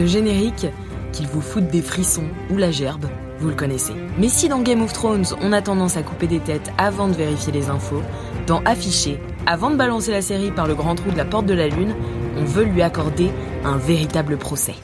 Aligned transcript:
Ce 0.00 0.06
générique, 0.06 0.66
qu'il 1.12 1.26
vous 1.26 1.42
foute 1.42 1.66
des 1.68 1.82
frissons 1.82 2.24
ou 2.50 2.56
la 2.56 2.70
gerbe, 2.70 3.04
vous 3.38 3.48
le 3.48 3.54
connaissez. 3.54 3.92
Mais 4.18 4.30
si 4.30 4.48
dans 4.48 4.62
Game 4.62 4.80
of 4.80 4.94
Thrones, 4.94 5.26
on 5.42 5.52
a 5.52 5.60
tendance 5.60 5.98
à 5.98 6.02
couper 6.02 6.26
des 6.26 6.38
têtes 6.38 6.72
avant 6.78 7.06
de 7.06 7.12
vérifier 7.12 7.52
les 7.52 7.68
infos, 7.68 8.00
dans 8.46 8.62
Affiché, 8.64 9.20
avant 9.44 9.70
de 9.70 9.76
balancer 9.76 10.10
la 10.10 10.22
série 10.22 10.52
par 10.52 10.66
le 10.66 10.74
grand 10.74 10.94
trou 10.94 11.10
de 11.10 11.18
la 11.18 11.26
porte 11.26 11.44
de 11.44 11.52
la 11.52 11.68
lune, 11.68 11.94
on 12.38 12.44
veut 12.44 12.64
lui 12.64 12.80
accorder 12.80 13.30
un 13.62 13.76
véritable 13.76 14.38
procès. 14.38 14.74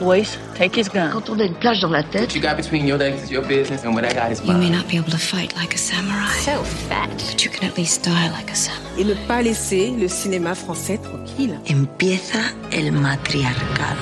Boys, 0.00 0.36
take 0.56 0.74
his 0.78 0.88
gun. 0.88 1.10
Quand 1.12 1.28
on 1.30 1.38
a 1.40 1.44
une 1.44 1.54
plage 1.54 1.80
dans 1.80 1.90
la 1.90 2.02
tête, 2.02 2.22
What 2.28 2.34
you 2.34 2.40
got 2.42 2.56
between 2.56 2.86
your 2.86 2.98
legs 2.98 3.22
is 3.22 3.30
your 3.30 3.42
business, 3.46 3.84
and 3.84 3.94
what 3.94 4.04
I 4.04 4.12
got 4.12 4.30
is 4.32 4.40
You 4.44 4.54
may 4.54 4.70
not 4.70 4.88
be 4.88 4.96
able 4.96 5.10
to 5.10 5.18
fight 5.18 5.54
like 5.56 5.74
a 5.74 5.78
samurai, 5.78 6.28
So 6.44 6.62
fat. 6.88 7.08
but 7.10 7.44
you 7.44 7.50
can 7.50 7.68
at 7.68 7.76
least 7.76 8.04
die 8.04 8.28
like 8.30 8.50
a 8.50 8.54
samurai. 8.54 9.00
et 9.00 9.04
ne 9.04 9.14
pas 9.28 9.42
laisser 9.42 9.90
le 9.98 10.08
cinéma 10.08 10.54
français 10.54 10.98
tranquille. 10.98 11.58
empieza 11.66 12.40
el 12.72 12.90
matriarcado. 12.92 13.98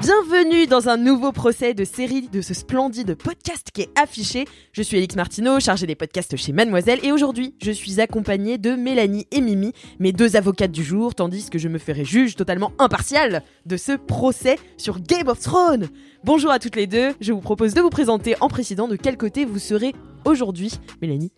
Bienvenue 0.00 0.68
dans 0.68 0.88
un 0.88 0.96
nouveau 0.96 1.32
procès 1.32 1.74
de 1.74 1.82
série 1.82 2.28
de 2.28 2.40
ce 2.40 2.54
splendide 2.54 3.16
podcast 3.16 3.70
qui 3.74 3.82
est 3.82 3.98
affiché. 3.98 4.44
Je 4.72 4.80
suis 4.80 4.96
Alix 4.96 5.16
Martineau, 5.16 5.58
chargée 5.58 5.88
des 5.88 5.96
podcasts 5.96 6.36
chez 6.36 6.52
Mademoiselle, 6.52 7.00
et 7.02 7.10
aujourd'hui, 7.10 7.56
je 7.60 7.72
suis 7.72 8.00
accompagnée 8.00 8.58
de 8.58 8.76
Mélanie 8.76 9.26
et 9.32 9.40
Mimi, 9.40 9.72
mes 9.98 10.12
deux 10.12 10.36
avocates 10.36 10.70
du 10.70 10.84
jour, 10.84 11.16
tandis 11.16 11.50
que 11.50 11.58
je 11.58 11.66
me 11.66 11.78
ferai 11.78 12.04
juge 12.04 12.36
totalement 12.36 12.72
impartial 12.78 13.42
de 13.66 13.76
ce 13.76 13.90
procès 13.92 14.56
sur 14.76 15.00
Game 15.00 15.26
of 15.26 15.40
Thrones. 15.40 15.88
Bonjour 16.22 16.52
à 16.52 16.60
toutes 16.60 16.76
les 16.76 16.86
deux, 16.86 17.12
je 17.20 17.32
vous 17.32 17.40
propose 17.40 17.74
de 17.74 17.80
vous 17.80 17.90
présenter 17.90 18.36
en 18.40 18.48
précisant 18.48 18.86
de 18.86 18.94
quel 18.94 19.16
côté 19.16 19.44
vous 19.44 19.58
serez 19.58 19.94
aujourd'hui. 20.24 20.72
Mélanie. 21.00 21.30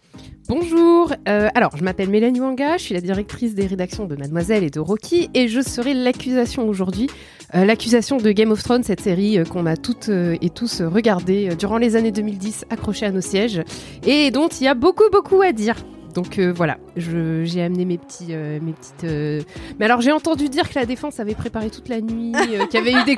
Bonjour, 0.49 1.13
euh, 1.29 1.49
alors 1.55 1.77
je 1.77 1.85
m'appelle 1.85 2.11
Mélanie 2.11 2.41
Wanga, 2.41 2.77
je 2.77 2.83
suis 2.83 2.95
la 2.95 3.01
directrice 3.01 3.55
des 3.55 3.67
rédactions 3.67 4.07
de 4.07 4.17
Mademoiselle 4.17 4.65
et 4.65 4.71
de 4.71 4.81
Rocky 4.81 5.31
et 5.35 5.49
je 5.49 5.61
serai 5.61 5.95
l'accusation 5.95 6.69
aujourd'hui, 6.69 7.09
Euh, 7.57 7.65
l'accusation 7.65 8.17
de 8.19 8.31
Game 8.31 8.53
of 8.53 8.63
Thrones, 8.63 8.85
cette 8.85 9.01
série 9.01 9.37
euh, 9.37 9.45
qu'on 9.45 9.67
a 9.67 9.77
toutes 9.77 10.09
et 10.09 10.51
tous 10.51 10.83
regardée 10.83 11.49
durant 11.59 11.79
les 11.79 11.97
années 11.97 12.13
2010 12.13 12.67
accrochée 12.71 13.07
à 13.07 13.11
nos 13.11 13.21
sièges 13.21 13.63
et 14.07 14.31
dont 14.31 14.47
il 14.47 14.65
y 14.65 14.69
a 14.69 14.75
beaucoup 14.75 15.11
beaucoup 15.11 15.43
à 15.43 15.51
dire. 15.51 15.75
Donc 16.15 16.39
euh, 16.39 16.53
voilà, 16.55 16.79
je- 16.97 17.45
j'ai 17.45 17.63
amené 17.63 17.85
mes 17.85 17.99
petits, 17.99 18.29
euh, 18.31 18.59
mes 18.61 18.73
petites. 18.73 19.05
euh, 19.05 19.41
Mais 19.79 19.85
alors 19.87 20.01
j'ai 20.01 20.13
entendu 20.13 20.49
dire 20.49 20.69
que 20.69 20.79
la 20.79 20.87
défense 20.87 21.21
avait 21.21 21.35
préparé 21.35 21.71
toute 21.71 21.89
la 21.89 22.01
nuit, 22.01 22.33
euh, 22.37 22.67
qu'il 22.71 22.85
y 22.85 22.89
avait 22.89 22.93
eu 22.93 23.17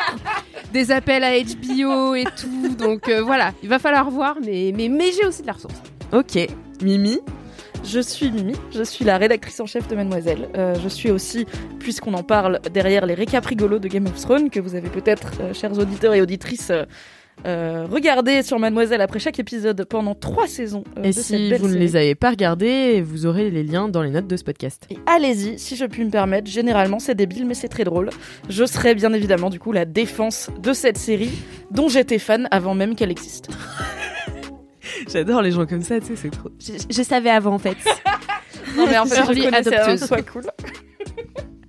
des, 0.72 0.91
appels 0.91 1.25
à 1.25 1.32
HBO 1.38 2.14
et 2.14 2.25
tout. 2.25 2.75
Donc 2.78 3.08
euh, 3.08 3.22
voilà, 3.22 3.52
il 3.62 3.69
va 3.69 3.78
falloir 3.78 4.10
voir, 4.10 4.36
mais 4.44 4.72
mais, 4.76 4.88
mais 4.88 5.10
j'ai 5.12 5.26
aussi 5.26 5.42
de 5.42 5.47
la 5.47 5.54
ressource. 5.54 5.75
Ok. 6.12 6.38
Mimi? 6.82 7.19
Je 7.84 7.98
suis 7.98 8.31
Mimi, 8.31 8.54
je 8.72 8.84
suis 8.84 9.04
la 9.04 9.19
rédactrice 9.19 9.58
en 9.58 9.66
chef 9.66 9.88
de 9.88 9.97
Mademoiselle. 9.97 10.48
Euh, 10.56 10.76
je 10.81 10.88
suis 10.88 11.10
aussi, 11.10 11.47
puisqu'on 11.81 12.14
en 12.14 12.22
parle 12.22 12.60
derrière 12.72 13.06
les 13.06 13.14
récaps 13.14 13.44
rigolos 13.47 13.81
de 13.81 13.88
Game 13.88 14.06
of 14.06 14.14
Thrones, 14.20 14.50
que 14.50 14.60
vous 14.60 14.76
avez 14.76 14.88
peut-être, 14.88 15.32
euh, 15.41 15.52
chers 15.52 15.76
auditeurs 15.76 16.14
et 16.14 16.22
auditrices, 16.22 16.70
euh, 17.47 17.87
regardé 17.91 18.43
sur 18.43 18.59
Mademoiselle 18.59 19.00
après 19.00 19.19
chaque 19.19 19.38
épisode 19.41 19.84
pendant 19.84 20.15
trois 20.15 20.47
saisons. 20.47 20.84
euh, 20.98 21.03
Et 21.03 21.09
de 21.09 21.12
cette 21.12 21.25
si 21.25 21.50
belle 21.50 21.60
vous 21.60 21.69
ne 21.69 21.75
les 21.75 21.97
avez 21.97 22.15
pas 22.15 22.31
regardés, 22.31 23.00
vous 23.03 23.26
aurez 23.26 23.50
les 23.50 23.65
liens 23.65 23.88
dans 23.88 24.03
les 24.03 24.10
notes 24.10 24.28
de 24.28 24.37
ce 24.37 24.44
podcast. 24.44 24.87
Et 24.91 24.98
allez-y, 25.06 25.59
si 25.59 25.75
je 25.76 25.84
puis 25.84 26.04
me 26.04 26.10
permettre. 26.10 26.48
Généralement, 26.50 26.98
c'est 27.00 27.15
débile, 27.16 27.47
mais 27.47 27.54
c'est 27.54 27.69
très 27.69 27.84
drôle. 27.84 28.10
Je 28.48 28.65
serai 28.65 28.94
bien 28.94 29.12
évidemment, 29.12 29.50
du 29.50 29.59
coup, 29.59 29.72
la 29.72 29.84
défense 29.84 30.50
de 30.62 30.72
cette 30.72 30.98
série, 30.98 31.32
dont 31.70 31.88
j'étais 31.88 32.19
fan 32.19 32.47
avant 32.53 32.75
même 32.75 32.94
qu'elle 32.94 33.10
existe. 33.10 33.49
J'adore 35.12 35.43
les 35.43 35.50
gens 35.50 35.66
comme 35.66 35.82
ça, 35.82 36.00
tu 36.00 36.06
sais, 36.09 36.16
c'est 36.16 36.31
trop. 36.31 36.50
Je, 36.60 36.72
je 36.88 37.03
savais 37.03 37.31
avant 37.31 37.54
en 37.54 37.59
fait. 37.59 37.76
Non, 38.76 38.87
mais 38.87 38.97
en 38.97 39.04
fait, 39.04 39.16
je 39.16 39.43
connaissais 39.44 39.76
avant 39.76 39.97
ce 39.99 40.06
soit 40.06 40.22
cool. 40.22 40.44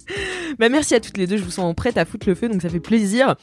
Bah 0.59 0.69
merci 0.69 0.93
à 0.93 0.99
toutes 0.99 1.17
les 1.17 1.25
deux, 1.25 1.37
je 1.37 1.43
vous 1.43 1.51
sens 1.51 1.73
prête 1.73 1.97
à 1.97 2.05
foutre 2.05 2.27
le 2.27 2.35
feu, 2.35 2.47
donc 2.47 2.61
ça 2.61 2.69
fait 2.69 2.79
plaisir. 2.79 3.35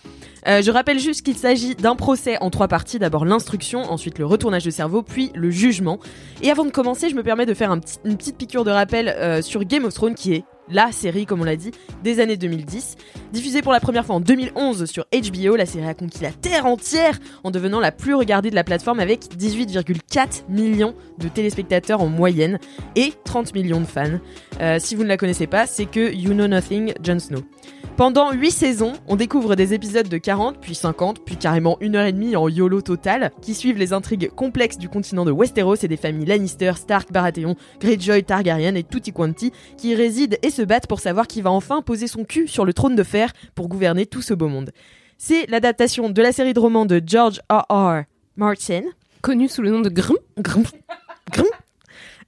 Euh, 0.47 0.63
je 0.63 0.71
rappelle 0.71 0.99
juste 0.99 1.23
qu'il 1.23 1.37
s'agit 1.37 1.75
d'un 1.75 1.97
procès 1.97 2.39
en 2.41 2.51
trois 2.51 2.69
parties. 2.69 2.99
D'abord 2.99 3.25
l'instruction, 3.25 3.81
ensuite 3.81 4.19
le 4.19 4.27
retournage 4.27 4.65
de 4.65 4.71
cerveau, 4.71 5.03
puis 5.03 5.33
le 5.35 5.51
jugement. 5.51 5.99
Et 6.43 6.51
avant 6.51 6.65
de 6.65 6.71
commencer, 6.71 7.11
je 7.11 7.17
me 7.17 7.23
permets 7.23 7.47
de 7.47 7.55
faire 7.55 7.73
une 7.73 8.17
petite 8.17 8.37
piqûre 8.37 8.65
de 8.65 8.71
rappel 8.71 9.09
euh, 9.09 9.43
sur 9.43 9.65
Game 9.65 9.85
of 9.85 9.95
Thrones, 9.95 10.15
qui 10.15 10.35
est 10.35 10.45
la 10.71 10.93
série, 10.93 11.27
comme 11.27 11.41
on 11.41 11.45
l'a 11.45 11.57
dit, 11.57 11.71
des 12.03 12.21
années 12.21 12.37
2010. 12.37 12.97
Diffusée 13.33 13.63
pour 13.63 13.73
la 13.73 13.81
première 13.81 14.05
fois 14.05 14.17
en 14.17 14.21
2011 14.21 14.87
sur 14.87 15.07
HBO, 15.13 15.57
la 15.57 15.67
série 15.67 15.87
a 15.87 15.95
conquis 15.95 16.23
la 16.23 16.33
Terre 16.33 16.67
entière 16.67 17.19
en 17.45 17.51
devenant 17.51 17.81
la 17.81 17.93
plus 17.93 18.15
regardée 18.15 18.51
de 18.51 18.55
la 18.55 18.65
plateforme 18.65 19.01
avec 19.01 19.25
18,4 19.37 20.45
millions 20.49 20.95
de 21.19 21.29
téléspectateurs 21.29 22.01
en 22.01 22.09
moyenne 22.09 22.59
et 22.97 23.13
30 23.25 23.55
millions 23.55 23.81
de 23.81 23.87
fans. 23.87 24.19
Euh, 24.61 24.79
si 24.79 24.95
vous 24.95 25.03
ne 25.03 25.09
la 25.09 25.17
connaissez 25.17 25.47
pas, 25.47 25.67
c'est 25.67 25.87
que 25.87 26.13
You 26.13 26.33
Know 26.33 26.49
Nothing, 26.49 26.95
Jon 27.03 27.19
Snow. 27.19 27.41
Pendant 28.01 28.33
8 28.33 28.51
saisons, 28.51 28.95
on 29.09 29.17
découvre 29.17 29.57
des 29.57 29.75
épisodes 29.75 30.09
de 30.09 30.17
40, 30.17 30.59
puis 30.59 30.75
50, 30.75 31.23
puis 31.23 31.37
carrément 31.37 31.77
une 31.83 31.97
heure 31.97 32.07
et 32.07 32.13
demie 32.13 32.35
en 32.35 32.49
YOLO 32.49 32.81
total, 32.81 33.31
qui 33.43 33.53
suivent 33.53 33.77
les 33.77 33.93
intrigues 33.93 34.31
complexes 34.31 34.79
du 34.79 34.89
continent 34.89 35.27
de 35.27 35.31
Westeros 35.31 35.75
et 35.75 35.87
des 35.87 35.99
familles 35.99 36.25
Lannister, 36.25 36.73
Stark, 36.77 37.13
Baratheon, 37.13 37.57
Greyjoy, 37.79 38.25
Targaryen 38.25 38.75
et 38.75 38.85
tutti 38.85 39.13
quanti, 39.13 39.53
qui 39.77 39.95
résident 39.95 40.39
et 40.41 40.49
se 40.49 40.63
battent 40.63 40.87
pour 40.87 41.01
savoir 41.01 41.27
qui 41.27 41.43
va 41.43 41.51
enfin 41.51 41.83
poser 41.83 42.07
son 42.07 42.25
cul 42.25 42.49
sur 42.49 42.65
le 42.65 42.73
trône 42.73 42.97
de 42.97 43.03
fer 43.03 43.35
pour 43.55 43.69
gouverner 43.69 44.07
tout 44.07 44.23
ce 44.23 44.33
beau 44.33 44.49
monde. 44.49 44.71
C'est 45.19 45.47
l'adaptation 45.51 46.09
de 46.09 46.23
la 46.23 46.33
série 46.33 46.55
de 46.55 46.61
romans 46.61 46.87
de 46.87 47.03
George 47.05 47.43
R. 47.51 47.67
R. 47.69 48.05
Martin, 48.35 48.85
Connu 49.21 49.47
sous 49.47 49.61
le 49.61 49.69
nom 49.69 49.81
de 49.81 49.91
Grum. 49.91 50.17
Grum. 50.39 50.65
Grum. 51.31 51.49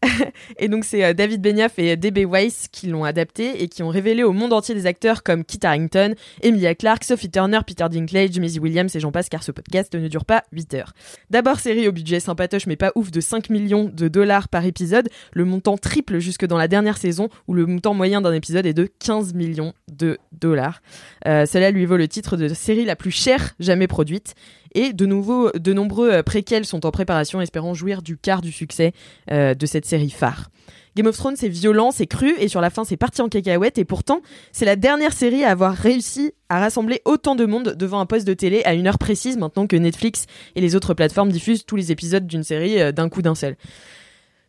et 0.58 0.68
donc 0.68 0.84
c'est 0.84 1.04
euh, 1.04 1.12
David 1.12 1.40
Benioff 1.40 1.78
et 1.78 1.96
D.B. 1.96 2.30
Weiss 2.30 2.68
qui 2.70 2.88
l'ont 2.88 3.04
adapté 3.04 3.62
et 3.62 3.68
qui 3.68 3.82
ont 3.82 3.88
révélé 3.88 4.22
au 4.22 4.32
monde 4.32 4.52
entier 4.52 4.74
des 4.74 4.86
acteurs 4.86 5.22
comme 5.22 5.44
Kit 5.44 5.60
Harington, 5.62 6.14
Emilia 6.42 6.74
Clarke, 6.74 7.04
Sophie 7.04 7.30
Turner, 7.30 7.60
Peter 7.66 7.86
Dinklage, 7.90 8.38
Maisie 8.38 8.58
Williams 8.58 8.94
et 8.94 9.00
j'en 9.00 9.12
passe 9.12 9.28
car 9.28 9.42
ce 9.42 9.52
podcast 9.52 9.94
ne 9.94 10.08
dure 10.08 10.24
pas 10.24 10.42
8 10.52 10.74
heures. 10.74 10.92
D'abord 11.30 11.60
série 11.60 11.88
au 11.88 11.92
budget 11.92 12.20
sympatoche 12.20 12.66
mais 12.66 12.76
pas 12.76 12.92
ouf 12.94 13.10
de 13.10 13.20
5 13.20 13.50
millions 13.50 13.91
de 13.92 14.08
dollars 14.08 14.48
par 14.48 14.64
épisode, 14.64 15.08
le 15.32 15.44
montant 15.44 15.78
triple 15.78 16.18
jusque 16.18 16.46
dans 16.46 16.58
la 16.58 16.68
dernière 16.68 16.96
saison 16.96 17.28
où 17.46 17.54
le 17.54 17.66
montant 17.66 17.94
moyen 17.94 18.20
d'un 18.20 18.32
épisode 18.32 18.66
est 18.66 18.74
de 18.74 18.88
15 18.98 19.34
millions 19.34 19.72
de 19.91 20.18
dollars. 20.32 20.82
Euh, 21.27 21.47
cela 21.47 21.71
lui 21.71 21.86
vaut 21.86 21.97
le 21.97 22.09
titre 22.09 22.36
de 22.36 22.48
série 22.48 22.84
la 22.84 22.97
plus 22.97 23.10
chère 23.10 23.54
jamais 23.60 23.86
produite 23.86 24.34
et 24.74 24.92
de, 24.92 25.07
nouveau, 25.07 25.51
de 25.53 25.72
nombreux 25.72 26.10
euh, 26.10 26.22
préquels 26.22 26.65
sont 26.65 26.86
en 26.86 26.91
préparation 26.91 27.41
espérant 27.41 27.74
jouir 27.74 28.03
du 28.03 28.16
quart 28.16 28.42
du 28.42 28.53
succès 28.53 28.92
euh, 29.30 29.54
de 29.54 29.66
cette 29.66 29.86
série 29.86 30.10
phare. 30.10 30.51
Game 30.95 31.07
of 31.07 31.16
Thrones, 31.16 31.36
c'est 31.36 31.48
violent, 31.48 31.91
c'est 31.91 32.07
cru, 32.07 32.34
et 32.39 32.48
sur 32.48 32.60
la 32.60 32.69
fin, 32.69 32.84
c'est 32.84 32.98
parti 32.98 33.22
en 33.22 33.28
cacahuète, 33.28 33.78
et 33.78 33.84
pourtant, 33.84 34.21
c'est 34.53 34.66
la 34.66 34.77
dernière 34.77 35.15
série 35.15 35.42
à 35.42 35.51
avoir 35.51 35.72
réussi 35.72 36.33
à 36.51 36.60
rassembler 36.60 37.01
autant 37.07 37.34
de 37.34 37.47
monde 37.47 37.74
devant 37.78 38.01
un 38.01 38.07
poste 38.07 38.27
de 38.27 38.34
télé 38.34 38.63
à 38.65 38.74
une 38.74 38.86
heure 38.86 38.98
précise, 38.98 39.39
maintenant 39.39 39.66
que 39.66 39.77
Netflix 39.77 40.27
et 40.54 40.60
les 40.60 40.77
autres 40.77 40.92
plateformes 40.92 41.33
diffusent 41.33 41.65
tous 41.65 41.77
les 41.77 41.92
épisodes 41.92 42.27
d'une 42.27 42.42
série 42.42 42.78
euh, 42.78 42.92
d'un 42.92 43.09
coup 43.09 43.22
d'un 43.22 43.34
seul. 43.34 43.57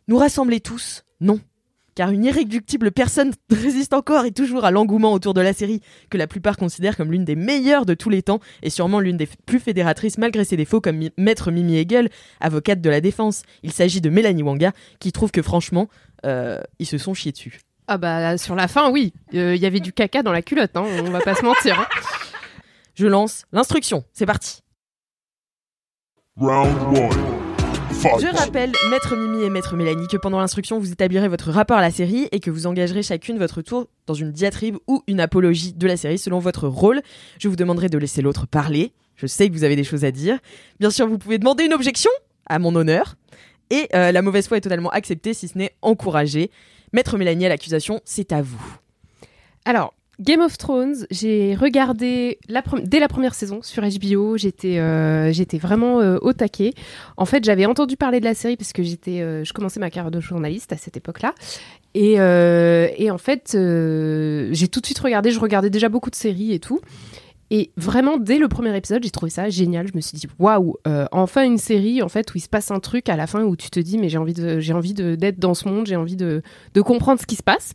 Nous 0.06 0.18
rassembler 0.18 0.60
tous 0.60 1.04
Non. 1.20 1.40
Car 1.94 2.10
une 2.10 2.24
irréductible 2.24 2.90
personne 2.90 3.32
résiste 3.50 3.92
encore 3.94 4.24
et 4.24 4.32
toujours 4.32 4.64
à 4.64 4.70
l'engouement 4.70 5.12
autour 5.12 5.34
de 5.34 5.40
la 5.40 5.52
série, 5.52 5.80
que 6.10 6.18
la 6.18 6.26
plupart 6.26 6.56
considèrent 6.56 6.96
comme 6.96 7.12
l'une 7.12 7.24
des 7.24 7.36
meilleures 7.36 7.86
de 7.86 7.94
tous 7.94 8.10
les 8.10 8.22
temps, 8.22 8.40
et 8.62 8.70
sûrement 8.70 9.00
l'une 9.00 9.16
des 9.16 9.28
plus 9.46 9.60
fédératrices 9.60 10.18
malgré 10.18 10.44
ses 10.44 10.56
défauts 10.56 10.80
comme 10.80 11.08
Maître 11.16 11.50
Mimi 11.50 11.76
Hegel, 11.76 12.10
avocate 12.40 12.80
de 12.80 12.90
la 12.90 13.00
défense. 13.00 13.42
Il 13.62 13.72
s'agit 13.72 14.00
de 14.00 14.10
Mélanie 14.10 14.42
Wanga, 14.42 14.72
qui 14.98 15.12
trouve 15.12 15.30
que 15.30 15.42
franchement, 15.42 15.88
euh, 16.26 16.60
ils 16.78 16.86
se 16.86 16.98
sont 16.98 17.14
chiés 17.14 17.32
dessus. 17.32 17.60
Ah 17.86 17.98
bah 17.98 18.38
sur 18.38 18.54
la 18.54 18.66
fin, 18.66 18.90
oui. 18.90 19.12
Il 19.32 19.56
y 19.56 19.66
avait 19.66 19.80
du 19.80 19.92
caca 19.92 20.22
dans 20.22 20.32
la 20.32 20.40
culotte, 20.42 20.76
hein, 20.76 20.84
on 21.04 21.10
va 21.10 21.20
pas 21.20 21.34
se 21.34 21.44
mentir. 21.44 21.78
hein. 21.78 21.86
Je 22.94 23.06
lance 23.06 23.44
l'instruction. 23.52 24.04
C'est 24.12 24.26
parti. 24.26 24.62
Je 27.90 28.36
rappelle, 28.36 28.72
Maître 28.90 29.16
Mimi 29.16 29.44
et 29.44 29.50
Maître 29.50 29.76
Mélanie, 29.76 30.06
que 30.08 30.16
pendant 30.16 30.38
l'instruction, 30.38 30.78
vous 30.78 30.92
établirez 30.92 31.28
votre 31.28 31.50
rapport 31.50 31.76
à 31.78 31.80
la 31.80 31.90
série 31.90 32.28
et 32.32 32.40
que 32.40 32.50
vous 32.50 32.66
engagerez 32.66 33.02
chacune 33.02 33.38
votre 33.38 33.62
tour 33.62 33.88
dans 34.06 34.14
une 34.14 34.32
diatribe 34.32 34.76
ou 34.86 35.02
une 35.06 35.20
apologie 35.20 35.72
de 35.72 35.86
la 35.86 35.96
série 35.96 36.18
selon 36.18 36.38
votre 36.38 36.68
rôle. 36.68 37.02
Je 37.38 37.48
vous 37.48 37.56
demanderai 37.56 37.88
de 37.88 37.98
laisser 37.98 38.22
l'autre 38.22 38.46
parler. 38.46 38.92
Je 39.16 39.26
sais 39.26 39.48
que 39.48 39.54
vous 39.54 39.64
avez 39.64 39.76
des 39.76 39.84
choses 39.84 40.04
à 40.04 40.10
dire. 40.10 40.38
Bien 40.80 40.90
sûr, 40.90 41.06
vous 41.06 41.18
pouvez 41.18 41.38
demander 41.38 41.64
une 41.64 41.72
objection 41.72 42.10
à 42.46 42.58
mon 42.58 42.74
honneur. 42.74 43.16
Et 43.70 43.88
euh, 43.94 44.12
la 44.12 44.22
mauvaise 44.22 44.48
foi 44.48 44.58
est 44.58 44.62
totalement 44.62 44.90
acceptée, 44.90 45.34
si 45.34 45.48
ce 45.48 45.56
n'est 45.56 45.74
encouragée. 45.82 46.50
Maître 46.92 47.16
Mélanie, 47.16 47.46
à 47.46 47.48
l'accusation, 47.48 48.00
c'est 48.04 48.32
à 48.32 48.42
vous. 48.42 48.78
Alors, 49.64 49.94
Game 50.20 50.40
of 50.40 50.56
Thrones, 50.58 51.06
j'ai 51.10 51.56
regardé 51.56 52.38
la 52.48 52.62
dès 52.82 53.00
la 53.00 53.08
première 53.08 53.34
saison 53.34 53.60
sur 53.62 53.82
HBO. 53.82 54.36
J'étais, 54.36 54.78
euh, 54.78 55.32
j'étais 55.32 55.58
vraiment 55.58 56.00
euh, 56.00 56.18
au 56.22 56.32
taquet. 56.32 56.72
En 57.16 57.24
fait, 57.24 57.44
j'avais 57.44 57.66
entendu 57.66 57.96
parler 57.96 58.20
de 58.20 58.24
la 58.24 58.34
série 58.34 58.56
parce 58.56 58.72
que 58.72 58.82
euh, 58.82 59.44
je 59.44 59.52
commençais 59.52 59.80
ma 59.80 59.90
carrière 59.90 60.12
de 60.12 60.20
journaliste 60.20 60.72
à 60.72 60.76
cette 60.76 60.96
époque-là. 60.96 61.34
Et, 61.94 62.20
euh, 62.20 62.88
en 63.10 63.18
fait, 63.18 63.50
j'ai 63.52 64.68
tout 64.68 64.80
de 64.80 64.86
suite 64.86 64.98
regardé. 64.98 65.30
Je 65.30 65.40
regardais 65.40 65.70
déjà 65.70 65.88
beaucoup 65.88 66.10
de 66.10 66.16
séries 66.16 66.52
et 66.52 66.60
tout. 66.60 66.80
Et 67.50 67.70
vraiment, 67.76 68.16
dès 68.16 68.38
le 68.38 68.48
premier 68.48 68.74
épisode, 68.76 69.02
j'ai 69.04 69.10
trouvé 69.10 69.30
ça 69.30 69.48
génial. 69.50 69.86
Je 69.88 69.96
me 69.96 70.00
suis 70.00 70.16
dit, 70.16 70.26
waouh, 70.38 70.76
enfin 71.12 71.44
une 71.44 71.58
série 71.58 72.02
en 72.02 72.08
fait 72.08 72.32
où 72.34 72.38
il 72.38 72.40
se 72.40 72.48
passe 72.48 72.70
un 72.70 72.80
truc 72.80 73.08
à 73.08 73.16
la 73.16 73.26
fin 73.26 73.42
où 73.42 73.56
tu 73.56 73.70
te 73.70 73.80
dis, 73.80 73.98
mais 73.98 74.08
j'ai 74.08 74.18
envie 74.18 74.32
de, 74.32 74.60
j'ai 74.60 74.72
envie 74.72 74.94
d'être 74.94 75.38
dans 75.38 75.54
ce 75.54 75.68
monde, 75.68 75.86
j'ai 75.86 75.96
envie 75.96 76.16
de 76.16 76.42
comprendre 76.82 77.20
ce 77.20 77.26
qui 77.26 77.36
se 77.36 77.42
passe. 77.42 77.74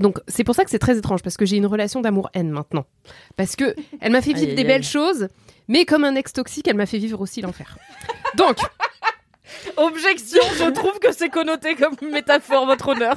Donc 0.00 0.18
c'est 0.28 0.44
pour 0.44 0.54
ça 0.54 0.64
que 0.64 0.70
c'est 0.70 0.78
très 0.78 0.96
étrange 0.98 1.22
parce 1.22 1.36
que 1.36 1.44
j'ai 1.46 1.56
une 1.56 1.66
relation 1.66 2.00
d'amour-haine 2.00 2.50
maintenant. 2.50 2.86
Parce 3.36 3.56
que 3.56 3.74
elle 4.00 4.12
m'a 4.12 4.22
fait 4.22 4.32
vivre 4.32 4.48
Aïe, 4.48 4.54
des 4.54 4.62
aïe, 4.62 4.66
belles 4.66 4.84
choses, 4.84 5.28
mais 5.68 5.84
comme 5.84 6.04
un 6.04 6.14
ex 6.14 6.32
toxique, 6.32 6.66
elle 6.68 6.76
m'a 6.76 6.86
fait 6.86 6.98
vivre 6.98 7.20
aussi 7.20 7.40
l'enfer. 7.42 7.76
Donc 8.36 8.56
Objection, 9.76 10.40
je 10.58 10.70
trouve 10.70 10.98
que 10.98 11.12
c'est 11.12 11.28
connoté 11.28 11.74
comme 11.76 11.94
métaphore, 12.10 12.66
votre 12.66 12.88
honneur. 12.88 13.16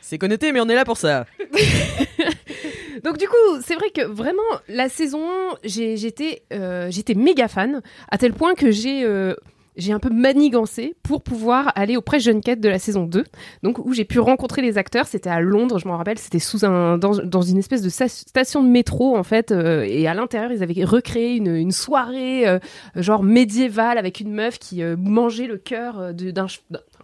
C'est 0.00 0.18
connoté, 0.18 0.50
mais 0.52 0.60
on 0.60 0.68
est 0.68 0.74
là 0.74 0.84
pour 0.84 0.96
ça. 0.96 1.26
Donc 3.04 3.18
du 3.18 3.28
coup, 3.28 3.60
c'est 3.64 3.74
vrai 3.74 3.90
que 3.90 4.02
vraiment 4.02 4.42
la 4.68 4.88
saison 4.88 5.24
1, 5.52 5.58
j'ai- 5.64 5.96
j'étais 5.96 6.42
euh, 6.52 6.88
j'étais 6.90 7.14
méga 7.14 7.46
fan 7.48 7.82
à 8.10 8.18
tel 8.18 8.32
point 8.32 8.54
que 8.54 8.70
j'ai 8.70 9.04
euh, 9.04 9.34
j'ai 9.80 9.92
un 9.92 9.98
peu 9.98 10.10
manigancé 10.10 10.94
pour 11.02 11.22
pouvoir 11.22 11.72
aller 11.74 11.96
au 11.96 12.02
press 12.02 12.22
junket 12.22 12.60
de 12.60 12.68
la 12.68 12.78
saison 12.78 13.04
2, 13.04 13.24
donc 13.62 13.78
où 13.78 13.92
j'ai 13.92 14.04
pu 14.04 14.18
rencontrer 14.18 14.62
les 14.62 14.78
acteurs. 14.78 15.06
C'était 15.06 15.30
à 15.30 15.40
Londres, 15.40 15.78
je 15.78 15.88
m'en 15.88 15.96
rappelle, 15.96 16.18
c'était 16.18 16.38
sous 16.38 16.64
un 16.64 16.98
dans, 16.98 17.16
dans 17.24 17.42
une 17.42 17.58
espèce 17.58 17.82
de 17.82 17.88
station 17.88 18.62
de 18.62 18.68
métro 18.68 19.16
en 19.16 19.22
fait, 19.22 19.50
euh, 19.50 19.82
et 19.82 20.06
à 20.06 20.14
l'intérieur 20.14 20.52
ils 20.52 20.62
avaient 20.62 20.84
recréé 20.84 21.36
une, 21.36 21.54
une 21.54 21.72
soirée 21.72 22.46
euh, 22.46 22.58
genre 22.96 23.22
médiévale 23.22 23.98
avec 23.98 24.20
une 24.20 24.32
meuf 24.32 24.58
qui 24.58 24.82
euh, 24.82 24.96
mangeait 24.98 25.46
le 25.46 25.56
cœur 25.56 26.12
d'un 26.14 26.46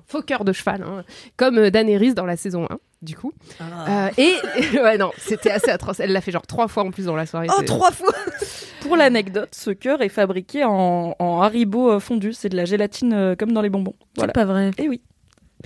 faux 0.07 0.23
cœur 0.23 0.45
de 0.45 0.53
cheval, 0.53 0.83
hein, 0.83 1.05
comme 1.37 1.71
Daenerys 1.71 2.15
dans 2.15 2.27
la 2.27 2.37
saison 2.37 2.67
1. 2.71 2.79
Du 3.03 3.15
coup, 3.17 3.33
Euh, 3.61 4.09
et 4.17 4.35
ouais 4.79 4.97
non, 4.99 5.11
c'était 5.19 5.51
assez 5.51 5.71
atroce. 5.71 6.01
Elle 6.01 6.13
l'a 6.13 6.21
fait 6.21 6.33
genre 6.33 6.47
trois 6.47 6.67
fois 6.67 6.83
en 6.83 6.91
plus 6.91 7.05
dans 7.05 7.15
la 7.17 7.27
soirée. 7.27 7.47
Oh, 7.51 7.55
C'est- 7.59 7.65
trois 7.67 7.91
fois 7.91 8.13
Pour 8.81 8.97
l'anecdote, 8.97 9.51
ce 9.53 9.71
cœur 9.71 10.01
est 10.03 10.09
fabriqué 10.09 10.65
en, 10.65 11.15
en 11.19 11.43
Haribo 11.43 11.91
euh, 11.93 12.01
fondu. 12.01 12.33
C'est 12.33 12.49
de 12.49 12.57
la 12.57 12.65
gélatine 12.65 13.13
euh, 13.13 13.35
comme 13.37 13.53
dans 13.53 13.61
les 13.61 13.69
bonbons. 13.71 13.95
Voilà. 14.17 14.33
pas 14.33 14.45
vrai. 14.45 14.71
Et 14.79 14.89
oui. 14.89 15.03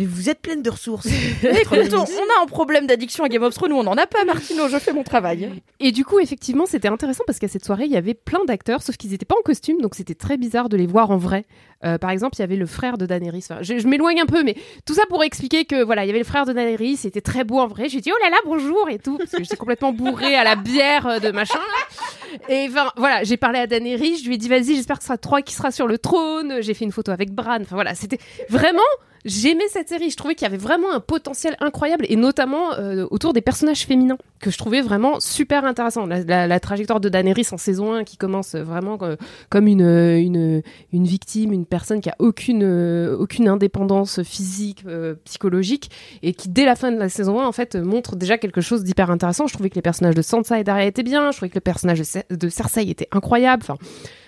Mais 0.01 0.07
vous 0.07 0.31
êtes 0.31 0.41
pleine 0.41 0.63
de 0.63 0.71
ressources. 0.71 1.07
Écoute, 1.43 1.93
on, 1.93 1.99
on 1.99 2.41
a 2.41 2.43
un 2.43 2.47
problème 2.47 2.87
d'addiction 2.87 3.23
à 3.23 3.29
Game 3.29 3.43
of 3.43 3.53
Thrones 3.53 3.73
ou 3.73 3.77
on 3.77 3.83
n'en 3.83 3.99
a 3.99 4.07
pas, 4.07 4.25
Martino. 4.25 4.67
Je 4.67 4.79
fais 4.79 4.95
mon 4.95 5.03
travail. 5.03 5.51
Et 5.79 5.93
du 5.93 6.07
coup, 6.07 6.21
effectivement, 6.21 6.65
c'était 6.65 6.89
intéressant 6.89 7.23
parce 7.27 7.39
qu'à 7.39 7.49
cette 7.49 7.67
soirée, 7.67 7.85
il 7.85 7.93
y 7.93 7.99
avait 7.99 8.15
plein 8.15 8.43
d'acteurs, 8.47 8.83
sauf 8.83 8.97
qu'ils 8.97 9.11
n'étaient 9.11 9.27
pas 9.27 9.35
en 9.39 9.43
costume, 9.43 9.83
donc 9.83 9.95
c'était 9.95 10.15
très 10.15 10.39
bizarre 10.39 10.71
de 10.71 10.79
les 10.79 10.87
voir 10.87 11.11
en 11.11 11.19
vrai. 11.19 11.45
Euh, 11.85 11.99
par 11.99 12.11
exemple, 12.11 12.37
il 12.37 12.41
y 12.41 12.43
avait 12.43 12.57
le 12.57 12.65
frère 12.65 12.97
de 12.97 13.05
Daenerys. 13.05 13.45
Enfin, 13.51 13.59
je 13.61 13.79
je 13.79 13.87
m'éloigne 13.87 14.21
un 14.21 14.27
peu, 14.27 14.43
mais 14.43 14.55
tout 14.87 14.95
ça 14.95 15.03
pour 15.09 15.23
expliquer 15.23 15.67
que 15.67 15.83
voilà, 15.83 16.05
il 16.05 16.07
y 16.07 16.11
avait 16.11 16.19
le 16.19 16.25
frère 16.25 16.47
de 16.47 16.55
Daenerys, 16.55 16.97
c'était 16.97 17.21
très 17.21 17.45
beau 17.45 17.59
en 17.59 17.67
vrai. 17.67 17.91
J'ai 17.91 18.01
dit 18.01 18.11
oh 18.15 18.19
là 18.23 18.31
là 18.31 18.37
bonjour 18.47 18.89
et 18.89 18.99
tout 18.99 19.19
parce 19.19 19.31
que 19.33 19.43
j'étais 19.43 19.57
complètement 19.57 19.93
bourrée 19.93 20.35
à 20.35 20.45
la 20.45 20.57
bière 20.57 21.07
euh, 21.07 21.19
de 21.19 21.31
machin. 21.31 21.59
là. 21.59 22.39
Et 22.49 22.69
enfin 22.69 22.91
voilà, 22.97 23.23
j'ai 23.25 23.37
parlé 23.37 23.59
à 23.59 23.67
Daenerys, 23.67 24.17
je 24.19 24.29
lui 24.29 24.37
ai 24.37 24.39
dit 24.39 24.49
vas-y, 24.49 24.77
j'espère 24.77 24.97
que 24.97 25.03
ce 25.03 25.09
sera 25.09 25.19
toi 25.19 25.43
qui 25.43 25.55
sera 25.55 25.71
sur 25.71 25.87
le 25.87 25.99
trône. 25.99 26.57
J'ai 26.61 26.73
fait 26.75 26.85
une 26.87 26.93
photo 26.93 27.13
avec 27.13 27.33
Bran. 27.33 27.59
Enfin 27.61 27.77
voilà, 27.77 27.95
c'était 27.95 28.19
vraiment 28.49 28.81
J'aimais 29.25 29.69
cette 29.69 29.89
série, 29.89 30.11
je 30.11 30.17
trouvais 30.17 30.35
qu'il 30.35 30.47
y 30.47 30.49
avait 30.49 30.57
vraiment 30.57 30.93
un 30.93 31.01
potentiel 31.01 31.57
incroyable 31.61 32.07
et 32.09 32.17
notamment 32.17 32.75
euh, 32.75 33.07
autour 33.11 33.33
des 33.33 33.43
personnages 33.43 33.87
féminins 33.87 34.17
que 34.41 34.51
je 34.51 34.57
trouvais 34.59 34.81
vraiment 34.81 35.21
super 35.21 35.65
intéressant. 35.65 36.07
La, 36.07 36.61
trajectoire 36.61 37.01
de 37.01 37.09
Daenerys 37.09 37.49
en 37.53 37.59
saison 37.59 37.93
1 37.93 38.05
qui 38.05 38.17
commence 38.17 38.55
vraiment 38.55 38.99
euh, 39.03 39.17
comme 39.51 39.67
une, 39.67 39.83
une, 39.83 40.63
une 40.93 41.05
victime, 41.05 41.53
une 41.53 41.67
personne 41.67 42.01
qui 42.01 42.09
a 42.09 42.17
aucune, 42.19 42.63
euh, 42.63 43.17
aucune 43.19 43.49
indépendance 43.49 44.23
physique, 44.23 44.85
euh, 44.87 45.15
psychologique 45.25 45.91
et 46.23 46.33
qui 46.33 46.49
dès 46.49 46.65
la 46.65 46.75
fin 46.75 46.91
de 46.91 46.99
la 46.99 47.09
saison 47.09 47.41
1 47.41 47.47
en 47.47 47.53
fait 47.53 47.77
montre 47.77 48.17
déjà 48.17 48.39
quelque 48.39 48.61
chose 48.61 48.83
d'hyper 48.85 49.11
intéressant. 49.11 49.47
Je 49.47 49.53
trouvais 49.53 49.71
que 49.71 49.75
les 49.75 49.83
personnages 49.83 50.15
de 50.15 50.23
Sansa 50.23 50.59
et 50.59 50.65
d'Arya 50.65 50.87
étaient 50.87 51.03
bien, 51.03 51.31
je 51.31 51.37
trouvais 51.37 51.51
que 51.51 51.57
le 51.57 51.61
personnage 51.61 52.01
de, 52.01 52.37
de 52.37 52.49
Cersei 52.49 52.89
était 52.89 53.09
incroyable. 53.13 53.63
Enfin 53.63 53.77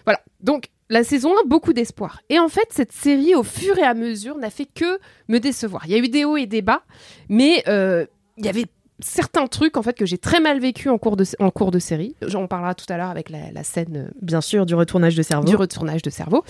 voilà. 0.05 0.21
Donc 0.41 0.69
la 0.93 1.05
saison 1.05 1.31
1, 1.45 1.49
beaucoup 1.49 1.73
d'espoir. 1.73 2.21
Et 2.29 2.39
en 2.39 2.49
fait, 2.49 2.69
cette 2.71 2.93
série, 2.93 3.35
au 3.35 3.43
fur 3.43 3.79
et 3.79 3.83
à 3.83 3.95
mesure, 3.95 4.37
n'a 4.37 4.51
fait 4.51 4.67
que 4.67 4.99
me 5.29 5.39
décevoir. 5.39 5.87
Il 5.87 5.93
y 5.93 5.95
a 5.95 5.99
eu 5.99 6.09
des 6.09 6.27
hauts 6.27 6.37
et 6.37 6.47
des 6.47 6.61
bas, 6.61 6.83
mais 7.31 7.65
euh, 7.67 8.05
il 8.37 8.45
y 8.45 8.49
avait 8.51 8.67
certains 9.01 9.47
trucs 9.47 9.77
en 9.77 9.83
fait 9.83 9.97
que 9.97 10.07
j'ai 10.07 10.19
très 10.19 10.39
mal 10.39 10.61
vécu 10.61 10.89
en 10.89 10.97
cours 10.99 11.17
de 11.17 11.25
en 11.41 11.51
cours 11.51 11.71
de 11.71 11.79
série. 11.79 12.15
J'en 12.23 12.47
parlera 12.47 12.75
tout 12.75 12.85
à 12.89 12.97
l'heure 12.99 13.09
avec 13.09 13.31
la, 13.31 13.51
la 13.53 13.65
scène 13.65 13.97
euh, 14.09 14.11
Bien 14.21 14.41
sûr, 14.41 14.67
du 14.67 14.75
retournage 14.75 15.17
de 15.17 15.23
cerveau. 15.23 15.49
du 15.49 15.57
retournage 15.57 16.03
de 16.03 16.11
cerveau. 16.11 16.45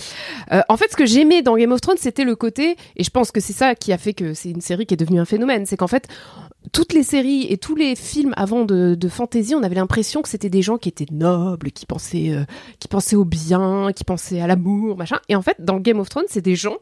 Euh, 0.52 0.60
en 0.68 0.76
fait, 0.76 0.90
ce 0.90 0.96
que 0.96 1.06
j'aimais 1.06 1.42
dans 1.42 1.56
Game 1.56 1.70
of 1.72 1.80
Thrones, 1.80 1.96
c'était 1.98 2.24
le 2.24 2.34
côté, 2.34 2.76
et 2.96 3.04
je 3.04 3.10
pense 3.10 3.30
que 3.30 3.40
c'est 3.40 3.52
ça 3.52 3.76
qui 3.76 3.92
a 3.92 3.98
fait 3.98 4.12
que 4.12 4.34
c'est 4.34 4.50
une 4.50 4.60
série 4.60 4.86
qui 4.86 4.94
est 4.94 4.96
devenue 4.96 5.20
un 5.20 5.24
phénomène, 5.24 5.66
c'est 5.66 5.76
qu'en 5.76 5.86
fait, 5.86 6.08
toutes 6.72 6.92
les 6.92 7.02
séries 7.02 7.46
et 7.50 7.58
tous 7.58 7.74
les 7.74 7.96
films 7.96 8.32
avant 8.36 8.64
de, 8.64 8.94
de 8.94 9.08
fantasy, 9.08 9.54
on 9.54 9.62
avait 9.62 9.74
l'impression 9.74 10.22
que 10.22 10.28
c'était 10.28 10.48
des 10.50 10.62
gens 10.62 10.78
qui 10.78 10.88
étaient 10.88 11.06
nobles, 11.10 11.72
qui 11.72 11.86
pensaient, 11.86 12.30
euh, 12.30 12.44
qui 12.78 12.88
pensaient 12.88 13.16
au 13.16 13.24
bien, 13.24 13.90
qui 13.94 14.04
pensaient 14.04 14.40
à 14.40 14.46
l'amour, 14.46 14.96
machin. 14.96 15.18
Et 15.28 15.34
en 15.36 15.42
fait, 15.42 15.56
dans 15.58 15.78
Game 15.80 15.98
of 15.98 16.08
Thrones, 16.08 16.26
c'est 16.28 16.40
des 16.42 16.56
gens 16.56 16.76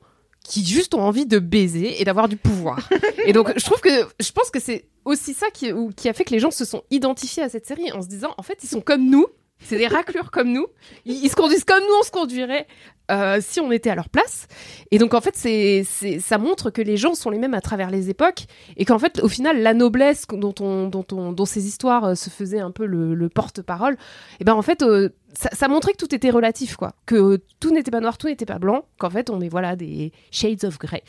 qui 0.45 0.65
juste 0.65 0.95
ont 0.95 1.03
envie 1.03 1.27
de 1.27 1.39
baiser 1.39 2.01
et 2.01 2.05
d'avoir 2.05 2.29
du 2.29 2.37
pouvoir. 2.37 2.89
et 3.27 3.33
donc, 3.33 3.53
je 3.57 3.65
trouve 3.65 3.81
que, 3.81 3.91
je 4.21 4.33
pense 4.33 4.51
que 4.51 4.61
c'est 4.61 4.85
aussi 5.05 5.35
ça 5.35 5.47
qui, 5.53 5.73
ou- 5.73 5.91
qui 5.95 6.09
a 6.09 6.13
fait 6.13 6.25
que 6.25 6.31
les 6.33 6.39
gens 6.39 6.51
se 6.51 6.65
sont 6.65 6.83
identifiés 6.91 7.43
à 7.43 7.49
cette 7.49 7.67
série 7.67 7.91
en 7.93 8.03
se 8.03 8.09
disant, 8.09 8.31
en 8.39 8.43
fait, 8.43 8.59
ils 8.63 8.69
sont 8.69 8.81
comme 8.81 9.09
nous. 9.11 9.27
C'est 9.61 9.77
des 9.79 9.87
raclures 9.87 10.31
comme 10.31 10.53
nous. 10.53 10.67
Ils, 11.05 11.29
se 11.29 11.37
conduisent 11.37 11.65
comme 11.65 11.81
nous, 11.81 11.95
on 12.01 12.03
se 12.03 12.11
conduirait 12.11 12.67
euh, 13.11 13.39
si 13.41 13.61
on 13.61 13.71
était 13.73 13.91
à 13.91 13.95
leur 13.95 14.09
place. 14.09 14.47
Et 14.91 14.99
donc, 14.99 15.15
en 15.15 15.21
fait, 15.21 15.37
c'est, 15.37 15.85
ça 16.21 16.39
montre 16.39 16.71
que 16.71 16.81
les 16.81 16.97
gens 16.97 17.15
sont 17.15 17.31
les 17.31 17.39
mêmes 17.39 17.55
à 17.55 17.61
travers 17.61 17.91
les 17.91 18.09
époques 18.11 18.47
et 18.77 18.85
qu'en 18.85 18.99
fait, 18.99 19.21
au 19.23 19.29
final, 19.29 19.63
la 19.63 19.75
noblesse 19.75 20.27
dont, 20.29 20.55
on, 20.61 20.89
dont, 20.89 21.07
on, 21.13 21.33
dont 21.33 21.45
ces 21.45 21.67
histoires 21.67 22.05
euh, 22.05 22.15
se 22.15 22.31
faisaient 22.31 22.61
un 22.61 22.71
peu 22.71 22.87
le, 22.87 23.15
le 23.15 23.29
porte-parole, 23.29 23.97
et 24.41 24.45
ben 24.45 24.55
en 24.55 24.63
fait, 24.63 24.83
euh, 24.83 25.11
ça, 25.33 25.49
ça 25.53 25.69
montrait 25.69 25.93
que 25.93 25.99
tout 25.99 26.15
était 26.15 26.31
relatif, 26.31 26.77
quoi. 26.77 26.93
Que 27.07 27.15
euh, 27.15 27.39
tout 27.61 27.71
n'était 27.73 27.91
pas 27.91 28.01
noir, 28.01 28.19
tout 28.19 28.27
n'était 28.27 28.47
pas 28.47 28.59
blanc, 28.59 28.85
qu'en 28.99 29.11
fait, 29.11 29.31
on 29.31 29.41
est 29.41 29.49
voilà 29.49 29.77
des 29.77 30.13
shades 30.31 30.65
of 30.65 30.79
grey. 30.79 31.03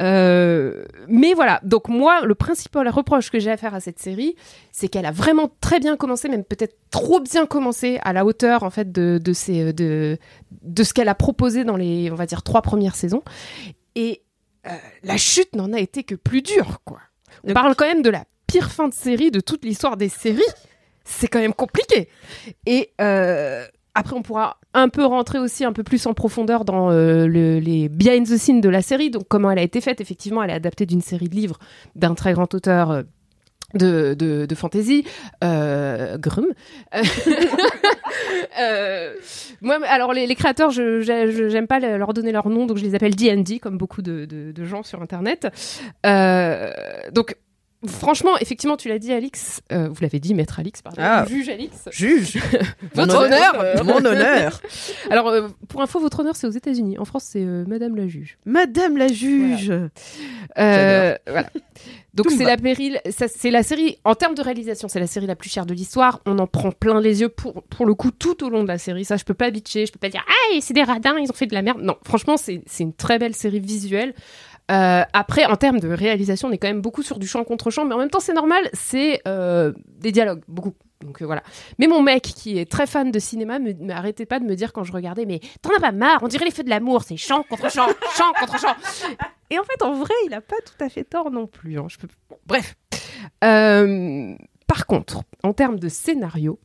Euh, 0.00 0.84
mais 1.08 1.34
voilà, 1.34 1.60
donc 1.64 1.88
moi, 1.88 2.24
le 2.24 2.34
principal 2.34 2.88
reproche 2.88 3.30
que 3.30 3.38
j'ai 3.38 3.50
à 3.50 3.56
faire 3.56 3.74
à 3.74 3.80
cette 3.80 3.98
série, 3.98 4.36
c'est 4.72 4.88
qu'elle 4.88 5.06
a 5.06 5.10
vraiment 5.10 5.50
très 5.60 5.80
bien 5.80 5.96
commencé, 5.96 6.28
même 6.28 6.44
peut-être 6.44 6.76
trop 6.90 7.20
bien 7.20 7.46
commencé 7.46 7.98
à 8.02 8.12
la 8.12 8.24
hauteur 8.24 8.62
en 8.62 8.70
fait 8.70 8.90
de, 8.92 9.20
de, 9.22 9.32
ses, 9.32 9.72
de, 9.72 10.18
de 10.62 10.82
ce 10.82 10.94
qu'elle 10.94 11.08
a 11.08 11.14
proposé 11.14 11.64
dans 11.64 11.76
les, 11.76 12.10
on 12.10 12.14
va 12.14 12.26
dire, 12.26 12.42
trois 12.42 12.62
premières 12.62 12.96
saisons. 12.96 13.22
Et 13.94 14.22
euh, 14.66 14.70
la 15.02 15.16
chute 15.16 15.54
n'en 15.54 15.72
a 15.72 15.78
été 15.78 16.04
que 16.04 16.14
plus 16.14 16.42
dure, 16.42 16.78
quoi. 16.84 17.00
On 17.44 17.48
Donc- 17.48 17.54
parle 17.54 17.74
quand 17.74 17.86
même 17.86 18.02
de 18.02 18.10
la 18.10 18.24
pire 18.46 18.70
fin 18.70 18.88
de 18.88 18.94
série 18.94 19.30
de 19.30 19.40
toute 19.40 19.64
l'histoire 19.64 19.96
des 19.96 20.08
séries. 20.08 20.40
C'est 21.10 21.26
quand 21.28 21.40
même 21.40 21.54
compliqué. 21.54 22.08
Et 22.66 22.90
euh, 23.00 23.64
après, 23.94 24.14
on 24.14 24.20
pourra 24.22 24.58
un 24.74 24.90
peu 24.90 25.04
rentrer 25.06 25.38
aussi 25.38 25.64
un 25.64 25.72
peu 25.72 25.82
plus 25.82 26.04
en 26.06 26.12
profondeur 26.12 26.66
dans 26.66 26.90
euh, 26.90 27.26
le- 27.26 27.58
les 27.60 27.88
behind 27.88 28.26
the 28.26 28.36
scenes 28.36 28.60
de 28.60 28.68
la 28.68 28.82
série. 28.82 29.10
Donc, 29.10 29.24
comment 29.26 29.50
elle 29.50 29.58
a 29.58 29.62
été 29.62 29.80
faite. 29.80 30.02
Effectivement, 30.02 30.42
elle 30.42 30.50
est 30.50 30.54
adaptée 30.54 30.84
d'une 30.84 31.00
série 31.00 31.28
de 31.30 31.34
livres 31.34 31.58
d'un 31.96 32.14
très 32.14 32.34
grand 32.34 32.52
auteur. 32.54 32.90
euh, 32.90 33.02
de, 33.74 34.14
de, 34.14 34.54
fantasy, 34.54 35.04
Grum. 35.42 36.46
Moi, 39.60 39.78
alors 39.86 40.12
les, 40.14 40.34
créateurs, 40.34 40.70
je 40.70 41.00
j'aime 41.02 41.66
pas 41.66 41.78
le- 41.78 41.98
leur 41.98 42.14
donner 42.14 42.32
leur 42.32 42.48
nom, 42.48 42.64
donc 42.66 42.78
je 42.78 42.84
les 42.84 42.94
appelle 42.94 43.14
D&D, 43.14 43.58
comme 43.58 43.76
beaucoup 43.76 44.00
de, 44.00 44.24
de- 44.24 44.64
gens 44.64 44.82
sur 44.82 45.02
Internet. 45.02 45.48
Donc 47.12 47.36
franchement, 47.86 48.36
effectivement, 48.40 48.76
tu 48.76 48.88
l'as 48.88 48.98
dit, 48.98 49.12
Alix. 49.12 49.60
euh, 49.72 49.88
vous 49.88 50.00
l'avez 50.00 50.18
dit, 50.20 50.34
maître 50.34 50.58
Alix, 50.58 50.82
pardon. 50.82 51.00
Ah. 51.02 51.24
Juge 51.28 51.48
Alix. 51.48 51.88
Juge. 51.90 52.38
Votre 52.94 53.14
Mon 53.14 53.22
honneur. 53.24 53.84
Mon 53.84 54.04
honneur. 54.04 54.60
Alors, 55.10 55.28
euh, 55.28 55.48
pour 55.68 55.80
info, 55.82 56.00
votre 56.00 56.20
honneur, 56.20 56.36
c'est 56.36 56.46
aux 56.46 56.50
États-Unis. 56.50 56.98
En 56.98 57.04
France, 57.04 57.24
c'est 57.30 57.42
euh, 57.44 57.64
Madame 57.66 57.96
la 57.96 58.08
juge. 58.08 58.38
Madame 58.44 58.96
la 58.96 59.08
juge. 59.08 59.72
Euh, 60.58 61.16
voilà. 61.26 61.50
Donc 62.14 62.32
c'est 62.32 62.44
la 62.44 62.56
péril, 62.56 63.00
c'est 63.10 63.50
la 63.50 63.62
série 63.62 63.98
en 64.02 64.16
termes 64.16 64.34
de 64.34 64.42
réalisation, 64.42 64.88
c'est 64.88 64.98
la 64.98 65.06
série 65.06 65.26
la 65.26 65.36
plus 65.36 65.50
chère 65.50 65.66
de 65.66 65.74
l'histoire. 65.74 66.20
On 66.26 66.38
en 66.40 66.48
prend 66.48 66.72
plein 66.72 67.00
les 67.00 67.20
yeux 67.20 67.28
pour 67.28 67.62
pour 67.64 67.86
le 67.86 67.94
coup 67.94 68.10
tout 68.10 68.42
au 68.44 68.48
long 68.50 68.64
de 68.64 68.68
la 68.68 68.78
série. 68.78 69.04
Ça, 69.04 69.16
je 69.16 69.24
peux 69.24 69.34
pas 69.34 69.50
bitcher, 69.52 69.86
je 69.86 69.92
peux 69.92 70.00
pas 70.00 70.08
dire 70.08 70.24
ah 70.26 70.58
c'est 70.60 70.74
des 70.74 70.82
radins, 70.82 71.16
ils 71.18 71.30
ont 71.30 71.34
fait 71.34 71.46
de 71.46 71.54
la 71.54 71.62
merde. 71.62 71.80
Non, 71.80 71.96
franchement, 72.04 72.36
c'est 72.36 72.60
une 72.80 72.92
très 72.92 73.20
belle 73.20 73.36
série 73.36 73.60
visuelle. 73.60 74.14
Euh, 74.70 75.02
après, 75.12 75.46
en 75.46 75.56
termes 75.56 75.80
de 75.80 75.88
réalisation, 75.88 76.48
on 76.48 76.52
est 76.52 76.58
quand 76.58 76.68
même 76.68 76.82
beaucoup 76.82 77.02
sur 77.02 77.18
du 77.18 77.26
champ 77.26 77.42
contre 77.44 77.70
champ, 77.70 77.84
mais 77.86 77.94
en 77.94 77.98
même 77.98 78.10
temps, 78.10 78.20
c'est 78.20 78.34
normal, 78.34 78.68
c'est 78.74 79.20
euh, 79.26 79.72
des 79.86 80.12
dialogues, 80.12 80.42
beaucoup. 80.48 80.74
Donc 81.00 81.22
euh, 81.22 81.26
voilà. 81.26 81.42
Mais 81.78 81.86
mon 81.86 82.02
mec, 82.02 82.22
qui 82.22 82.58
est 82.58 82.68
très 82.70 82.86
fan 82.86 83.10
de 83.12 83.18
cinéma, 83.18 83.58
me- 83.60 83.72
m'arrêtait 83.72 84.26
pas 84.26 84.40
de 84.40 84.44
me 84.44 84.54
dire 84.56 84.72
quand 84.72 84.82
je 84.84 84.92
regardais, 84.92 85.26
mais 85.26 85.40
t'en 85.62 85.70
as 85.76 85.80
pas 85.80 85.92
marre, 85.92 86.18
on 86.22 86.28
dirait 86.28 86.44
les 86.44 86.50
feux 86.50 86.64
de 86.64 86.70
l'amour, 86.70 87.02
c'est 87.04 87.16
champ 87.16 87.44
contre 87.44 87.70
champ, 87.70 87.86
champ 88.16 88.32
contre 88.38 88.58
champ. 88.58 88.74
Et 89.50 89.58
en 89.58 89.62
fait, 89.64 89.80
en 89.82 89.92
vrai, 89.94 90.12
il 90.26 90.34
a 90.34 90.40
pas 90.40 90.56
tout 90.66 90.84
à 90.84 90.88
fait 90.88 91.04
tort 91.04 91.30
non 91.30 91.46
plus. 91.46 91.78
hein. 91.78 91.86
Je 91.88 91.96
peux... 91.98 92.08
bon, 92.28 92.36
bref. 92.46 92.74
Par 94.66 94.86
contre, 94.86 95.22
en 95.42 95.52
termes 95.54 95.78
de 95.78 95.88
scénario, 95.88 96.58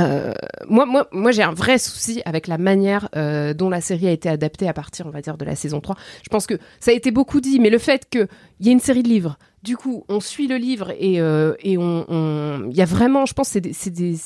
euh, 0.00 0.32
moi, 0.68 1.32
j'ai 1.32 1.42
un 1.42 1.52
vrai 1.52 1.78
souci 1.78 2.22
avec 2.24 2.46
la 2.46 2.58
manière 2.58 3.08
euh, 3.16 3.54
dont 3.54 3.70
la 3.70 3.80
série 3.80 4.06
a 4.08 4.12
été 4.12 4.28
adaptée 4.28 4.68
à 4.68 4.72
partir, 4.72 5.06
on 5.06 5.10
va 5.10 5.20
dire, 5.20 5.36
de 5.36 5.44
la 5.44 5.56
saison 5.56 5.80
3. 5.80 5.96
Je 6.22 6.28
pense 6.28 6.46
que 6.46 6.54
ça 6.80 6.90
a 6.90 6.94
été 6.94 7.10
beaucoup 7.10 7.40
dit, 7.40 7.58
mais 7.58 7.70
le 7.70 7.78
fait 7.78 8.08
qu'il 8.08 8.28
y 8.60 8.68
ait 8.68 8.72
une 8.72 8.80
série 8.80 9.02
de 9.02 9.08
livres, 9.08 9.38
du 9.62 9.76
coup, 9.76 10.04
on 10.08 10.20
suit 10.20 10.48
le 10.48 10.56
livre 10.56 10.92
et, 10.98 11.20
euh, 11.20 11.54
on, 11.64 12.68
il 12.70 12.76
y 12.76 12.82
a 12.82 12.86
vraiment, 12.86 13.26
je 13.26 13.34
pense, 13.34 13.48
c'est 13.48 13.60
des, 13.60 13.72
c'est 13.72 13.90
des, 13.90 14.16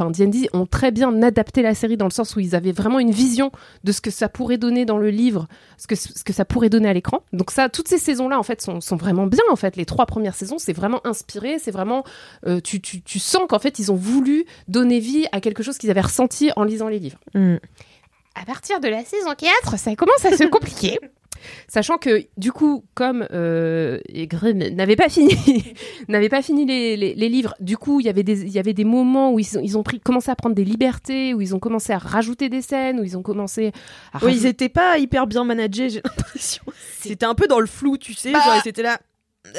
enfin, 0.00 0.10
D&D 0.10 0.48
ont 0.52 0.66
très 0.66 0.90
bien 0.90 1.22
adapté 1.22 1.62
la 1.62 1.74
série 1.74 1.96
dans 1.96 2.06
le 2.06 2.10
sens 2.12 2.36
où 2.36 2.40
ils 2.40 2.54
avaient 2.54 2.72
vraiment 2.72 2.98
une 2.98 3.10
vision 3.10 3.50
de 3.84 3.92
ce 3.92 4.00
que 4.00 4.10
ça 4.10 4.28
pourrait 4.28 4.58
donner 4.58 4.84
dans 4.84 4.98
le 4.98 5.10
livre, 5.10 5.46
ce 5.76 5.86
que, 5.86 5.94
ce 5.94 6.24
que 6.24 6.32
ça 6.32 6.44
pourrait 6.44 6.70
donner 6.70 6.88
à 6.88 6.92
l'écran. 6.92 7.22
Donc 7.32 7.50
ça, 7.50 7.68
toutes 7.68 7.88
ces 7.88 7.98
saisons-là, 7.98 8.38
en 8.38 8.42
fait, 8.42 8.62
sont, 8.62 8.80
sont 8.80 8.96
vraiment 8.96 9.26
bien. 9.26 9.44
En 9.50 9.56
fait, 9.56 9.76
les 9.76 9.84
trois 9.84 10.06
premières 10.06 10.34
saisons, 10.34 10.58
c'est 10.58 10.72
vraiment 10.72 11.06
inspiré, 11.06 11.58
c'est 11.58 11.70
vraiment, 11.70 12.04
euh, 12.46 12.60
tu, 12.60 12.80
tu, 12.80 13.02
tu 13.02 13.18
sens 13.18 13.42
qu'en 13.48 13.58
fait, 13.58 13.78
ils 13.78 13.92
ont 13.92 13.96
voulu 13.96 14.46
donner 14.68 15.00
vie 15.00 15.26
à 15.32 15.40
quelque 15.40 15.62
chose 15.62 15.78
qu'ils 15.78 15.90
avaient 15.90 16.00
ressenti 16.00 16.50
en 16.56 16.64
lisant 16.64 16.88
les 16.88 16.98
livres. 16.98 17.18
Mm. 17.34 17.56
À 18.40 18.44
partir 18.46 18.80
de 18.80 18.88
la 18.88 19.04
saison 19.04 19.34
4, 19.36 19.78
ça 19.78 19.94
commence 19.96 20.24
à 20.24 20.36
se 20.36 20.44
compliquer. 20.44 20.98
Sachant 21.68 21.98
que 21.98 22.26
du 22.36 22.52
coup, 22.52 22.84
comme 22.94 23.26
euh, 23.32 23.98
n'avait 24.72 24.96
pas 24.96 25.08
fini, 25.08 25.34
n'avait 26.08 26.28
pas 26.28 26.42
fini 26.42 26.64
les, 26.66 26.96
les- 26.96 27.14
les 27.14 27.28
livres, 27.28 27.54
du 27.60 27.76
coup, 27.76 28.00
il 28.00 28.06
y 28.06 28.08
avait 28.08 28.22
des, 28.22 28.42
il 28.42 28.50
y 28.52 28.58
avait 28.58 28.72
des 28.74 28.84
moments 28.84 29.32
où 29.32 29.38
ils, 29.38 29.58
ont- 29.58 29.62
ils 29.62 29.76
ont 29.78 29.82
pris, 29.82 30.00
commencé 30.00 30.30
à 30.30 30.36
prendre 30.36 30.54
des 30.54 30.64
libertés, 30.64 31.34
où 31.34 31.40
ils 31.40 31.54
ont 31.54 31.58
commencé 31.60 31.92
à 31.92 31.98
rajouter 31.98 32.48
des 32.48 32.62
scènes, 32.62 33.00
où 33.00 33.04
ils 33.04 33.16
ont 33.16 33.22
commencé 33.22 33.72
à 34.12 34.18
Oui, 34.18 34.20
ils 34.22 34.26
rajouter- 34.28 34.48
étaient 34.48 34.68
pas 34.68 34.98
hyper 34.98 35.26
bien 35.26 35.44
managés, 35.44 35.88
j'ai 35.90 36.00
l'impression. 36.04 36.62
C'était 37.00 37.26
un 37.26 37.34
peu 37.34 37.46
dans 37.46 37.60
le 37.60 37.66
flou, 37.66 37.96
tu 37.98 38.14
sais. 38.14 38.32
Bah, 38.32 38.40
genre, 38.44 38.60
ils 38.64 38.68
étaient 38.68 38.82
là. 38.82 38.98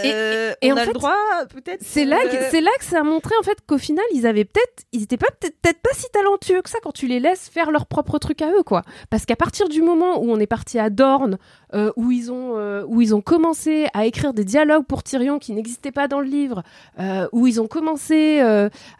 et- 0.03 0.11
euh, 0.13 0.53
et 0.61 0.71
on 0.71 0.75
en 0.75 0.77
a 0.77 0.81
fait, 0.81 0.87
le 0.87 0.93
droit, 0.93 1.15
peut-être. 1.53 1.81
C'est 1.83 2.05
là, 2.05 2.19
que, 2.23 2.35
euh, 2.35 2.47
c'est 2.51 2.61
là 2.61 2.69
que 2.77 2.85
ça 2.85 2.99
a 2.99 3.03
montré 3.03 3.33
en 3.39 3.43
fait 3.43 3.57
qu'au 3.67 3.79
final 3.79 4.05
ils 4.13 4.27
avaient 4.27 4.45
peut-être, 4.45 4.83
ils 4.91 5.01
étaient 5.03 5.17
pas 5.17 5.27
peut-être, 5.39 5.57
peut-être 5.59 5.81
pas 5.81 5.89
si 5.95 6.05
talentueux 6.13 6.61
que 6.61 6.69
ça 6.69 6.77
quand 6.83 6.91
tu 6.91 7.07
les 7.07 7.19
laisses 7.19 7.49
faire 7.49 7.71
leur 7.71 7.87
propre 7.87 8.19
truc 8.19 8.43
à 8.43 8.51
eux 8.51 8.61
quoi. 8.63 8.83
Parce 9.09 9.25
qu'à 9.25 9.35
partir 9.35 9.69
du 9.69 9.81
moment 9.81 10.21
où 10.21 10.31
on 10.31 10.39
est 10.39 10.45
parti 10.47 10.77
à 10.77 10.91
Dorne, 10.91 11.39
euh, 11.73 11.91
où 11.95 12.11
ils 12.11 12.31
ont, 12.31 12.57
euh, 12.57 12.83
où 12.87 13.01
ils 13.01 13.15
ont 13.15 13.21
commencé 13.21 13.87
à 13.93 14.05
écrire 14.05 14.33
des 14.33 14.43
dialogues 14.43 14.85
pour 14.85 15.03
Tyrion 15.03 15.39
qui 15.39 15.53
n'existaient 15.53 15.91
pas 15.91 16.07
dans 16.07 16.19
le 16.19 16.27
livre, 16.27 16.63
euh, 16.99 17.27
où 17.31 17.47
ils 17.47 17.61
ont 17.61 17.67
commencé 17.67 18.39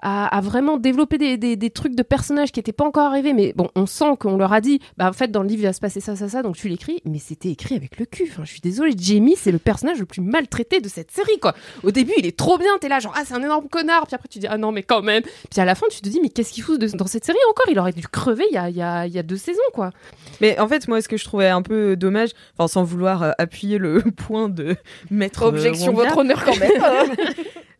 à, 0.02 0.42
vraiment 0.42 0.78
développer 0.78 1.18
des, 1.18 1.38
des, 1.38 1.70
trucs 1.70 1.96
de 1.96 2.04
personnages 2.04 2.52
qui 2.52 2.60
étaient 2.60 2.72
pas 2.72 2.86
encore 2.86 3.06
arrivés, 3.06 3.34
mais 3.34 3.54
bon, 3.56 3.70
on 3.76 3.86
sent 3.86 4.18
qu'on 4.20 4.38
leur 4.38 4.54
a 4.54 4.62
dit, 4.62 4.80
bah 4.98 5.08
en 5.08 5.14
fait 5.14 5.30
dans 5.30 5.44
le 5.44 5.48
livre 5.48 5.62
il 5.62 5.66
va 5.66 5.74
se 5.74 5.80
passer 5.80 6.00
ça, 6.00 6.16
ça, 6.16 6.28
ça, 6.28 6.42
donc 6.42 6.56
tu 6.56 6.68
l'écris, 6.68 7.02
mais 7.06 7.20
c'était 7.20 7.50
écrit 7.50 7.76
avec 7.76 8.00
le 8.00 8.06
cul. 8.06 8.28
Enfin, 8.30 8.44
je 8.44 8.52
suis 8.52 8.62
désolée, 8.62 8.94
Jamie 8.98 9.36
c'est 9.38 9.52
le 9.52 9.60
personnage 9.60 10.00
le 10.00 10.06
plus 10.06 10.22
maltraité 10.22 10.82
de 10.82 10.90
cette 10.90 11.12
série 11.12 11.40
quoi. 11.40 11.54
Au 11.84 11.92
début, 11.92 12.14
il 12.18 12.26
est 12.26 12.38
trop 12.38 12.58
bien, 12.58 12.78
t'es 12.80 12.90
là, 12.90 13.00
genre, 13.00 13.14
ah, 13.16 13.24
c'est 13.26 13.34
un 13.34 13.42
énorme 13.42 13.68
connard. 13.68 14.08
Puis 14.08 14.16
après, 14.16 14.28
tu 14.28 14.40
dis, 14.40 14.48
ah 14.48 14.58
non, 14.58 14.72
mais 14.72 14.84
quand 14.84 15.02
même. 15.02 15.24
Puis 15.50 15.60
à 15.60 15.66
la 15.66 15.76
fin, 15.76 15.88
tu 15.90 16.02
te 16.02 16.10
dis, 16.10 16.20
mais 16.22 16.30
qu'est-ce 16.30 16.54
qu'il 16.54 16.64
fout 16.64 16.80
dans 16.80 17.08
cette 17.08 17.26
série 17.26 17.38
encore? 17.50 17.66
Il 17.70 17.80
aurait 17.80 17.92
dû 17.92 18.08
crever 18.08 18.46
il 18.50 18.56
y 18.56 18.58
a, 18.58 18.70
y, 18.70 18.82
a, 18.82 19.08
y 19.08 19.20
a 19.20 19.24
deux 19.24 19.38
saisons, 19.38 19.60
quoi. 19.74 19.92
Mais 20.40 20.60
en 20.60 20.68
fait, 20.68 20.88
moi, 20.88 21.02
ce 21.02 21.08
que 21.08 21.18
je 21.18 21.26
trouvais 21.26 21.50
un 21.50 21.62
peu 21.62 21.96
dommage, 21.96 22.32
enfin, 22.62 22.68
sans 22.68 22.84
vouloir 22.84 23.24
euh, 23.24 23.32
appuyer 23.38 23.78
le 23.78 24.02
point 24.16 24.50
de 24.50 24.76
mettre. 25.10 25.44
Objection, 25.44 25.94
votre 25.94 26.18
honneur 26.18 26.44
quand 26.44 26.60
même. 26.60 26.72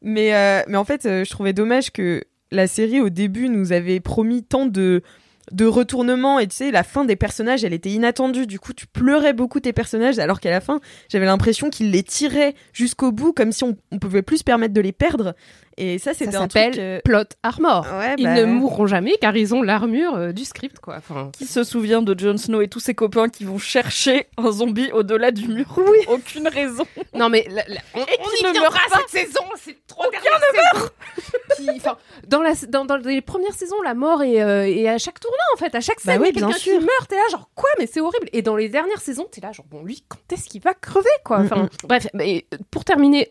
mais, 0.02 0.34
euh, 0.34 0.62
mais 0.68 0.78
en 0.78 0.84
fait, 0.84 1.06
euh, 1.06 1.24
je 1.24 1.30
trouvais 1.30 1.54
dommage 1.54 1.92
que 1.92 2.24
la 2.52 2.68
série, 2.68 3.00
au 3.00 3.10
début, 3.10 3.50
nous 3.50 3.72
avait 3.72 4.00
promis 4.00 4.44
tant 4.44 4.66
de 4.66 5.02
de 5.52 5.66
retournements 5.66 6.40
et 6.40 6.48
tu 6.48 6.56
sais 6.56 6.72
la 6.72 6.84
fin 6.84 7.04
des 7.04 7.18
personnages 7.18 7.66
elle 7.66 7.74
était 7.74 7.90
inattendue 7.90 8.46
du 8.46 8.58
coup 8.58 8.74
tu 8.74 8.88
pleurais 8.88 9.34
beaucoup 9.34 9.60
tes 9.60 9.74
personnages 9.74 10.18
alors 10.18 10.40
qu'à 10.40 10.52
la 10.52 10.62
fin 10.62 10.80
j'avais 11.10 11.26
l'impression 11.26 11.70
qu'ils 11.70 11.92
les 11.92 12.04
tiraient 12.04 12.54
jusqu'au 12.72 13.12
bout 13.12 13.34
comme 13.34 13.52
si 13.52 13.66
on, 13.66 13.76
on 13.92 14.00
pouvait 14.00 14.22
plus 14.22 14.38
se 14.38 14.44
permettre 14.46 14.74
de 14.74 14.80
les 14.80 14.94
perdre 14.94 15.34
et 15.82 15.98
ça 16.00 16.14
c'était 16.14 16.36
un 16.36 16.42
s'appelle 16.42 16.72
truc 16.72 16.82
euh, 16.84 17.00
Plot 17.04 17.24
Armor. 17.44 17.86
ouais, 18.00 18.16
Ils 18.18 18.24
bah, 18.26 18.36
ne 18.36 18.46
mourront 18.46 18.86
jamais 18.88 19.18
car 19.20 19.36
ils 19.36 19.54
ont 19.56 19.62
l'armure 19.62 20.16
euh, 20.16 20.32
du 20.32 20.46
script, 20.46 20.80
quoi. 20.80 20.96
Enfin, 20.98 21.30
Qui 21.38 21.46
se 21.46 21.64
souvient 21.64 22.02
de 22.02 22.18
Jon 22.18 22.38
Snow 22.38 22.62
et 22.62 22.68
tous 22.68 22.80
ses 22.80 22.94
copains 22.96 23.30
qui 23.30 23.44
vont 23.46 23.58
chercher 23.58 24.28
un 24.38 24.52
zombie 24.52 24.92
au-delà 24.92 25.32
du 25.32 25.48
mur 25.48 25.66
Oui. 25.78 25.98
Aucune 26.08 26.48
raison? 26.48 26.86
non, 27.14 27.30
mais 27.30 27.46
la- 27.50 27.64
la- 27.68 27.82
on, 27.96 28.00
Et 28.00 28.18
on 28.20 28.24
qui 28.30 28.44
y 28.44 28.54
ne 28.54 28.60
meurt 28.60 28.74
pas. 28.90 29.00
cette 29.08 29.28
saison? 29.28 29.44
C'est 29.58 29.78
trop 29.88 30.06
Aucun 30.06 30.20
ne 30.20 30.80
meurt. 30.80 30.94
Qui, 31.58 31.68
dans, 32.28 32.42
la, 32.42 32.54
dans, 32.70 32.86
dans 32.86 32.96
les 32.98 33.22
premières 33.22 33.54
saisons, 33.54 33.82
la 33.84 33.94
mort 33.94 34.24
est, 34.24 34.42
euh, 34.42 34.66
est 34.66 34.88
à 34.88 34.98
chaque 34.98 35.20
tournant, 35.20 35.38
en 35.54 35.58
fait. 35.58 35.76
À 35.76 35.82
chaque 35.82 35.98
Bah 36.06 36.14
scène, 36.14 36.22
a 36.24 36.32
bien 36.32 36.48
quelqu'un 36.48 36.58
qui 36.58 36.72
meurt. 36.80 37.08
T'es 37.10 37.16
là, 37.16 37.22
genre, 37.30 37.50
quoi 37.56 37.70
Mais 37.78 37.88
c'est 37.88 38.00
horrible. 38.00 38.28
Et 38.34 38.42
dans 38.42 38.56
les 38.56 38.70
dernières 38.70 39.02
saisons, 39.02 39.28
t'es 39.30 39.42
là, 39.42 39.52
genre, 39.52 39.66
bon, 39.70 39.84
lui, 39.84 40.04
quand 40.08 40.18
est-ce 40.32 40.48
qu'il 40.50 40.62
va 40.62 40.74
crever, 40.74 41.10
quoi? 41.26 41.40
Enfin, 41.40 41.64
Mm, 41.64 41.70
bref, 41.88 42.08
mais 42.14 42.46
euh, 42.54 42.58
pour 42.72 42.86
terminer. 42.86 43.30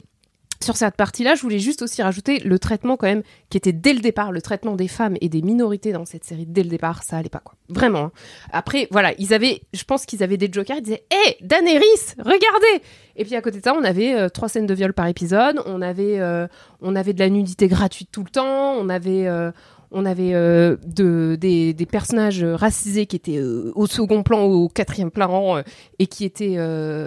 Sur 0.63 0.77
cette 0.77 0.97
partie-là, 0.97 1.35
je 1.37 1.41
voulais 1.41 1.59
juste 1.59 1.81
aussi 1.81 2.03
rajouter 2.03 2.39
le 2.41 2.59
traitement 2.59 2.99
quand 2.99 3.07
même 3.07 3.23
qui 3.49 3.57
était 3.57 3.73
dès 3.73 3.95
le 3.95 4.01
départ, 4.01 4.31
le 4.31 4.43
traitement 4.43 4.77
des 4.77 4.89
femmes 4.89 5.17
et 5.23 5.31
des 5.31 5.41
minorités 5.41 5.91
dans 5.93 6.05
cette 6.05 6.23
série 6.25 6.45
dès 6.47 6.63
le 6.63 6.69
départ, 6.69 7.03
ça 7.03 7.17
allait 7.17 7.31
pas 7.31 7.39
quoi. 7.39 7.55
Vraiment. 7.71 7.99
hein. 7.99 8.13
Après, 8.53 8.87
voilà, 8.91 9.13
ils 9.19 9.33
avaient, 9.33 9.63
je 9.73 9.85
pense 9.85 10.05
qu'ils 10.05 10.23
avaient 10.23 10.37
des 10.37 10.51
jokers, 10.53 10.77
ils 10.77 10.83
disaient, 10.83 11.05
hé, 11.11 11.37
Daenerys, 11.41 12.15
regardez 12.19 12.85
Et 13.17 13.25
puis 13.25 13.37
à 13.37 13.41
côté 13.41 13.61
de 13.61 13.65
ça, 13.65 13.75
on 13.75 13.85
avait 13.85 14.15
euh, 14.15 14.29
trois 14.29 14.51
scènes 14.51 14.67
de 14.67 14.75
viol 14.75 14.93
par 14.93 15.07
épisode, 15.07 15.63
on 15.65 15.81
avait, 15.81 16.21
euh, 16.21 16.47
on 16.83 16.95
avait 16.95 17.15
de 17.15 17.21
la 17.21 17.31
nudité 17.31 17.67
gratuite 17.67 18.11
tout 18.13 18.23
le 18.23 18.31
temps, 18.31 18.75
on 18.75 18.91
avait, 18.91 19.29
euh, 19.29 19.53
on 19.93 20.05
avait 20.05 20.35
euh, 20.35 20.77
de, 20.85 21.37
des, 21.37 21.75
personnages 21.87 22.45
racisés 22.45 23.07
qui 23.07 23.17
étaient 23.17 23.39
euh, 23.39 23.73
au 23.75 23.87
second 23.87 24.23
plan, 24.23 24.43
au 24.45 24.69
quatrième 24.69 25.11
plan, 25.11 25.57
euh, 25.57 25.63
et 25.99 26.07
qui 26.07 26.25
étaient 26.25 26.59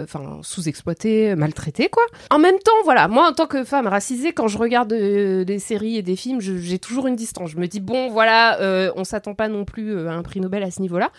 enfin 0.02 0.40
sous-exploités, 0.42 1.34
maltraités, 1.34 1.88
quoi. 1.88 2.04
En 2.30 2.38
même 2.38 2.58
temps, 2.58 2.72
voilà, 2.84 3.08
moi, 3.08 3.30
en 3.30 3.32
tant 3.32 3.46
que 3.46 3.64
femme 3.64 3.86
racisée, 3.86 4.32
quand 4.32 4.48
je 4.48 4.58
regarde 4.58 4.92
des 4.92 5.58
séries 5.58 5.96
et 5.96 6.02
des 6.02 6.16
films, 6.16 6.40
j'ai 6.40 6.78
toujours 6.78 7.06
une 7.06 7.16
distance. 7.16 7.50
Je 7.50 7.56
me 7.56 7.66
dis, 7.66 7.80
bon, 7.80 8.10
voilà, 8.10 8.92
on 8.96 9.04
s'attend 9.04 9.34
pas 9.34 9.48
non 9.48 9.64
plus 9.64 10.06
à 10.06 10.12
un 10.12 10.22
prix 10.22 10.40
Nobel 10.40 10.62
à 10.62 10.70
ce 10.70 10.82
niveau-là. 10.82 11.10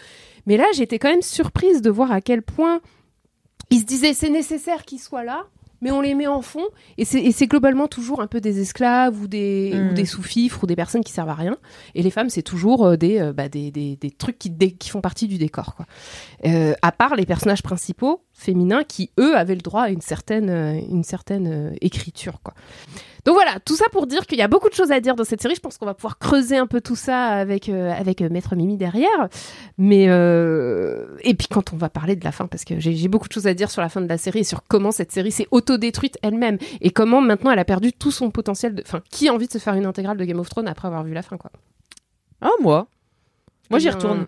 Mais 0.46 0.58
là, 0.58 0.66
j'étais 0.74 1.00
quand 1.00 1.10
même 1.10 1.22
surprise 1.22 1.82
de 1.82 1.90
voir 1.90 2.12
à 2.12 2.22
quel 2.22 2.42
point 2.42 2.82
ils 3.72 3.80
se 3.80 3.86
disaient, 3.86 4.14
c'est 4.14 4.30
nécessaire 4.30 4.84
qu'ils 4.84 5.00
soient 5.00 5.24
là, 5.24 5.46
mais 5.82 5.92
on 5.92 6.02
les 6.02 6.14
met 6.16 6.28
en 6.28 6.42
fond. 6.42 6.66
Et 6.98 7.06
c'est 7.06 7.48
globalement 7.48 7.88
toujours 7.88 8.22
un 8.22 8.28
peu 8.28 8.42
des 8.42 8.60
esclaves 8.62 9.22
ou 9.22 9.28
des, 9.28 9.72
Mm. 9.74 9.90
ou 9.90 9.94
des 9.94 10.06
sous-fifres 10.06 10.64
ou 10.64 10.68
des 10.68 10.76
personnes 10.76 11.04
qui 11.04 11.12
servent 11.12 11.30
à 11.30 11.36
rien. 11.36 11.58
Et 11.94 12.04
les 12.04 12.12
femmes, 12.12 12.30
c'est 12.30 12.42
toujours 12.42 12.86
euh, 12.86 12.98
des, 12.98 13.20
euh, 13.20 13.34
bah, 13.34 13.50
des, 13.50 13.72
des, 13.72 13.96
des 13.96 14.12
trucs 14.12 14.38
qui, 14.38 14.52
font 14.90 15.02
partie 15.02 15.28
du 15.28 15.38
décor. 15.38 15.76
Quoi. 15.76 15.86
Euh, 16.46 16.74
à 16.82 16.92
part 16.92 17.16
les 17.16 17.26
personnages 17.26 17.64
principaux 17.64 18.24
féminins 18.34 18.84
qui, 18.84 19.12
eux, 19.20 19.36
avaient 19.36 19.56
le 19.56 19.62
droit 19.62 19.84
à 19.84 19.90
une 19.90 20.02
certaine, 20.02 20.50
une 20.90 21.04
certaine 21.04 21.48
euh, 21.48 21.76
écriture. 21.82 22.40
Quoi. 22.44 22.54
Donc 23.26 23.34
voilà, 23.34 23.60
tout 23.60 23.76
ça 23.76 23.86
pour 23.92 24.06
dire 24.06 24.28
qu'il 24.28 24.38
y 24.38 24.44
a 24.44 24.48
beaucoup 24.48 24.70
de 24.70 24.76
choses 24.76 24.92
à 24.92 25.00
dire 25.00 25.16
dans 25.16 25.24
cette 25.24 25.42
série. 25.42 25.56
Je 25.56 25.60
pense 25.60 25.78
qu'on 25.78 25.86
va 25.86 25.96
pouvoir 25.96 26.20
creuser 26.20 26.58
un 26.58 26.68
peu 26.68 26.80
tout 26.80 26.96
ça 26.96 27.26
avec, 27.26 27.70
euh, 27.70 27.92
avec 27.92 28.22
euh, 28.22 28.30
Maître 28.30 28.56
Mimi 28.56 28.78
derrière. 28.78 29.30
Mais 29.80 30.06
euh, 30.10 31.08
et 31.24 31.34
puis 31.34 31.48
quand 31.48 31.74
on 31.74 31.78
va 31.78 31.90
parler 31.90 32.16
de 32.16 32.24
la 32.24 32.32
fin, 32.32 32.46
parce 32.46 32.64
que 32.64 32.80
j'ai 32.80 33.08
beaucoup 33.08 33.28
de 33.28 33.34
choses 33.34 33.48
à 33.48 33.56
dire 33.56 33.72
sur 33.72 33.82
la 33.82 33.90
fin 33.90 34.00
de 34.00 34.08
la 34.08 34.20
série 34.20 34.40
et 34.40 34.44
sur 34.44 34.64
comment 34.68 34.92
cette 34.92 35.12
série 35.12 35.32
s'est 35.32 35.48
autodétruite 35.50 36.20
elle-même 36.22 36.60
et 36.82 36.92
comment 36.92 37.20
maintenant 37.20 37.50
elle 37.50 37.60
a 37.60 37.66
perdu 37.66 37.94
tout 37.94 38.12
son 38.12 38.30
potentiel. 38.30 38.76
De... 38.76 38.84
Enfin, 38.86 39.02
qui 39.10 39.28
a 39.28 39.34
envie 39.34 39.48
de 39.48 39.52
se 39.52 39.58
faire 39.58 39.74
une 39.74 39.88
intégrale 39.88 40.18
de 40.18 40.26
Game 40.26 40.40
of 40.40 40.50
Thrones 40.50 40.68
après 40.68 40.88
avoir 40.88 41.04
vu 41.04 41.14
la 41.14 41.24
fin, 41.24 41.38
quoi 41.38 41.52
ah 42.42 42.52
moi 42.62 42.88
moi 43.70 43.80
j'y 43.80 43.88
Eh 43.88 43.92
retourne 43.92 44.28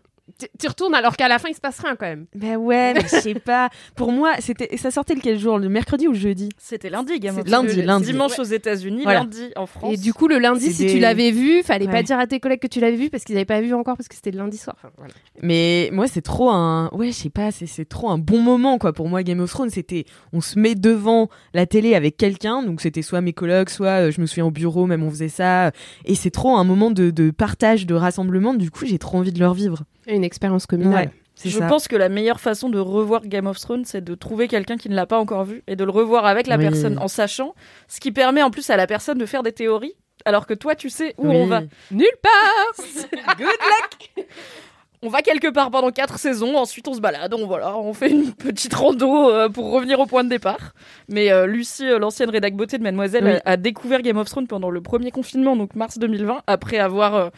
Tu- 0.60 0.68
retournes 0.68 0.94
alors 0.94 1.16
qu'à 1.16 1.28
la 1.28 1.40
fin, 1.40 1.50
il 1.50 1.56
se 1.56 1.60
passe 1.62 1.80
rien 1.80 1.96
quand 1.96 2.06
même. 2.06 2.26
Bah 2.36 2.58
ouais, 2.58 2.94
mais 2.94 3.02
je 3.02 3.08
sais 3.08 3.34
pas. 3.34 3.70
Pour 3.96 4.12
moi, 4.12 4.34
c'était 4.40 4.76
ça 4.78 4.92
sortait 4.92 5.16
le 5.16 5.22
quel 5.22 5.40
jour? 5.40 5.58
Le 5.58 5.70
mercredi 5.70 6.08
ou 6.08 6.12
le 6.12 6.18
jeudi? 6.18 6.50
C'était 6.58 6.90
lundi, 6.90 7.18
Game 7.20 7.36
of 7.38 7.44
C'est 7.46 7.50
Thrones. 7.52 7.66
lundi, 7.68 7.82
lundi. 7.82 8.12
Dimanche 8.12 8.38
aux 8.38 8.44
États-Unis, 8.44 9.04
Voilà. 9.04 9.22
lundi 9.22 9.50
en 9.56 9.66
France. 9.66 9.94
Et 9.94 9.98
du 9.98 10.14
coup, 10.14 10.28
le 10.28 10.38
lundi, 10.38 10.72
si 10.74 10.86
des- 10.86 10.92
tu 10.94 11.00
l'avais 11.00 11.32
vu, 11.32 11.64
fallait 11.64 11.88
pas 11.88 12.04
dire 12.04 12.20
à 12.20 12.28
tes 12.28 12.40
collègues 12.40 12.60
que 12.60 12.68
tu 12.68 12.80
l'avais 12.80 12.98
vu 12.98 13.10
parce 13.10 13.24
qu'ils 13.24 13.36
n'avaient 13.36 13.46
pas 13.46 13.62
vu 13.62 13.74
encore 13.74 13.96
parce 13.98 14.08
que 14.10 14.16
c'était 14.16 14.32
le 14.32 14.38
lundi 14.38 14.58
soir. 14.58 14.76
Enfin, 14.78 14.92
voilà. 14.98 15.14
Mais 15.42 15.90
moi, 15.94 16.08
c'est 16.08 16.22
trop 16.22 16.50
un. 16.52 16.90
Ouais, 16.94 17.08
je 17.08 17.12
sais 17.14 17.30
pas, 17.30 17.52
c'est- 17.52 17.66
c'est 17.66 17.86
trop 17.86 18.10
un 18.10 18.18
bon 18.18 18.40
moment, 18.42 18.78
quoi. 18.78 18.94
Pour 18.94 19.08
moi, 19.10 19.24
Game 19.24 19.40
of 19.40 19.50
Thrones, 19.50 19.70
c'était. 19.70 20.06
On 20.34 20.42
se 20.42 20.60
met 20.60 20.76
devant 20.76 21.30
la 21.54 21.66
télé 21.66 21.96
avec 21.96 22.18
quelqu'un. 22.18 22.64
Donc, 22.64 22.82
c'était 22.82 23.02
soit 23.02 23.22
mes 23.22 23.34
collègues, 23.34 23.70
soit 23.70 24.08
euh, 24.08 24.12
je 24.12 24.20
me 24.22 24.26
souviens 24.26 24.46
au 24.46 24.52
bureau, 24.52 24.86
même 24.88 25.04
on 25.04 25.10
faisait 25.10 25.30
ça. 25.30 25.72
Et 26.06 26.16
c'est 26.16 26.32
trop 26.32 26.58
un 26.58 26.64
moment 26.64 26.92
de, 26.92 27.12
de 27.12 27.32
partage, 27.32 27.86
de 27.86 27.96
rassemblement. 27.96 28.54
Du 28.54 28.70
coup, 28.72 28.86
j'ai 28.86 29.00
trop 29.00 29.18
envie 29.18 29.32
de 29.32 29.40
le 29.40 29.48
revivre. 29.48 29.84
Une 30.08 30.24
expérience 30.24 30.66
communale. 30.66 31.06
Ouais, 31.08 31.12
Je 31.44 31.58
ça. 31.60 31.68
pense 31.68 31.88
que 31.88 31.96
la 31.96 32.10
meilleure 32.10 32.40
façon 32.40 32.70
de 32.70 32.80
revoir 32.80 33.26
Game 33.28 33.46
of 33.48 33.60
Thrones, 33.60 33.86
c'est 33.86 34.04
de 34.04 34.16
trouver 34.16 34.48
quelqu'un 34.48 34.78
qui 34.78 34.90
ne 34.90 34.96
l'a 34.96 35.06
pas 35.06 35.20
encore 35.20 35.44
vu 35.44 35.64
et 35.68 35.76
de 35.76 35.84
le 35.84 35.92
revoir 35.92 36.26
avec 36.26 36.48
la 36.48 36.58
Oui. 36.58 36.64
personne 36.64 36.98
en 37.00 37.08
sachant, 37.08 37.54
ce 37.88 38.00
qui 38.00 38.12
permet 38.12 38.42
en 38.42 38.50
plus 38.50 38.70
à 38.70 38.78
la 38.78 38.88
personne 38.88 39.18
de 39.18 39.26
faire 39.26 39.44
des 39.44 39.52
théories, 39.52 39.94
alors 40.26 40.48
que 40.48 40.54
toi 40.54 40.76
tu 40.76 40.90
sais 40.90 41.14
où 41.18 41.28
Oui. 41.30 41.36
on 41.36 41.46
va. 41.48 41.62
Nulle 41.92 42.08
part 42.24 42.86
Good 43.38 43.46
luck 43.48 44.26
On 45.04 45.10
va 45.10 45.22
quelque 45.22 45.48
part 45.50 45.70
pendant 45.70 45.92
quatre 45.92 46.18
saisons, 46.18 46.58
ensuite 46.58 46.88
on 46.88 46.94
se 46.96 47.00
balade, 47.02 47.32
on 47.36 47.46
voilà, 47.46 47.78
on 47.78 47.94
fait 47.94 48.10
une 48.10 48.34
petite 48.34 48.74
rando 48.74 49.30
euh, 49.30 49.48
pour 49.48 49.72
revenir 49.72 50.00
au 50.00 50.08
point 50.08 50.24
de 50.24 50.30
départ. 50.30 50.74
Mais 51.08 51.32
euh, 51.32 51.46
Lucie, 51.46 51.86
euh, 51.88 52.00
l'ancienne 52.00 52.32
rédac 52.32 52.56
beauté 52.56 52.80
de 52.80 52.84
Mademoiselle, 52.84 53.24
Oui. 53.26 53.32
a, 53.46 53.52
a 53.52 53.58
découvert 53.58 54.02
Game 54.02 54.18
of 54.18 54.28
Thrones 54.28 54.48
pendant 54.48 54.72
le 54.72 54.82
premier 54.82 55.12
confinement, 55.12 55.56
donc 55.56 55.76
mars 55.76 56.00
2020, 56.00 56.42
après 56.48 56.80
avoir 56.80 57.30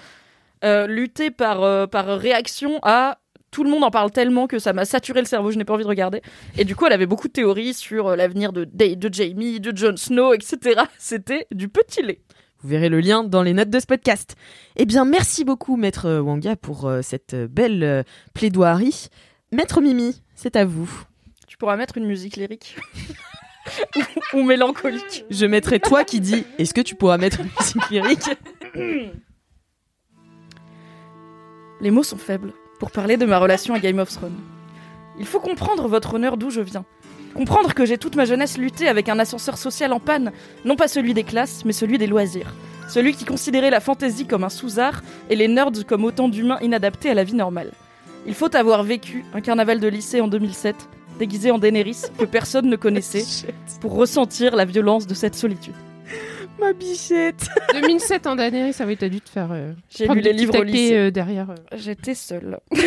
euh, 0.63 0.87
lutté 0.87 1.31
par 1.31 1.63
euh, 1.63 1.87
par 1.87 2.05
réaction 2.05 2.79
à 2.83 3.19
tout 3.51 3.63
le 3.63 3.69
monde 3.71 3.83
en 3.83 3.89
parle 3.91 4.11
tellement 4.11 4.45
que 4.45 4.59
ça 4.59 4.73
m'a 4.73 4.85
saturé 4.85 5.21
le 5.21 5.25
cerveau, 5.25 5.49
je 5.51 5.57
n'ai 5.57 5.65
pas 5.65 5.73
envie 5.73 5.83
de 5.83 5.89
regarder. 5.89 6.21
Et 6.57 6.65
du 6.65 6.75
coup, 6.75 6.85
elle 6.85 6.93
avait 6.93 7.07
beaucoup 7.07 7.27
de 7.27 7.33
théories 7.33 7.73
sur 7.73 8.07
euh, 8.09 8.15
l'avenir 8.15 8.53
de, 8.53 8.63
Da- 8.65 8.93
de 8.95 9.09
Jamie, 9.13 9.59
de 9.59 9.75
Jon 9.75 9.97
Snow, 9.97 10.33
etc. 10.33 10.81
C'était 10.99 11.47
du 11.51 11.67
petit 11.67 12.03
lait. 12.03 12.21
Vous 12.61 12.69
verrez 12.69 12.89
le 12.89 12.99
lien 12.99 13.23
dans 13.23 13.41
les 13.41 13.53
notes 13.53 13.69
de 13.71 13.79
ce 13.79 13.85
podcast. 13.87 14.35
Eh 14.75 14.85
bien, 14.85 15.05
merci 15.05 15.45
beaucoup, 15.45 15.77
Maître 15.77 16.19
Wanga, 16.19 16.55
pour 16.57 16.91
cette 17.01 17.33
belle 17.33 18.03
plaidoirie. 18.33 19.07
Maître 19.51 19.79
Mimi, 19.81 20.21
c'est 20.35 20.55
à 20.57 20.65
vous. 20.65 20.91
Tu 21.47 21.57
pourras 21.57 21.77
mettre 21.77 21.97
une 21.97 22.05
musique 22.05 22.35
lyrique 22.35 22.75
ou, 23.95 24.39
ou 24.39 24.43
mélancolique. 24.43 25.25
Je 25.31 25.45
mettrai 25.45 25.79
toi 25.79 26.03
qui 26.03 26.19
dis 26.19 26.43
Est-ce 26.59 26.73
que 26.73 26.81
tu 26.81 26.95
pourras 26.95 27.17
mettre 27.17 27.39
une 27.39 27.49
musique 27.59 27.89
lyrique? 27.89 28.29
Les 31.81 31.91
mots 31.91 32.03
sont 32.03 32.17
faibles 32.17 32.53
pour 32.77 32.91
parler 32.91 33.15
de 33.15 33.25
ma 33.25 33.39
relation 33.39 33.73
à 33.73 33.79
Game 33.79 33.99
of 33.99 34.09
Thrones. 34.09 34.39
Il 35.17 35.25
faut 35.25 35.39
comprendre 35.39 35.87
votre 35.87 36.15
honneur 36.15 36.35
d'où 36.35 36.49
je 36.49 36.61
viens. 36.61 36.85
Comprendre 37.33 37.73
que 37.73 37.85
j'ai 37.85 37.97
toute 37.97 38.15
ma 38.15 38.25
jeunesse 38.25 38.57
lutté 38.57 38.87
avec 38.87 39.07
un 39.07 39.19
ascenseur 39.19 39.57
social 39.57 39.93
en 39.93 39.99
panne, 39.99 40.31
non 40.65 40.75
pas 40.75 40.87
celui 40.87 41.13
des 41.13 41.23
classes, 41.23 41.63
mais 41.63 41.73
celui 41.73 41.97
des 41.97 42.07
loisirs. 42.07 42.53
Celui 42.89 43.13
qui 43.13 43.23
considérait 43.23 43.69
la 43.69 43.79
fantaisie 43.79 44.25
comme 44.25 44.43
un 44.43 44.49
sous-art 44.49 45.03
et 45.29 45.35
les 45.35 45.47
nerds 45.47 45.85
comme 45.87 46.03
autant 46.03 46.27
d'humains 46.27 46.59
inadaptés 46.61 47.11
à 47.11 47.13
la 47.13 47.23
vie 47.23 47.35
normale. 47.35 47.71
Il 48.27 48.33
faut 48.33 48.53
avoir 48.55 48.83
vécu 48.83 49.23
un 49.33 49.41
carnaval 49.41 49.79
de 49.79 49.87
lycée 49.87 50.21
en 50.21 50.27
2007, 50.27 50.75
déguisé 51.17 51.51
en 51.51 51.59
Daenerys, 51.59 52.01
que 52.17 52.25
personne 52.25 52.69
ne 52.69 52.75
connaissait, 52.75 53.23
pour 53.81 53.93
ressentir 53.93 54.55
la 54.55 54.65
violence 54.65 55.07
de 55.07 55.13
cette 55.13 55.35
solitude. 55.35 55.75
Ma 56.59 56.73
bichette 56.73 57.47
2007 57.73 58.27
en 58.27 58.35
Daenerys, 58.35 58.73
ça 58.73 58.85
oui, 58.85 58.97
t'as 58.97 59.09
dû 59.09 59.21
te 59.21 59.29
faire. 59.29 59.49
euh, 59.51 59.73
J'ai 59.89 60.05
prendre 60.05 60.17
lu 60.17 60.23
des 60.23 60.29
les 60.33 60.35
petits 60.35 60.41
livres 60.45 60.55
au 60.55 60.59
taquets, 60.65 60.71
lycée. 60.71 60.97
euh, 60.97 61.11
derrière. 61.11 61.49
euh. 61.51 61.55
J'étais 61.77 62.15
seule. 62.15 62.59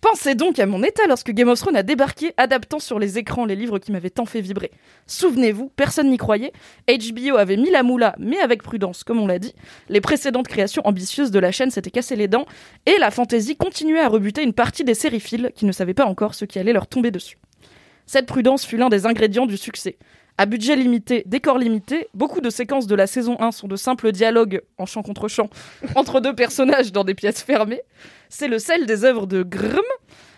Pensez 0.00 0.36
donc 0.36 0.60
à 0.60 0.66
mon 0.66 0.84
état 0.84 1.02
lorsque 1.08 1.32
Game 1.32 1.48
of 1.48 1.58
Thrones 1.58 1.74
a 1.74 1.82
débarqué, 1.82 2.32
adaptant 2.36 2.78
sur 2.78 3.00
les 3.00 3.18
écrans 3.18 3.44
les 3.44 3.56
livres 3.56 3.80
qui 3.80 3.90
m'avaient 3.90 4.10
tant 4.10 4.26
fait 4.26 4.40
vibrer. 4.40 4.70
Souvenez-vous, 5.08 5.70
personne 5.74 6.08
n'y 6.08 6.16
croyait. 6.18 6.52
HBO 6.88 7.36
avait 7.36 7.56
mis 7.56 7.70
la 7.70 7.82
moula, 7.82 8.14
mais 8.18 8.38
avec 8.38 8.62
prudence, 8.62 9.02
comme 9.02 9.18
on 9.18 9.26
l'a 9.26 9.40
dit. 9.40 9.54
Les 9.88 10.00
précédentes 10.00 10.46
créations 10.46 10.82
ambitieuses 10.86 11.32
de 11.32 11.40
la 11.40 11.50
chaîne 11.50 11.72
s'étaient 11.72 11.90
cassées 11.90 12.14
les 12.14 12.28
dents, 12.28 12.46
et 12.86 12.96
la 13.00 13.10
fantasy 13.10 13.56
continuait 13.56 13.98
à 14.00 14.08
rebuter 14.08 14.42
une 14.44 14.52
partie 14.52 14.84
des 14.84 14.94
sériphiles 14.94 15.50
qui 15.56 15.66
ne 15.66 15.72
savaient 15.72 15.94
pas 15.94 16.06
encore 16.06 16.34
ce 16.34 16.44
qui 16.44 16.60
allait 16.60 16.72
leur 16.72 16.86
tomber 16.86 17.10
dessus. 17.10 17.36
Cette 18.06 18.26
prudence 18.26 18.64
fut 18.64 18.76
l'un 18.76 18.88
des 18.90 19.04
ingrédients 19.04 19.46
du 19.46 19.56
succès. 19.56 19.98
À 20.40 20.46
budget 20.46 20.76
limité, 20.76 21.24
décor 21.26 21.58
limité, 21.58 22.06
beaucoup 22.14 22.40
de 22.40 22.48
séquences 22.48 22.86
de 22.86 22.94
la 22.94 23.08
saison 23.08 23.36
1 23.40 23.50
sont 23.50 23.66
de 23.66 23.74
simples 23.76 24.12
dialogues 24.12 24.62
en 24.78 24.86
chant 24.86 25.02
contre 25.02 25.26
chant 25.26 25.50
entre 25.96 26.20
deux 26.20 26.34
personnages 26.34 26.92
dans 26.92 27.02
des 27.04 27.14
pièces 27.14 27.42
fermées. 27.42 27.82
C'est 28.28 28.46
le 28.48 28.58
sel 28.60 28.86
des 28.86 29.04
œuvres 29.04 29.26
de 29.26 29.42
Grimm. 29.42 29.80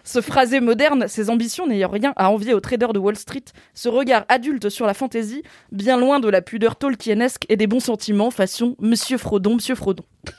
Ce 0.02 0.22
phrasé 0.22 0.60
moderne, 0.60 1.06
ses 1.06 1.28
ambitions 1.28 1.66
n'ayant 1.66 1.90
rien 1.90 2.14
à 2.16 2.30
envier 2.30 2.54
aux 2.54 2.60
traders 2.60 2.94
de 2.94 2.98
Wall 2.98 3.16
Street, 3.16 3.44
ce 3.74 3.90
regard 3.90 4.24
adulte 4.30 4.70
sur 4.70 4.86
la 4.86 4.94
fantaisie, 4.94 5.42
bien 5.70 5.98
loin 5.98 6.18
de 6.18 6.28
la 6.30 6.40
pudeur 6.40 6.76
tolkienesque 6.76 7.44
et 7.50 7.56
des 7.58 7.66
bons 7.66 7.80
sentiments 7.80 8.30
façon 8.30 8.76
Monsieur 8.80 9.18
Frodon, 9.18 9.56
Monsieur 9.56 9.74
Frodon. 9.74 10.04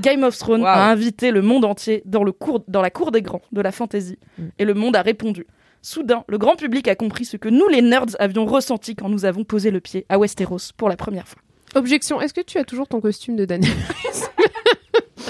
Game 0.00 0.24
of 0.24 0.36
Thrones 0.36 0.62
Wow. 0.62 0.66
a 0.66 0.86
invité 0.90 1.30
le 1.30 1.42
monde 1.42 1.64
entier 1.64 2.02
dans, 2.06 2.24
le 2.24 2.32
dans 2.66 2.82
la 2.82 2.90
cour 2.90 3.12
des 3.12 3.22
grands 3.22 3.42
de 3.52 3.60
la 3.60 3.70
fantaisie, 3.70 4.18
Mm. 4.38 4.42
et 4.58 4.64
le 4.64 4.74
monde 4.74 4.96
a 4.96 5.02
répondu. 5.02 5.46
Soudain, 5.82 6.24
le 6.28 6.38
grand 6.38 6.54
public 6.56 6.86
a 6.88 6.94
compris 6.94 7.24
ce 7.24 7.36
que 7.36 7.48
nous, 7.48 7.66
les 7.68 7.82
nerds, 7.82 8.06
avions 8.20 8.46
ressenti 8.46 8.94
quand 8.94 9.08
nous 9.08 9.24
avons 9.24 9.42
posé 9.44 9.70
le 9.72 9.80
pied 9.80 10.06
à 10.08 10.18
Westeros 10.18 10.72
pour 10.76 10.88
la 10.88 10.96
première 10.96 11.26
fois. 11.26 11.42
Objection, 11.74 12.20
est-ce 12.20 12.32
que 12.34 12.40
tu 12.40 12.58
as 12.58 12.64
toujours 12.64 12.86
ton 12.86 13.00
costume 13.00 13.34
de 13.36 13.44
Daenerys 13.44 13.72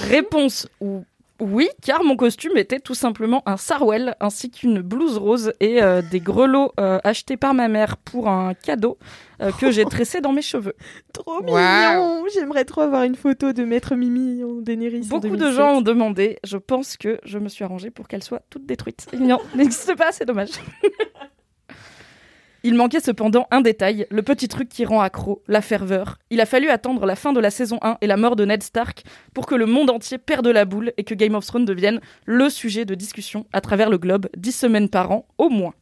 Réponse 0.09 0.67
ou- 0.81 1.05
oui, 1.43 1.67
car 1.81 2.03
mon 2.03 2.15
costume 2.15 2.57
était 2.57 2.79
tout 2.79 2.95
simplement 2.95 3.43
un 3.45 3.57
sarwell 3.57 4.15
ainsi 4.19 4.49
qu'une 4.49 4.81
blouse 4.81 5.17
rose 5.17 5.53
et 5.59 5.81
euh, 5.83 6.01
des 6.01 6.19
grelots 6.19 6.71
euh, 6.79 6.99
achetés 7.03 7.37
par 7.37 7.53
ma 7.53 7.67
mère 7.67 7.97
pour 7.97 8.29
un 8.29 8.53
cadeau 8.53 8.97
euh, 9.41 9.51
que 9.51 9.69
j'ai 9.71 9.83
tressé 9.95 10.21
dans 10.21 10.31
mes 10.31 10.41
cheveux. 10.41 10.73
Trop 11.13 11.41
mignon 11.43 12.23
J'aimerais 12.33 12.65
trop 12.65 12.81
avoir 12.81 13.03
une 13.03 13.15
photo 13.15 13.51
de 13.53 13.63
Maître 13.63 13.95
Mimi 13.95 14.43
en 14.43 14.61
Daenerys. 14.61 15.05
en 15.05 15.07
Beaucoup 15.09 15.35
de 15.35 15.37
2007. 15.37 15.55
gens 15.55 15.73
ont 15.75 15.81
demandé. 15.81 16.39
Je 16.43 16.57
pense 16.57 16.97
que 16.97 17.19
je 17.25 17.37
me 17.37 17.49
suis 17.49 17.63
arrangée 17.63 17.91
pour 17.91 18.07
qu'elle 18.07 18.23
soit 18.23 18.41
toute 18.49 18.65
détruite. 18.65 19.07
Il 19.13 19.27
n'existe 19.55 19.95
pas, 19.97 20.11
c'est 20.11 20.25
dommage. 20.25 20.51
Il 22.65 22.75
manquait 22.75 23.01
cependant 23.01 23.45
un 23.51 23.59
détail, 23.59 24.07
le 24.09 24.21
petit 24.21 24.47
truc 24.47 24.69
qui 24.69 24.85
rend 24.85 25.01
accro, 25.01 25.43
la 25.49 25.61
ferveur. 25.61 26.17
Il 26.29 26.39
a 26.39 26.45
fallu 26.45 26.69
attendre 26.69 27.05
la 27.05 27.17
fin 27.17 27.33
de 27.33 27.41
la 27.41 27.51
saison 27.51 27.77
1 27.81 27.97
et 27.99 28.07
la 28.07 28.15
mort 28.15 28.37
de 28.37 28.45
Ned 28.45 28.63
Stark 28.63 29.03
pour 29.33 29.47
que 29.47 29.55
le 29.55 29.65
monde 29.65 29.89
entier 29.89 30.17
perde 30.17 30.47
la 30.47 30.63
boule 30.63 30.93
et 30.95 31.03
que 31.03 31.13
Game 31.13 31.35
of 31.35 31.45
Thrones 31.45 31.65
devienne 31.65 31.99
le 32.25 32.49
sujet 32.49 32.85
de 32.85 32.95
discussion 32.95 33.45
à 33.51 33.59
travers 33.59 33.89
le 33.89 33.97
globe, 33.97 34.29
dix 34.37 34.53
semaines 34.53 34.87
par 34.87 35.11
an 35.11 35.25
au 35.37 35.49
moins. 35.49 35.73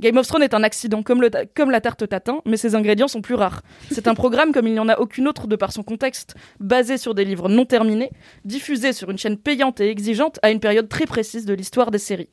Game 0.00 0.16
of 0.16 0.26
Thrones 0.26 0.42
est 0.42 0.54
un 0.54 0.64
accident 0.64 1.04
comme, 1.04 1.22
comme 1.54 1.70
la 1.70 1.80
tarte 1.80 2.08
tatin, 2.08 2.40
mais 2.46 2.56
ses 2.56 2.74
ingrédients 2.74 3.06
sont 3.06 3.22
plus 3.22 3.36
rares. 3.36 3.62
C'est 3.92 4.08
un 4.08 4.14
programme 4.14 4.50
comme 4.50 4.66
il 4.66 4.72
n'y 4.72 4.80
en 4.80 4.88
a 4.88 4.98
aucune 4.98 5.28
autre 5.28 5.46
de 5.46 5.54
par 5.54 5.72
son 5.72 5.84
contexte, 5.84 6.34
basé 6.58 6.98
sur 6.98 7.14
des 7.14 7.24
livres 7.24 7.48
non 7.48 7.64
terminés, 7.64 8.10
diffusé 8.44 8.92
sur 8.92 9.08
une 9.10 9.18
chaîne 9.18 9.36
payante 9.36 9.80
et 9.80 9.88
exigeante 9.88 10.40
à 10.42 10.50
une 10.50 10.58
période 10.58 10.88
très 10.88 11.06
précise 11.06 11.46
de 11.46 11.54
l'histoire 11.54 11.92
des 11.92 11.98
séries. 11.98 12.30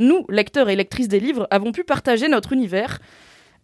Nous, 0.00 0.24
lecteurs 0.30 0.70
et 0.70 0.76
lectrices 0.76 1.08
des 1.08 1.20
livres, 1.20 1.46
avons 1.50 1.72
pu 1.72 1.84
partager 1.84 2.26
notre 2.26 2.54
univers 2.54 2.98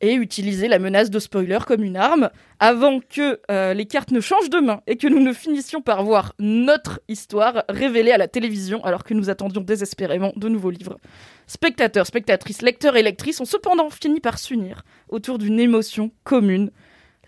et 0.03 0.13
utiliser 0.13 0.69
la 0.69 0.79
menace 0.79 1.09
de 1.09 1.19
spoiler 1.19 1.59
comme 1.67 1.83
une 1.83 1.97
arme 1.97 2.29
avant 2.61 3.01
que 3.01 3.41
euh, 3.51 3.73
les 3.73 3.87
cartes 3.87 4.11
ne 4.11 4.21
changent 4.21 4.51
de 4.51 4.61
main 4.61 4.83
et 4.87 4.99
que 4.99 5.07
nous 5.07 5.19
ne 5.19 5.33
finissions 5.33 5.81
par 5.81 6.05
voir 6.05 6.35
notre 6.39 7.01
histoire 7.09 7.65
révélée 7.71 8.13
à 8.13 8.19
la 8.19 8.29
télévision 8.29 8.85
alors 8.85 9.03
que 9.03 9.15
nous 9.15 9.31
attendions 9.31 9.63
désespérément 9.63 10.35
de 10.37 10.51
nouveaux 10.51 10.69
livres. 10.69 10.99
Spectateurs, 11.47 12.07
spectatrices, 12.07 12.61
lecteurs 12.61 12.97
et 12.97 13.03
lectrices 13.03 13.41
ont 13.41 13.47
cependant 13.47 13.89
fini 13.89 14.21
par 14.21 14.39
s'unir 14.39 14.83
autour 15.09 15.39
d'une 15.39 15.59
émotion 15.59 16.11
commune, 16.25 16.71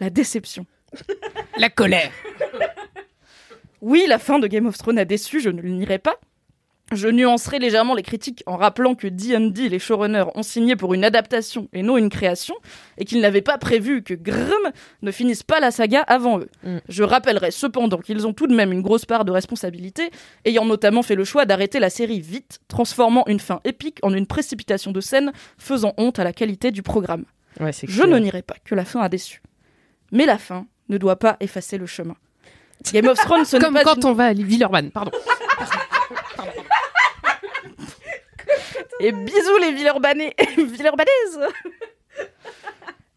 la 0.01 0.11
déception. 0.11 0.67
La 1.57 1.71
colère. 1.71 2.13
Oui, 3.81 4.05
la 4.07 4.19
fin 4.19 4.39
de 4.39 4.47
Game 4.47 4.67
of 4.67 4.77
Thrones 4.77 4.99
a 4.99 5.05
déçu, 5.05 5.41
je 5.41 5.51
ne 5.51 5.63
le 5.63 5.71
nierai 5.71 5.99
pas. 5.99 6.19
Je 6.91 7.09
nuancerai 7.09 7.59
légèrement 7.59 7.95
les 7.95 8.03
critiques 8.03 8.43
en 8.47 8.57
rappelant 8.57 8.95
que 8.95 9.07
D&D, 9.07 9.69
les 9.69 9.79
showrunners, 9.79 10.25
ont 10.35 10.43
signé 10.43 10.75
pour 10.75 10.95
une 10.95 11.05
adaptation 11.05 11.69
et 11.75 11.83
non 11.83 11.99
une 11.99 12.09
création, 12.09 12.55
et 12.97 13.05
qu'ils 13.05 13.21
n'avaient 13.21 13.43
pas 13.43 13.59
prévu 13.59 14.03
que 14.03 14.15
Grimm 14.15 14.73
ne 15.03 15.11
finisse 15.11 15.43
pas 15.43 15.61
la 15.61 15.71
saga 15.71 16.01
avant 16.01 16.39
eux. 16.39 16.49
Mm. 16.65 16.79
Je 16.89 17.03
rappellerai 17.03 17.51
cependant 17.51 17.99
qu'ils 17.99 18.27
ont 18.27 18.33
tout 18.33 18.47
de 18.47 18.55
même 18.55 18.73
une 18.73 18.81
grosse 18.81 19.05
part 19.05 19.27
de 19.27 19.33
responsabilité, 19.33 20.11
ayant 20.47 20.65
notamment 20.65 21.03
fait 21.03 21.15
le 21.15 21.25
choix 21.25 21.45
d'arrêter 21.45 21.79
la 21.79 21.91
série 21.91 22.21
vite, 22.21 22.61
transformant 22.69 23.25
une 23.27 23.41
fin 23.41 23.61
épique 23.65 23.99
en 24.03 24.15
une 24.15 24.27
précipitation 24.27 24.91
de 24.91 25.01
scène, 25.03 25.33
faisant 25.59 25.93
honte 25.99 26.19
à 26.19 26.25
la 26.25 26.33
qualité 26.33 26.71
du 26.71 26.83
programme. 26.83 27.25
Ouais, 27.61 27.73
Je 27.73 28.03
ne 28.05 28.19
nierai 28.19 28.41
pas 28.41 28.57
que 28.65 28.75
la 28.75 28.87
fin 28.87 29.01
a 29.03 29.11
déçu. 29.11 29.43
Mais 30.11 30.25
la 30.25 30.39
fin 30.39 30.67
ne 30.89 30.97
doit 30.97 31.19
pas 31.19 31.37
effacer 31.41 31.77
le 31.77 31.85
chemin. 31.87 32.17
Game 32.95 33.09
of 33.09 33.19
Thrones, 33.19 33.45
ce 33.45 33.57
n'est 33.57 33.65
Comme 33.65 33.75
pas 33.75 33.83
quand 33.85 33.97
une- 33.97 34.07
on 34.07 34.13
va 34.15 34.27
à 34.27 34.33
Villeurbanne, 34.33 34.91
pardon. 34.91 35.11
Et 39.01 39.13
bisous 39.13 39.59
les 39.61 39.73
Villeurbanais. 39.73 40.35
Villeurbanaises. 40.57 41.41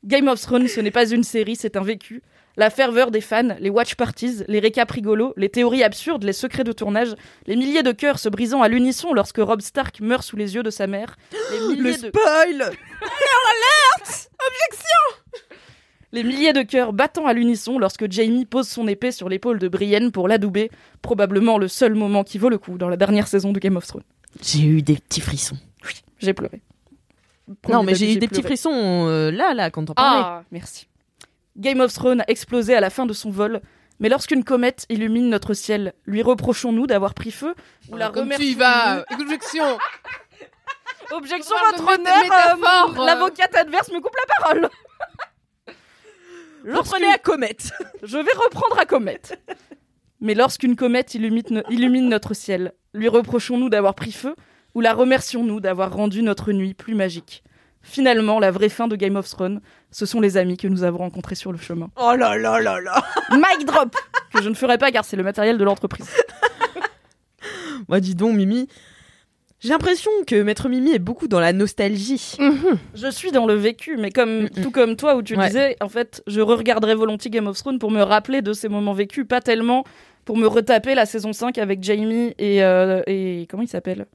Game 0.04 0.28
of 0.28 0.42
Thrones, 0.42 0.68
ce 0.68 0.82
n'est 0.82 0.92
pas 0.92 1.10
une 1.10 1.24
série, 1.24 1.56
c'est 1.56 1.76
un 1.76 1.84
vécu. 1.84 2.22
La 2.58 2.70
ferveur 2.70 3.12
des 3.12 3.22
fans, 3.22 3.56
les 3.60 3.70
watch 3.70 3.96
parties, 3.96 4.44
les 4.48 4.60
récaps 4.60 4.92
rigolos, 4.92 5.34
les 5.38 5.50
théories 5.50 5.84
absurdes, 5.84 6.24
les 6.24 6.34
secrets 6.34 6.66
de 6.66 6.74
tournage, 6.74 7.16
les 7.48 7.56
milliers 7.56 7.84
de 7.84 7.94
cœurs 7.94 8.20
se 8.20 8.28
brisant 8.28 8.62
à 8.62 8.68
l'unisson 8.68 9.14
lorsque 9.14 9.38
Rob 9.38 9.62
Stark 9.62 10.02
meurt 10.02 10.24
sous 10.24 10.36
les 10.36 10.56
yeux 10.56 10.64
de 10.64 10.70
sa 10.70 10.86
mère, 10.86 11.16
les 11.52 11.76
milliers 11.76 11.98
de... 11.98 12.08
spoil! 12.10 12.72
Les 16.14 16.24
milliers 16.24 16.52
de 16.52 16.62
cœurs 16.62 16.92
battant 16.92 17.26
à 17.26 17.32
l'unisson 17.32 17.80
lorsque 17.80 18.12
Jamie 18.12 18.46
pose 18.46 18.68
son 18.68 18.86
épée 18.90 19.14
sur 19.14 19.30
l'épaule 19.30 19.60
de 19.60 19.70
Brienne 19.70 20.12
pour 20.12 20.28
l'adouber, 20.28 20.70
probablement 21.02 21.58
le 21.58 21.70
seul 21.70 21.96
moment 21.96 22.26
qui 22.26 22.38
vaut 22.38 22.50
le 22.50 22.58
coup 22.58 22.78
dans 22.78 22.90
la 22.90 22.98
dernière 22.98 23.28
saison 23.30 23.54
de 23.54 23.60
Game 23.60 23.78
of 23.78 23.88
Thrones. 23.88 24.04
J'ai 24.42 24.64
eu 24.64 24.82
des 24.82 24.96
petits 24.96 25.22
frissons. 25.22 25.58
J'ai 26.20 26.34
pleuré. 26.34 26.62
non, 27.68 27.84
mais 27.84 27.96
j'ai 27.96 28.14
eu 28.14 28.18
des 28.18 28.28
petits 28.28 28.44
frissons 28.44 28.72
euh, 28.74 29.32
là, 29.32 29.54
là, 29.54 29.72
quand 29.72 29.90
on 29.90 29.94
parlait. 29.94 30.22
Ah, 30.24 30.44
merci. 30.52 30.88
Game 31.58 31.80
of 31.82 31.92
Thrones 31.94 32.22
a 32.22 32.26
explosé 32.28 32.76
à 32.76 32.80
la 32.80 32.90
fin 32.90 33.06
de 33.06 33.14
son 33.14 33.32
vol, 33.32 33.62
mais 34.00 34.08
lorsqu'une 34.08 34.44
comète 34.44 34.86
illumine 34.90 35.30
notre 35.30 35.54
ciel, 35.54 35.94
lui 36.06 36.22
reprochons-nous 36.22 36.88
d'avoir 36.88 37.14
pris 37.14 37.32
feu 37.32 37.56
ou 37.90 37.98
la 37.98 38.10
Comme 38.10 38.30
tu 38.30 38.44
y 38.44 38.54
vas 38.56 39.04
Objection 39.20 39.78
Objection, 41.12 41.56
votre 41.72 41.94
honneur 41.94 42.14
euh, 42.16 43.00
euh. 43.02 43.06
L'avocate 43.06 43.54
adverse 43.56 43.92
me 43.92 44.00
coupe 44.00 44.16
la 44.16 44.36
parole 44.36 44.70
Reprenez 46.66 47.08
à 47.08 47.18
comète. 47.18 47.72
Je 48.04 48.18
vais 48.18 48.32
reprendre 48.36 48.80
à 48.80 48.86
comète. 48.86 49.40
Mais 50.20 50.36
lorsqu'une 50.36 50.76
comète 50.76 51.16
illumine, 51.16 51.64
illumine 51.70 52.08
notre 52.08 52.34
ciel, 52.34 52.74
lui 52.94 53.08
reprochons-nous 53.08 53.70
d'avoir 53.70 53.96
pris 53.96 54.12
feu 54.12 54.36
ou 54.76 54.82
la 54.82 54.94
remercions-nous 54.94 55.60
d'avoir 55.60 55.94
rendu 55.94 56.22
notre 56.24 56.52
nuit 56.52 56.74
plus 56.74 56.96
magique 56.96 57.44
Finalement, 57.84 58.40
la 58.40 58.52
vraie 58.52 58.70
fin 58.70 58.88
de 58.88 58.96
Game 58.96 59.16
of 59.16 59.28
Thrones, 59.28 59.60
ce 59.90 60.06
sont 60.06 60.22
les 60.22 60.38
amis 60.38 60.56
que 60.56 60.68
nous 60.68 60.84
avons 60.84 61.00
rencontrés 61.00 61.34
sur 61.34 61.52
le 61.52 61.58
chemin. 61.58 61.90
Oh 62.00 62.14
là 62.16 62.38
là 62.38 62.62
là 62.62 62.80
là. 62.80 63.04
Mic 63.32 63.66
drop 63.66 63.96
Que 64.32 64.42
je 64.44 64.50
ne 64.50 64.54
ferai 64.54 64.78
pas 64.78 64.92
car 64.92 65.04
c'est 65.04 65.18
le 65.18 65.24
matériel 65.24 65.58
de 65.58 65.64
l'entreprise. 65.64 66.08
Moi, 67.90 68.00
dis 68.00 68.14
donc, 68.16 68.36
Mimi. 68.36 68.68
J'ai 69.60 69.70
l'impression 69.70 70.12
que 70.26 70.42
Maître 70.42 70.70
Mimi 70.70 70.92
est 70.92 71.00
beaucoup 71.00 71.28
dans 71.28 71.40
la 71.40 71.54
nostalgie. 71.54 72.36
Je 72.96 73.12
suis 73.12 73.32
dans 73.32 73.46
le 73.46 73.54
vécu, 73.54 73.96
mais 73.98 74.10
comme 74.12 74.50
tout 74.50 74.72
comme 74.72 74.96
toi 74.96 75.16
où 75.16 75.22
tu 75.22 75.36
Ouais. 75.36 75.48
disais, 75.48 75.76
en 75.82 75.90
fait, 75.90 76.24
je 76.26 76.42
regarderai 76.42 76.96
volontiers 76.96 77.30
Game 77.30 77.46
of 77.48 77.58
Thrones 77.58 77.78
pour 77.78 77.92
me 77.92 78.02
rappeler 78.02 78.42
de 78.42 78.54
ces 78.54 78.70
moments 78.70 78.94
vécus, 78.94 79.26
pas 79.28 79.40
tellement 79.40 79.84
pour 80.26 80.38
me 80.38 80.48
retaper 80.48 80.96
la 80.96 81.06
saison 81.06 81.34
5 81.34 81.58
avec 81.58 81.84
Jamie 81.84 82.34
et, 82.38 82.64
euh, 82.64 83.02
et 83.08 83.48
comment 83.50 83.64
il 83.64 83.70
s'appelle? 83.70 84.06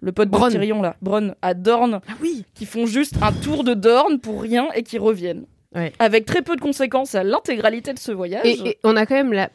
Le 0.00 0.12
pote 0.12 0.28
de 0.28 0.32
Bronn. 0.32 0.50
Tyrion 0.50 0.82
là, 0.82 0.96
Bronn 1.00 1.34
à 1.40 1.54
Dorne, 1.54 2.00
Ah 2.08 2.12
oui. 2.20 2.44
qui 2.54 2.66
font 2.66 2.84
juste 2.86 3.14
un 3.22 3.32
tour 3.32 3.64
de 3.64 3.72
Dorne 3.74 4.18
pour 4.20 4.42
rien 4.42 4.68
et 4.74 4.82
qui 4.82 4.98
reviennent. 4.98 5.46
Ouais. 5.74 5.92
Avec 5.98 6.26
très 6.26 6.42
peu 6.42 6.56
de 6.56 6.60
conséquences 6.60 7.14
à 7.14 7.24
l'intégralité 7.24 7.92
de 7.94 7.98
ce 7.98 8.12
voyage. 8.12 8.44
et, 8.44 8.68
et 8.68 8.78
on 8.84 8.96
a 8.96 9.06
quand 9.06 9.14
même 9.14 9.32
la, 9.32 9.48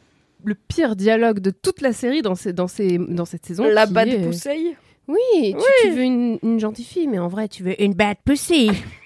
le 0.44 0.54
pire 0.54 0.96
dialogue 0.96 1.38
de 1.38 1.50
toute 1.50 1.80
la 1.82 1.92
série 1.92 2.22
dans, 2.22 2.34
ces, 2.34 2.52
dans, 2.52 2.66
ces, 2.68 2.98
dans 2.98 3.24
cette 3.24 3.46
saison. 3.46 3.64
la 3.64 3.86
bad 3.86 4.08
est- 4.08 4.26
pussy. 4.26 4.74
Oui, 5.08 5.54
tu, 5.56 5.88
tu 5.88 5.90
veux 5.90 6.02
une, 6.02 6.38
une 6.42 6.60
gentille 6.60 6.84
fille, 6.84 7.08
mais 7.08 7.18
en 7.18 7.26
vrai, 7.28 7.48
tu 7.48 7.62
veux 7.64 7.80
une 7.82 7.94
bad 7.94 8.16
pussy. 8.24 8.70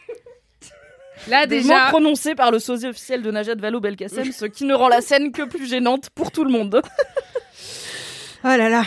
Là, 1.29 1.47
Des 1.47 1.57
mots 1.57 1.63
déjà, 1.63 1.87
prononcés 1.89 2.35
par 2.35 2.51
le 2.51 2.59
sosie 2.59 2.87
officiel 2.87 3.23
de 3.23 3.31
Najat 3.31 3.55
Vallaud-Belkacem, 3.55 4.31
ce 4.33 4.45
qui 4.45 4.65
ne 4.65 4.75
rend 4.75 4.89
la 4.89 5.01
scène 5.01 5.33
que 5.33 5.43
plus 5.43 5.67
gênante 5.69 6.11
pour 6.11 6.31
tout 6.31 6.45
le 6.45 6.51
monde. 6.51 6.83
Oh 8.47 8.49
là 8.49 8.69
là. 8.69 8.85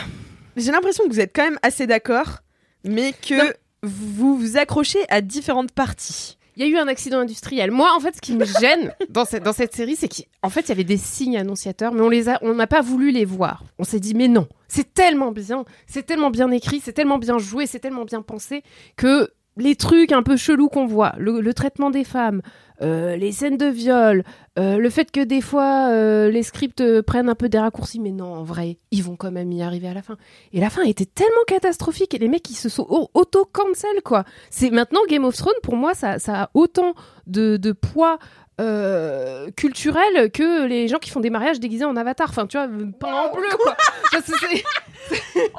J'ai 0.56 0.70
l'impression 0.70 1.02
que 1.04 1.08
vous 1.12 1.18
êtes 1.20 1.34
quand 1.34 1.42
même 1.42 1.58
assez 1.62 1.86
d'accord, 1.88 2.38
mais 2.84 3.12
que 3.12 3.34
Non. 3.34 3.50
vous 3.82 4.36
vous 4.38 4.56
accrochez 4.56 5.00
à 5.08 5.20
différentes 5.20 5.72
parties. 5.72 6.36
il 6.56 6.62
y 6.62 6.64
a 6.64 6.68
eu 6.68 6.76
un 6.78 6.86
accident 6.86 7.18
industriel. 7.18 7.72
Moi, 7.72 7.92
en 7.92 7.98
fait, 7.98 8.14
ce 8.14 8.20
qui 8.20 8.34
me 8.34 8.44
gêne 8.44 8.92
dans 9.08 9.24
cette, 9.24 9.42
dans 9.42 9.52
cette 9.52 9.74
série, 9.74 9.96
c'est 9.96 10.08
qu'en 10.08 10.48
fait, 10.50 10.60
il 10.62 10.68
y 10.68 10.72
avait 10.72 10.84
des 10.84 10.96
signes 10.96 11.36
annonciateurs, 11.36 11.92
mais 11.92 12.02
on 12.02 12.08
les 12.08 12.28
a, 12.28 12.38
on 12.42 12.54
n'a 12.54 12.68
pas 12.68 12.82
voulu 12.82 13.10
les 13.10 13.24
voir. 13.24 13.64
On 13.80 13.84
s'est 13.84 13.98
dit, 14.00 14.14
mais 14.14 14.28
non, 14.28 14.46
c'est 14.68 14.94
tellement 14.94 15.32
bien, 15.32 15.64
c'est 15.88 16.04
tellement 16.06 16.30
bien 16.30 16.50
écrit, 16.52 16.80
c'est 16.84 16.92
tellement 16.92 17.18
bien 17.18 17.38
joué, 17.38 17.66
c'est 17.66 17.80
tellement 17.80 18.04
bien 18.04 18.22
pensé 18.22 18.62
que 18.96 19.28
les 19.58 19.76
trucs 19.76 20.12
un 20.12 20.22
peu 20.22 20.36
chelous 20.36 20.68
qu'on 20.68 20.86
voit, 20.86 21.14
le, 21.18 21.52
traitement 21.52 21.90
des 21.90 22.04
femmes, 22.04 22.42
euh, 22.80 23.16
les 23.16 23.32
scènes 23.32 23.56
de 23.56 23.66
viol, 23.66 24.22
euh, 24.58 24.78
le 24.78 24.90
fait 24.90 25.10
que 25.10 25.20
des 25.20 25.40
fois 25.40 25.88
euh, 25.90 26.30
les 26.30 26.42
scripts 26.42 27.02
prennent 27.02 27.28
un 27.28 27.34
peu 27.34 27.48
des 27.48 27.58
raccourcis, 27.58 27.98
mais 28.00 28.12
non, 28.12 28.32
en 28.34 28.44
vrai, 28.44 28.78
ils 28.90 29.02
vont 29.02 29.16
quand 29.16 29.32
même 29.32 29.50
y 29.52 29.62
arriver 29.62 29.88
à 29.88 29.94
la 29.94 30.02
fin. 30.02 30.16
Et 30.52 30.60
la 30.60 30.70
fin 30.70 30.82
était 30.82 31.06
tellement 31.06 31.44
catastrophique 31.46 32.14
et 32.14 32.18
les 32.18 32.28
mecs 32.28 32.48
ils 32.50 32.54
se 32.54 32.68
sont 32.68 32.86
au- 32.88 33.10
auto-cancel 33.14 34.02
quoi. 34.04 34.24
C'est 34.50 34.70
maintenant 34.70 35.00
Game 35.08 35.24
of 35.24 35.36
Thrones 35.36 35.52
pour 35.62 35.76
moi 35.76 35.94
ça, 35.94 36.18
ça 36.18 36.44
a 36.44 36.50
autant 36.54 36.94
de, 37.26 37.56
de 37.56 37.72
poids 37.72 38.18
euh, 38.60 39.50
culturel 39.56 40.30
que 40.32 40.66
les 40.66 40.88
gens 40.88 40.98
qui 40.98 41.10
font 41.10 41.20
des 41.20 41.30
mariages 41.30 41.60
déguisés 41.60 41.84
en 41.84 41.96
avatar. 41.96 42.28
Enfin 42.30 42.46
tu 42.46 42.56
vois, 42.58 42.68
pas 42.98 43.28
en 43.28 43.34
bleu 43.34 43.48
quoi. 43.62 43.76
Ça, 44.10 44.18
c'est- 44.24 44.32
c'est- 44.48 44.64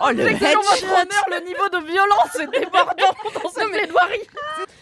Oh 0.01 0.09
le 0.11 0.23
honneur, 0.23 1.25
le 1.31 1.45
niveau 1.45 1.69
de 1.71 1.85
violence 1.91 2.35
est 2.39 2.59
débordant 2.59 3.15
dans 3.43 3.49
cette 3.49 3.69
plaidoirie. 3.71 4.19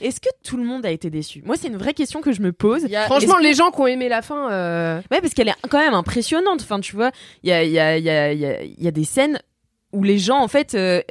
Est-ce 0.01 0.19
que 0.19 0.30
tout 0.43 0.58
le 0.58 0.63
monde 0.63 0.86
a 0.86 0.91
été 0.91 1.10
déçu? 1.10 1.41
Moi, 1.45 1.56
c'est 1.56 1.67
une 1.67 1.77
vraie 1.77 1.93
question 1.93 2.21
que 2.21 2.32
je 2.32 2.41
me 2.41 2.51
pose. 2.51 2.86
A- 2.93 3.06
Franchement, 3.06 3.38
les 3.38 3.53
gens 3.53 3.71
qui 3.71 3.80
ont 3.82 3.88
aimé 3.88 4.10
la 4.10 4.21
fin, 4.21 4.51
euh, 4.51 4.99
Ouais, 5.12 5.21
parce 5.21 5.34
qu'elle 5.34 5.47
est 5.49 5.56
quand 5.69 5.80
même 5.80 5.93
impressionnante. 5.93 6.62
Enfin, 6.62 6.80
tu 6.80 6.95
vois, 6.95 7.12
il 7.43 7.49
y 7.49 7.53
a, 7.53 7.63
il 7.63 7.71
y, 7.71 7.80
a, 7.80 7.97
il 7.97 8.03
y, 8.03 8.10
a, 8.10 8.34
il 8.34 8.39
y, 8.39 8.45
a, 8.45 8.62
il 8.63 8.84
y 8.84 8.88
a 8.88 8.91
des 8.91 9.03
scènes 9.06 9.39
où 9.93 10.03
les 10.03 10.17
gens, 10.17 10.39
en 10.39 10.47
fait, 10.47 10.73
euh, 10.73 11.01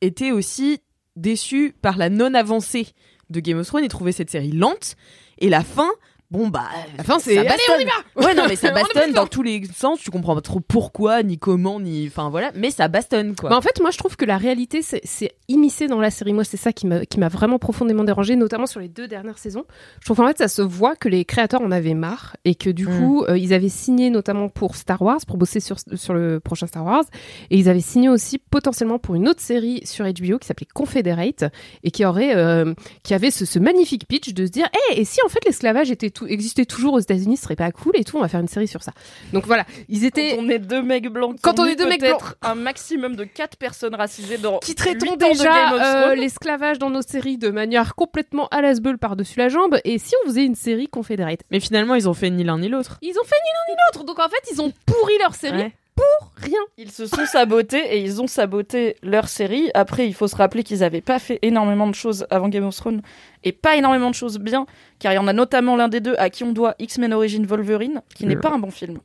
étaient 0.00 0.32
aussi 0.32 0.80
déçus 1.16 1.74
par 1.80 1.96
la 1.96 2.10
non-avancée 2.10 2.88
de 3.30 3.40
Game 3.40 3.58
of 3.58 3.66
Thrones. 3.66 3.84
Ils 3.84 3.88
trouvaient 3.88 4.12
cette 4.12 4.30
série 4.30 4.52
lente. 4.52 4.96
Et 5.38 5.48
la 5.48 5.62
fin, 5.62 5.88
bon, 6.30 6.48
bah. 6.48 6.64
la 6.96 7.04
fin 7.04 7.18
c'est 7.18 7.34
ça 7.34 7.40
allez 7.40 7.48
bastonne. 7.48 7.74
on 7.76 7.80
y 7.80 7.84
va. 7.84 8.26
Ouais, 8.28 8.34
non, 8.34 8.44
mais 8.48 8.56
ça 8.56 8.70
bastonne 8.72 9.12
dans 9.12 9.26
tous 9.26 9.42
les 9.42 9.62
sens. 9.74 10.00
Tu 10.00 10.10
comprends 10.10 10.34
pas 10.34 10.40
trop 10.40 10.60
pourquoi, 10.60 11.22
ni 11.22 11.38
comment, 11.38 11.80
ni. 11.80 12.06
Enfin, 12.08 12.30
voilà. 12.30 12.50
Mais 12.54 12.70
ça 12.70 12.88
bastonne, 12.88 13.34
quoi. 13.36 13.50
Bah, 13.50 13.56
en 13.56 13.60
fait, 13.62 13.80
moi, 13.80 13.90
je 13.90 13.98
trouve 13.98 14.16
que 14.16 14.24
la 14.24 14.36
réalité, 14.38 14.82
c'est- 14.82 15.00
c'est 15.04 15.32
immiscé 15.48 15.86
dans 15.86 16.00
la 16.00 16.10
série. 16.10 16.32
Moi, 16.32 16.44
c'est 16.44 16.56
ça 16.56 16.72
qui 16.72 16.86
m'a 16.86 17.04
qui 17.06 17.18
m'a 17.20 17.28
vraiment 17.28 17.58
profondément 17.58 18.04
dérangé, 18.04 18.36
notamment 18.36 18.66
sur 18.66 18.80
les 18.80 18.88
deux 18.88 19.08
dernières 19.08 19.38
saisons. 19.38 19.64
Je 20.00 20.04
trouve 20.06 20.18
qu'en 20.18 20.26
fait, 20.28 20.38
ça 20.38 20.48
se 20.48 20.62
voit 20.62 20.96
que 20.96 21.08
les 21.08 21.24
créateurs 21.24 21.62
en 21.62 21.70
avaient 21.70 21.94
marre 21.94 22.36
et 22.44 22.54
que 22.54 22.70
du 22.70 22.86
Mm. 22.86 22.98
coup, 22.98 23.24
euh, 23.24 23.38
ils 23.38 23.52
avaient 23.54 23.68
signé 23.68 24.10
notamment 24.10 24.48
pour 24.48 24.76
Star 24.76 25.00
Wars, 25.02 25.18
pour 25.26 25.36
bosser 25.38 25.60
sur, 25.60 25.76
sur 25.94 26.14
le 26.14 26.40
prochain 26.40 26.66
Star 26.66 26.84
Wars, 26.84 27.04
et 27.50 27.56
ils 27.58 27.68
avaient 27.68 27.80
signé 27.80 28.08
aussi 28.08 28.38
potentiellement 28.38 28.98
pour 28.98 29.14
une 29.14 29.28
autre 29.28 29.40
série 29.40 29.80
sur 29.84 30.04
HBO 30.04 30.38
qui 30.38 30.46
s'appelait 30.46 30.66
Confederate 30.74 31.44
et 31.84 31.90
qui 31.90 32.04
aurait, 32.04 32.36
euh, 32.36 32.74
qui 33.02 33.14
avait 33.14 33.30
ce, 33.30 33.44
ce 33.44 33.58
magnifique 33.58 34.06
pitch 34.06 34.32
de 34.34 34.46
se 34.46 34.50
dire, 34.50 34.66
hé, 34.92 35.00
et 35.00 35.04
si 35.04 35.20
en 35.24 35.28
fait 35.28 35.44
l'esclavage 35.44 35.90
était 35.90 36.10
existait 36.26 36.64
toujours 36.64 36.94
aux 36.94 37.00
États-Unis, 37.00 37.36
ce 37.36 37.42
serait 37.44 37.56
pas 37.56 37.70
cool 37.70 37.92
et 37.96 38.04
tout, 38.04 38.16
on 38.16 38.20
va 38.20 38.28
faire 38.28 38.40
une 38.40 38.48
série 38.48 38.68
sur 38.68 38.82
ça. 38.82 38.92
Donc 39.32 39.46
voilà, 39.46 39.64
ils 39.88 40.04
étaient 40.04 40.36
Quand 40.36 40.42
on 40.44 40.48
est 40.48 40.58
deux 40.58 40.82
mecs 40.82 41.08
blancs, 41.08 41.36
qui 41.36 41.42
Quand 41.42 41.58
on 41.58 41.66
est 41.66 41.76
deux 41.76 41.88
mecs 41.88 42.00
peut-être 42.00 42.36
un 42.42 42.54
maximum 42.54 43.16
de 43.16 43.24
quatre 43.24 43.56
personnes 43.56 43.94
racisées 43.94 44.38
dans 44.38 44.58
qui 44.58 44.74
traitons 44.74 45.16
déjà 45.16 45.74
of 45.74 45.80
euh, 45.82 46.14
l'esclavage 46.14 46.78
dans 46.78 46.90
nos 46.90 47.02
séries 47.02 47.38
de 47.38 47.50
manière 47.50 47.94
complètement 47.94 48.48
à 48.48 48.62
la 48.62 48.68
beul 48.80 48.98
par-dessus 48.98 49.38
la 49.38 49.48
jambe. 49.48 49.78
Et 49.84 49.98
si 49.98 50.14
on 50.22 50.28
faisait 50.28 50.44
une 50.44 50.54
série 50.54 50.88
Confederate? 50.88 51.40
Mais 51.50 51.60
finalement, 51.60 51.94
ils 51.94 52.08
ont 52.08 52.14
fait 52.14 52.30
ni 52.30 52.44
l'un 52.44 52.58
ni 52.58 52.68
l'autre. 52.68 52.98
Ils 53.02 53.18
ont 53.18 53.24
fait 53.24 53.36
ni 53.44 53.50
l'un 53.52 53.74
ni 53.74 53.78
l'autre. 53.86 54.04
Donc 54.04 54.18
en 54.18 54.28
fait, 54.28 54.52
ils 54.52 54.60
ont 54.60 54.72
pourri 54.86 55.14
leur 55.20 55.34
série 55.34 55.58
Ouais. 55.58 55.72
Pour 55.98 56.32
rien. 56.36 56.60
Ils 56.76 56.90
se 56.90 57.06
sont 57.06 57.26
sabotés 57.26 57.96
et 57.96 58.00
ils 58.00 58.22
ont 58.22 58.26
saboté 58.26 58.96
leur 59.02 59.28
série. 59.28 59.70
Après, 59.74 60.06
il 60.06 60.14
faut 60.14 60.28
se 60.28 60.36
rappeler 60.36 60.62
qu'ils 60.62 60.80
n'avaient 60.80 61.00
pas 61.00 61.18
fait 61.18 61.38
énormément 61.42 61.86
de 61.88 61.94
choses 61.94 62.26
avant 62.30 62.48
Game 62.48 62.64
of 62.64 62.76
Thrones 62.76 63.02
et 63.44 63.52
pas 63.52 63.76
énormément 63.76 64.10
de 64.10 64.14
choses 64.14 64.38
bien, 64.38 64.66
car 64.98 65.12
il 65.12 65.16
y 65.16 65.18
en 65.18 65.28
a 65.28 65.32
notamment 65.32 65.76
l'un 65.76 65.88
des 65.88 66.00
deux 66.00 66.14
à 66.18 66.30
qui 66.30 66.44
on 66.44 66.52
doit 66.52 66.74
X-Men 66.78 67.12
Origin 67.12 67.44
Wolverine, 67.46 68.02
qui 68.14 68.26
n'est 68.26 68.36
pas 68.36 68.50
un 68.50 68.58
bon 68.58 68.70
film. 68.70 68.98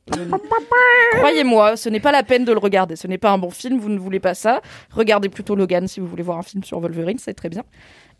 Croyez-moi, 1.16 1.76
ce 1.76 1.88
n'est 1.88 2.00
pas 2.00 2.12
la 2.12 2.22
peine 2.22 2.44
de 2.44 2.52
le 2.52 2.58
regarder. 2.58 2.96
Ce 2.96 3.06
n'est 3.06 3.18
pas 3.18 3.30
un 3.30 3.38
bon 3.38 3.50
film, 3.50 3.78
vous 3.78 3.88
ne 3.88 3.98
voulez 3.98 4.20
pas 4.20 4.34
ça. 4.34 4.60
Regardez 4.90 5.28
plutôt 5.28 5.54
Logan 5.56 5.88
si 5.88 6.00
vous 6.00 6.06
voulez 6.06 6.22
voir 6.22 6.38
un 6.38 6.42
film 6.42 6.64
sur 6.64 6.80
Wolverine, 6.80 7.18
c'est 7.18 7.34
très 7.34 7.48
bien. 7.48 7.64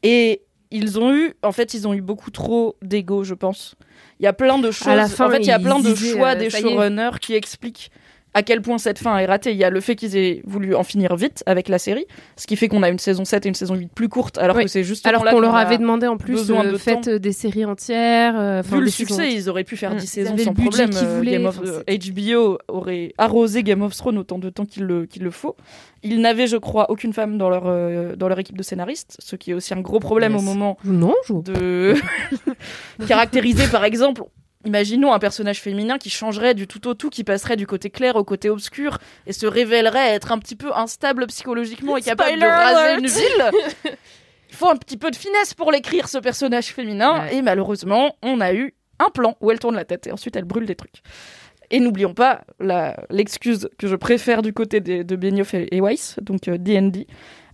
Et 0.02 0.42
ils 0.70 0.98
ont 0.98 1.14
eu, 1.14 1.34
en 1.42 1.52
fait, 1.52 1.74
ils 1.74 1.86
ont 1.86 1.94
eu 1.94 2.00
beaucoup 2.00 2.32
trop 2.32 2.76
d'ego, 2.82 3.22
je 3.22 3.34
pense. 3.34 3.76
Il 4.18 4.24
y 4.24 4.26
a 4.26 4.32
plein 4.32 4.58
de 4.58 4.72
choses. 4.72 4.88
la 4.88 5.08
fin, 5.08 5.28
en 5.28 5.30
fait, 5.30 5.38
il 5.38 5.46
y 5.46 5.52
a 5.52 5.58
plein 5.60 5.78
de 5.78 5.94
choix 5.94 6.30
euh, 6.30 6.34
des 6.34 6.50
showrunners 6.50 7.18
qui 7.20 7.34
expliquent 7.34 7.90
à 8.34 8.42
quel 8.42 8.60
point 8.62 8.78
cette 8.78 8.98
fin 8.98 9.16
est 9.18 9.26
ratée. 9.26 9.52
Il 9.52 9.56
y 9.56 9.64
a 9.64 9.70
le 9.70 9.80
fait 9.80 9.94
qu'ils 9.96 10.16
aient 10.16 10.42
voulu 10.44 10.74
en 10.74 10.82
finir 10.82 11.14
vite 11.16 11.42
avec 11.46 11.68
la 11.68 11.78
série, 11.78 12.04
ce 12.36 12.46
qui 12.46 12.56
fait 12.56 12.68
qu'on 12.68 12.82
a 12.82 12.88
une 12.88 12.98
saison 12.98 13.24
7 13.24 13.46
et 13.46 13.48
une 13.48 13.54
saison 13.54 13.74
8 13.76 13.90
plus 13.94 14.08
courte, 14.08 14.38
alors 14.38 14.56
Oui. 14.56 14.64
que 14.64 14.70
c'est 14.70 14.84
juste 14.84 15.06
Alors 15.06 15.24
qu'on 15.24 15.40
leur 15.40 15.54
avait 15.54 15.78
demandé 15.78 16.06
en 16.06 16.16
plus 16.16 16.50
euh, 16.50 16.72
de 16.72 16.76
faites 16.76 17.08
euh, 17.08 17.18
des 17.18 17.32
séries 17.32 17.64
entières. 17.64 18.34
euh, 18.38 18.62
Vu 18.68 18.80
le 18.80 18.90
succès, 18.90 19.32
ils 19.32 19.48
auraient 19.48 19.64
pu 19.64 19.76
faire 19.76 19.92
Mm. 19.94 19.98
10 19.98 20.04
Ils 20.04 20.08
saisons 20.08 20.36
sans 20.38 20.52
problème. 20.54 20.90
qu'ils 20.90 21.06
voulaient, 21.08 21.30
Game 21.32 21.46
of, 21.46 21.60
HBO 21.88 22.58
aurait 22.68 23.12
arrosé 23.18 23.62
Game 23.62 23.82
of 23.82 23.94
Thrones 23.96 24.18
autant 24.18 24.38
de 24.38 24.50
temps 24.50 24.64
qu'il 24.66 24.84
le, 24.84 25.06
qu'il 25.06 25.22
le 25.22 25.30
faut. 25.30 25.56
Ils 26.02 26.20
n'avaient, 26.20 26.46
je 26.48 26.56
crois, 26.58 26.90
aucune 26.90 27.12
femme 27.12 27.38
dans 27.38 27.48
leur, 27.48 27.62
euh, 27.66 28.14
dans 28.16 28.28
leur 28.28 28.38
équipe 28.38 28.58
de 28.58 28.62
scénaristes, 28.62 29.16
ce 29.20 29.36
qui 29.36 29.52
est 29.52 29.54
aussi 29.54 29.72
un 29.74 29.80
gros 29.80 30.00
problème 30.00 30.32
Yes. 30.32 30.40
au 30.42 30.44
moment 30.44 30.76
Non, 30.84 31.14
je... 31.26 31.32
de 31.34 31.94
caractériser 33.08 33.66
par 33.68 33.84
exemple 33.84 34.22
imaginons 34.64 35.12
un 35.12 35.18
personnage 35.18 35.60
féminin 35.60 35.98
qui 35.98 36.10
changerait 36.10 36.54
du 36.54 36.66
tout 36.66 36.86
au 36.88 36.94
tout 36.94 37.10
qui 37.10 37.24
passerait 37.24 37.56
du 37.56 37.66
côté 37.66 37.90
clair 37.90 38.16
au 38.16 38.24
côté 38.24 38.50
obscur 38.50 38.98
et 39.26 39.32
se 39.32 39.46
révélerait 39.46 40.10
être 40.14 40.32
un 40.32 40.38
petit 40.38 40.56
peu 40.56 40.72
instable 40.74 41.26
psychologiquement 41.26 41.96
et 41.96 42.02
capable 42.02 42.30
Spoiler 42.30 42.46
de 42.46 42.50
raser 42.50 42.76
alert 42.80 42.98
une 43.00 43.06
ville 43.06 43.50
il 44.50 44.54
faut 44.56 44.68
un 44.70 44.76
petit 44.76 44.96
peu 44.96 45.10
de 45.10 45.16
finesse 45.16 45.54
pour 45.54 45.72
l'écrire 45.72 46.08
ce 46.08 46.18
personnage 46.18 46.66
féminin 46.66 47.22
Ouais. 47.24 47.36
et 47.36 47.42
malheureusement 47.42 48.16
on 48.22 48.40
a 48.40 48.52
eu 48.52 48.74
un 49.00 49.10
plan 49.10 49.36
où 49.40 49.50
elle 49.50 49.58
tourne 49.58 49.74
la 49.74 49.84
tête 49.84 50.06
et 50.06 50.12
ensuite 50.12 50.36
elle 50.36 50.44
brûle 50.44 50.66
des 50.66 50.76
trucs. 50.76 51.02
Et 51.70 51.80
n'oublions 51.80 52.14
pas 52.14 52.42
l'excuse 53.10 53.68
que 53.78 53.88
je 53.88 53.96
préfère 53.96 54.42
du 54.42 54.52
côté 54.52 54.80
des- 54.80 55.02
de 55.02 55.16
Benioff 55.16 55.54
et, 55.54 55.80
Weiss, 55.80 56.16
donc 56.22 56.46
euh, 56.48 56.58
D&D, 56.58 57.06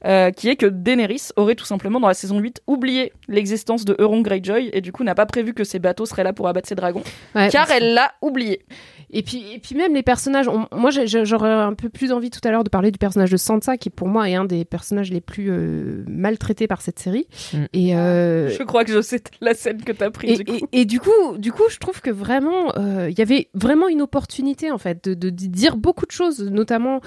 euh, 0.07 0.31
qui 0.31 0.49
est 0.49 0.57
que 0.57 0.67
Daenerys 0.67 1.29
aurait 1.37 1.55
tout 1.55 1.65
simplement 1.65 2.01
dans 2.01 2.09
la 2.09 2.15
saison 2.15 2.39
8 2.39 2.63
oublié 2.67 3.13
l'existence 3.29 3.85
de 3.85 3.95
Euron 3.99 4.21
Greyjoy 4.23 4.71
et 4.73 4.81
du 4.81 4.93
coup 4.93 5.05
n'a 5.05 5.15
pas 5.15 5.27
prévu 5.27 5.53
que 5.55 5.65
ses 5.65 5.79
bateaux 5.79 6.07
seraient 6.07 6.25
là 6.25 6.33
pour 6.33 6.49
abattre 6.49 6.69
ses 6.69 6.75
dragons, 6.75 7.03
Ouais, 7.35 7.49
car 7.51 7.71
elle 7.71 7.95
l'a 7.95 8.13
oublié. 8.23 8.65
Et 9.13 9.23
puis, 9.25 9.43
et 9.53 9.59
puis 9.59 9.75
même 9.75 9.93
les 9.93 10.05
personnages. 10.05 10.47
on- 10.47 10.69
moi, 10.73 10.91
j'aurais 10.93 11.51
un 11.51 11.73
peu 11.75 11.89
plus 11.89 12.13
envie 12.13 12.31
tout 12.31 12.39
à 12.45 12.53
l'heure 12.53 12.63
de 12.63 12.69
parler 12.71 12.93
du 12.93 12.99
personnage 12.99 13.31
de 13.33 13.37
Sansa, 13.37 13.77
qui 13.77 13.91
pour 13.91 14.07
moi 14.07 14.31
est 14.31 14.37
un 14.37 14.45
des 14.45 14.65
personnages 14.65 15.11
les 15.11 15.21
plus 15.21 15.49
euh, 15.51 16.05
maltraités 16.07 16.69
par 16.69 16.81
cette 16.81 17.01
série. 17.01 17.27
Mm. 17.53 17.57
Et, 17.73 17.97
euh, 17.97 18.49
Je 18.51 18.63
crois 18.63 18.85
que 18.85 18.93
je 18.93 19.01
sais 19.03 19.21
la 19.41 19.55
scène 19.55 19.83
que 19.83 19.91
t'as 19.91 20.11
prise 20.11 20.39
et, 20.41 20.45
du 20.45 20.53
coup. 20.61 20.69
et- 20.71 20.81
et 20.83 20.85
du 20.85 21.01
coup, 21.01 21.39
du 21.39 21.51
coup, 21.51 21.65
je 21.71 21.79
trouve 21.79 22.01
que 22.01 22.11
vraiment, 22.11 22.73
euh, 22.79 23.09
il 23.11 23.19
y 23.19 23.23
avait 23.23 23.49
vraiment 23.53 23.89
une 23.89 24.01
opportunité 24.01 24.71
en 24.71 24.79
fait 24.79 25.09
de, 25.09 25.15
de 25.15 25.31
dire 25.31 25.77
beaucoup 25.77 26.07
de 26.07 26.13
choses, 26.13 26.41
notamment. 26.49 27.01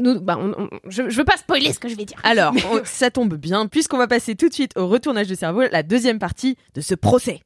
Nous- 0.00 0.20
bah, 0.20 0.36
on- 0.40 0.54
on- 0.64 0.68
je, 0.88 1.08
je 1.08 1.16
veux 1.16 1.24
pas 1.24 1.36
spoiler 1.36 1.72
ce 1.72 1.78
que 1.78 1.88
je 1.88 1.96
vais 1.96 2.04
dire. 2.04 2.18
Alors, 2.24 2.52
on- 2.72 2.80
ça 2.84 3.10
tombe 3.10 3.34
bien, 3.34 3.66
puisqu'on 3.66 3.98
va 3.98 4.06
passer 4.06 4.34
tout 4.34 4.48
de 4.48 4.54
suite 4.54 4.72
au 4.76 4.86
retournage 4.88 5.28
de 5.28 5.34
cerveau, 5.34 5.62
la 5.70 5.82
deuxième 5.82 6.18
partie 6.18 6.56
de 6.74 6.80
ce 6.80 6.94
procès. 6.94 7.40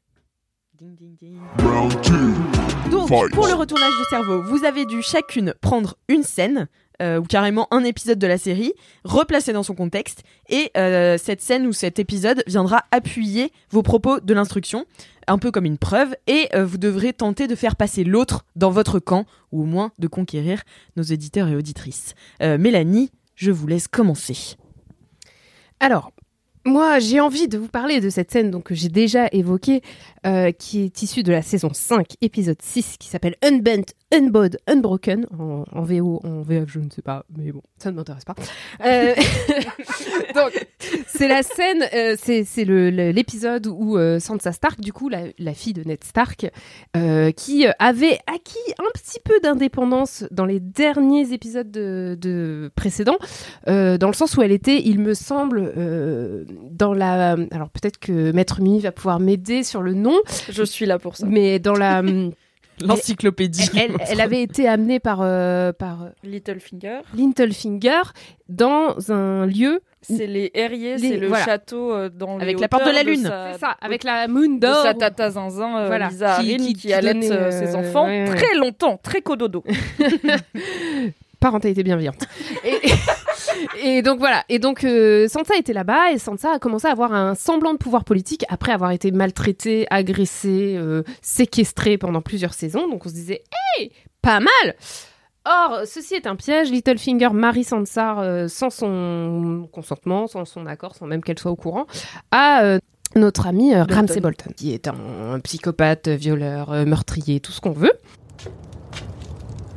Ding, 0.80 0.94
ding, 0.96 1.16
ding. 1.20 1.36
Donc, 2.90 3.08
pour 3.32 3.46
le 3.48 3.54
retournage 3.54 3.92
de 3.98 4.04
cerveau, 4.08 4.42
vous 4.42 4.64
avez 4.64 4.86
dû 4.86 5.02
chacune 5.02 5.54
prendre 5.60 5.96
une 6.08 6.22
scène, 6.22 6.68
euh, 7.02 7.18
ou 7.18 7.22
carrément 7.24 7.66
un 7.72 7.84
épisode 7.84 8.18
de 8.18 8.26
la 8.26 8.38
série, 8.38 8.72
replacer 9.04 9.52
dans 9.52 9.62
son 9.62 9.74
contexte, 9.74 10.22
et 10.48 10.70
euh, 10.76 11.18
cette 11.18 11.40
scène 11.42 11.66
ou 11.66 11.72
cet 11.72 11.98
épisode 11.98 12.42
viendra 12.46 12.84
appuyer 12.92 13.52
vos 13.70 13.82
propos 13.82 14.20
de 14.20 14.34
l'instruction, 14.34 14.84
un 15.28 15.38
peu 15.38 15.50
comme 15.50 15.64
une 15.64 15.78
preuve, 15.78 16.14
et 16.26 16.48
euh, 16.54 16.64
vous 16.64 16.78
devrez 16.78 17.12
tenter 17.12 17.46
de 17.46 17.54
faire 17.54 17.76
passer 17.76 18.04
l'autre 18.04 18.44
dans 18.56 18.70
votre 18.70 18.98
camp, 18.98 19.26
ou 19.52 19.62
au 19.62 19.64
moins 19.64 19.92
de 19.98 20.08
conquérir 20.08 20.62
nos 20.96 21.02
éditeurs 21.02 21.48
et 21.48 21.56
auditrices. 21.56 22.14
Euh, 22.42 22.58
Mélanie, 22.58 23.10
je 23.34 23.50
vous 23.50 23.66
laisse 23.66 23.88
commencer. 23.88 24.56
Alors, 25.80 26.12
moi, 26.64 26.98
j'ai 26.98 27.20
envie 27.20 27.48
de 27.48 27.56
vous 27.56 27.68
parler 27.68 28.00
de 28.00 28.10
cette 28.10 28.30
scène 28.30 28.50
donc, 28.50 28.64
que 28.64 28.74
j'ai 28.74 28.88
déjà 28.88 29.28
évoquée, 29.32 29.80
euh, 30.26 30.52
qui 30.52 30.82
est 30.82 31.02
issue 31.02 31.22
de 31.22 31.32
la 31.32 31.42
saison 31.42 31.70
5, 31.72 32.14
épisode 32.20 32.60
6, 32.60 32.96
qui 32.98 33.08
s'appelle 33.08 33.36
Unbent, 33.42 33.84
Unbowed, 34.10 34.58
Unbroken, 34.66 35.26
en, 35.38 35.64
en 35.70 35.82
VO, 35.82 36.20
en 36.24 36.40
VF, 36.40 36.64
je 36.68 36.80
ne 36.80 36.88
sais 36.90 37.02
pas, 37.02 37.26
mais 37.36 37.52
bon, 37.52 37.60
ça 37.76 37.90
ne 37.90 37.96
m'intéresse 37.96 38.24
pas. 38.24 38.34
Euh, 38.84 39.14
donc, 40.34 40.66
c'est 41.06 41.28
la 41.28 41.42
scène, 41.42 41.84
euh, 41.92 42.16
c'est 42.18 42.64
l'épisode 42.64 43.66
où 43.66 43.98
euh, 43.98 44.18
Sansa 44.18 44.52
Stark, 44.52 44.80
du 44.80 44.94
coup, 44.94 45.10
la, 45.10 45.24
la 45.38 45.52
fille 45.52 45.74
de 45.74 45.82
Ned 45.84 46.02
Stark, 46.04 46.50
euh, 46.96 47.32
qui 47.32 47.66
avait 47.78 48.18
acquis 48.26 48.56
un 48.78 48.90
petit 48.94 49.20
peu 49.22 49.38
d'indépendance 49.40 50.24
dans 50.30 50.46
les 50.46 50.60
derniers 50.60 51.34
épisodes 51.34 51.70
de, 51.70 52.16
de 52.18 52.70
précédents, 52.76 53.18
dans 53.66 54.08
le 54.08 54.14
sens 54.14 54.36
où 54.36 54.42
elle 54.42 54.52
était, 54.52 54.80
il 54.86 55.00
me 55.00 55.12
semble, 55.12 55.72
dans 56.70 56.94
la. 56.94 57.36
Alors 57.50 57.68
peut-être 57.68 57.98
que 57.98 58.32
Maître 58.32 58.62
Mimi 58.62 58.80
va 58.80 58.92
pouvoir 58.92 59.20
m'aider 59.20 59.62
sur 59.64 59.82
le 59.82 59.92
nom, 59.92 60.16
Je 60.48 60.62
suis 60.62 60.86
là 60.86 60.98
pour 60.98 61.16
ça. 61.16 61.26
mais 61.26 61.58
dans 61.58 61.74
la. 61.74 62.02
L'encyclopédie. 62.84 63.70
Elle, 63.76 63.96
elle 64.08 64.20
avait 64.20 64.42
été 64.42 64.68
amenée 64.68 65.00
par, 65.00 65.20
euh, 65.22 65.72
par 65.72 66.08
Littlefinger, 66.22 67.00
Littlefinger 67.14 68.02
dans 68.48 68.94
un 69.10 69.46
lieu. 69.46 69.80
c'est 70.00 70.26
les 70.26 70.50
Herriers, 70.54 70.98
c'est 70.98 71.16
le 71.16 71.28
voilà. 71.28 71.44
château 71.44 71.92
euh, 71.92 72.08
dans 72.08 72.38
Avec 72.38 72.60
la 72.60 72.68
porte 72.68 72.86
de 72.86 72.90
la 72.90 73.02
lune. 73.02 73.22
sa- 73.24 73.52
C'est 73.52 73.58
ça, 73.58 73.76
avec 73.80 74.04
la 74.04 74.28
moon 74.28 74.54
de 74.56 74.60
d'or. 74.60 74.82
sa 74.82 74.94
tata 74.94 75.30
zinzin, 75.30 75.76
euh, 75.78 75.86
Voilà. 75.88 76.08
Lisa 76.08 76.38
Qui- 76.40 76.56
qui- 76.56 76.66
qui, 76.66 76.74
qui 76.74 76.92
allait 76.92 77.30
euh, 77.30 77.34
euh, 77.34 77.50
ses 77.50 77.74
enfants 77.74 78.06
ouais, 78.06 78.28
ouais. 78.28 78.34
très 78.36 78.54
longtemps, 78.56 78.98
très 79.02 79.22
cododo. 79.22 79.64
parentalité 81.40 81.82
bienveillante. 81.82 82.26
et, 82.64 82.78
et 83.82 84.02
donc 84.02 84.18
voilà. 84.18 84.44
Et 84.48 84.58
donc 84.58 84.84
euh, 84.84 85.28
Sansa 85.28 85.56
était 85.56 85.72
là-bas 85.72 86.12
et 86.12 86.18
Sansa 86.18 86.54
a 86.54 86.58
commencé 86.58 86.86
à 86.86 86.92
avoir 86.92 87.12
un 87.12 87.34
semblant 87.34 87.72
de 87.72 87.78
pouvoir 87.78 88.04
politique 88.04 88.44
après 88.48 88.72
avoir 88.72 88.90
été 88.90 89.10
maltraitée, 89.10 89.86
agressée, 89.90 90.74
euh, 90.76 91.02
séquestrée 91.22 91.98
pendant 91.98 92.20
plusieurs 92.22 92.54
saisons. 92.54 92.88
Donc 92.88 93.06
on 93.06 93.08
se 93.08 93.14
disait, 93.14 93.42
hey, 93.78 93.92
pas 94.22 94.40
mal. 94.40 94.74
Or, 95.44 95.82
ceci 95.86 96.14
est 96.14 96.26
un 96.26 96.36
piège. 96.36 96.70
Littlefinger 96.70 97.30
marie 97.32 97.64
Sansa 97.64 98.20
euh, 98.20 98.48
sans 98.48 98.70
son 98.70 99.68
consentement, 99.72 100.26
sans 100.26 100.44
son 100.44 100.66
accord, 100.66 100.94
sans 100.94 101.06
même 101.06 101.22
qu'elle 101.22 101.38
soit 101.38 101.50
au 101.50 101.56
courant, 101.56 101.86
à 102.30 102.62
euh, 102.64 102.78
notre 103.16 103.46
ami 103.46 103.74
euh, 103.74 103.84
Ramsay 103.88 104.20
Bolton, 104.20 104.50
qui 104.54 104.74
est 104.74 104.88
un, 104.88 104.94
un 105.32 105.40
psychopathe, 105.40 106.08
violeur, 106.08 106.70
euh, 106.72 106.84
meurtrier, 106.84 107.40
tout 107.40 107.52
ce 107.52 107.62
qu'on 107.62 107.72
veut. 107.72 107.92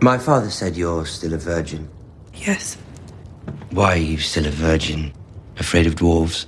My 0.01 0.17
father 0.17 0.51
said 0.51 0.75
you're 0.75 1.07
still 1.07 1.33
a 1.33 1.37
virgin. 1.37 1.87
Yes. 2.45 2.77
Why 3.71 3.93
are 3.93 3.97
you 3.97 4.17
still 4.17 4.45
a 4.47 4.51
virgin? 4.51 5.13
Afraid 5.57 5.87
of 5.87 5.95
dwarves? 5.95 6.45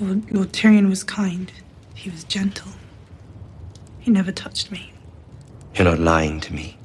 Lord, 0.00 0.30
Lord 0.32 0.52
Tyrion 0.52 0.88
was 0.88 1.04
kind. 1.04 1.52
He 1.94 2.10
was 2.10 2.24
gentle. 2.24 2.72
He 3.98 4.10
never 4.10 4.32
touched 4.32 4.70
me. 4.70 4.92
You're 5.74 5.84
not 5.84 5.98
lying 6.00 6.40
to 6.40 6.54
me. 6.54 6.76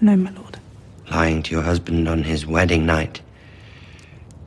No, 0.00 0.16
my 0.16 0.30
lord. 0.30 0.58
Lying 1.10 1.42
to 1.44 1.52
your 1.52 1.62
husband 1.62 2.08
on 2.08 2.24
his 2.24 2.46
wedding 2.46 2.86
night. 2.86 3.20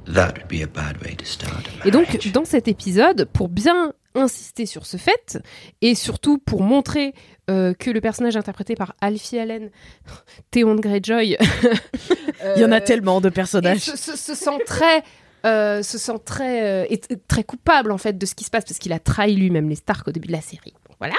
That 0.05 0.37
would 0.37 0.47
be 0.47 0.61
a 0.61 0.67
bad 0.67 1.01
way 1.01 1.15
to 1.15 1.25
start 1.25 1.67
a 1.83 1.87
Et 1.87 1.91
donc, 1.91 2.31
dans 2.31 2.45
cet 2.45 2.67
épisode, 2.67 3.25
pour 3.33 3.49
bien 3.49 3.93
insister 4.17 4.65
sur 4.65 4.85
ce 4.85 4.97
fait, 4.97 5.39
et 5.81 5.95
surtout 5.95 6.37
pour 6.37 6.61
montrer 6.63 7.13
euh, 7.49 7.73
que 7.73 7.89
le 7.91 8.01
personnage 8.01 8.35
interprété 8.35 8.75
par 8.75 8.95
Alfie 9.01 9.39
Allen, 9.39 9.69
Théon 10.51 10.75
Greyjoy, 10.75 11.37
Il 12.55 12.61
y 12.61 12.65
en 12.65 12.71
a 12.71 12.77
euh, 12.77 12.79
tellement 12.85 13.21
de 13.21 13.29
personnages. 13.29 13.79
se, 13.79 13.95
se- 13.97 14.15
se 14.17 14.35
sent 14.35 14.57
très... 14.65 15.03
euh, 15.45 15.81
se 15.83 15.97
sent 15.97 16.19
très, 16.25 16.63
euh, 16.83 16.85
est- 16.89 17.27
très 17.27 17.43
coupable 17.43 17.91
en 17.91 17.97
fait 17.97 18.17
de 18.17 18.25
ce 18.25 18.35
qui 18.35 18.43
se 18.43 18.49
passe 18.49 18.65
parce 18.65 18.79
qu'il 18.79 18.91
a 18.93 18.99
trahi 18.99 19.35
lui-même 19.35 19.69
les 19.69 19.75
Stark 19.75 20.07
au 20.07 20.11
début 20.11 20.27
de 20.27 20.33
la 20.33 20.41
série. 20.41 20.73
Voilà. 20.99 21.15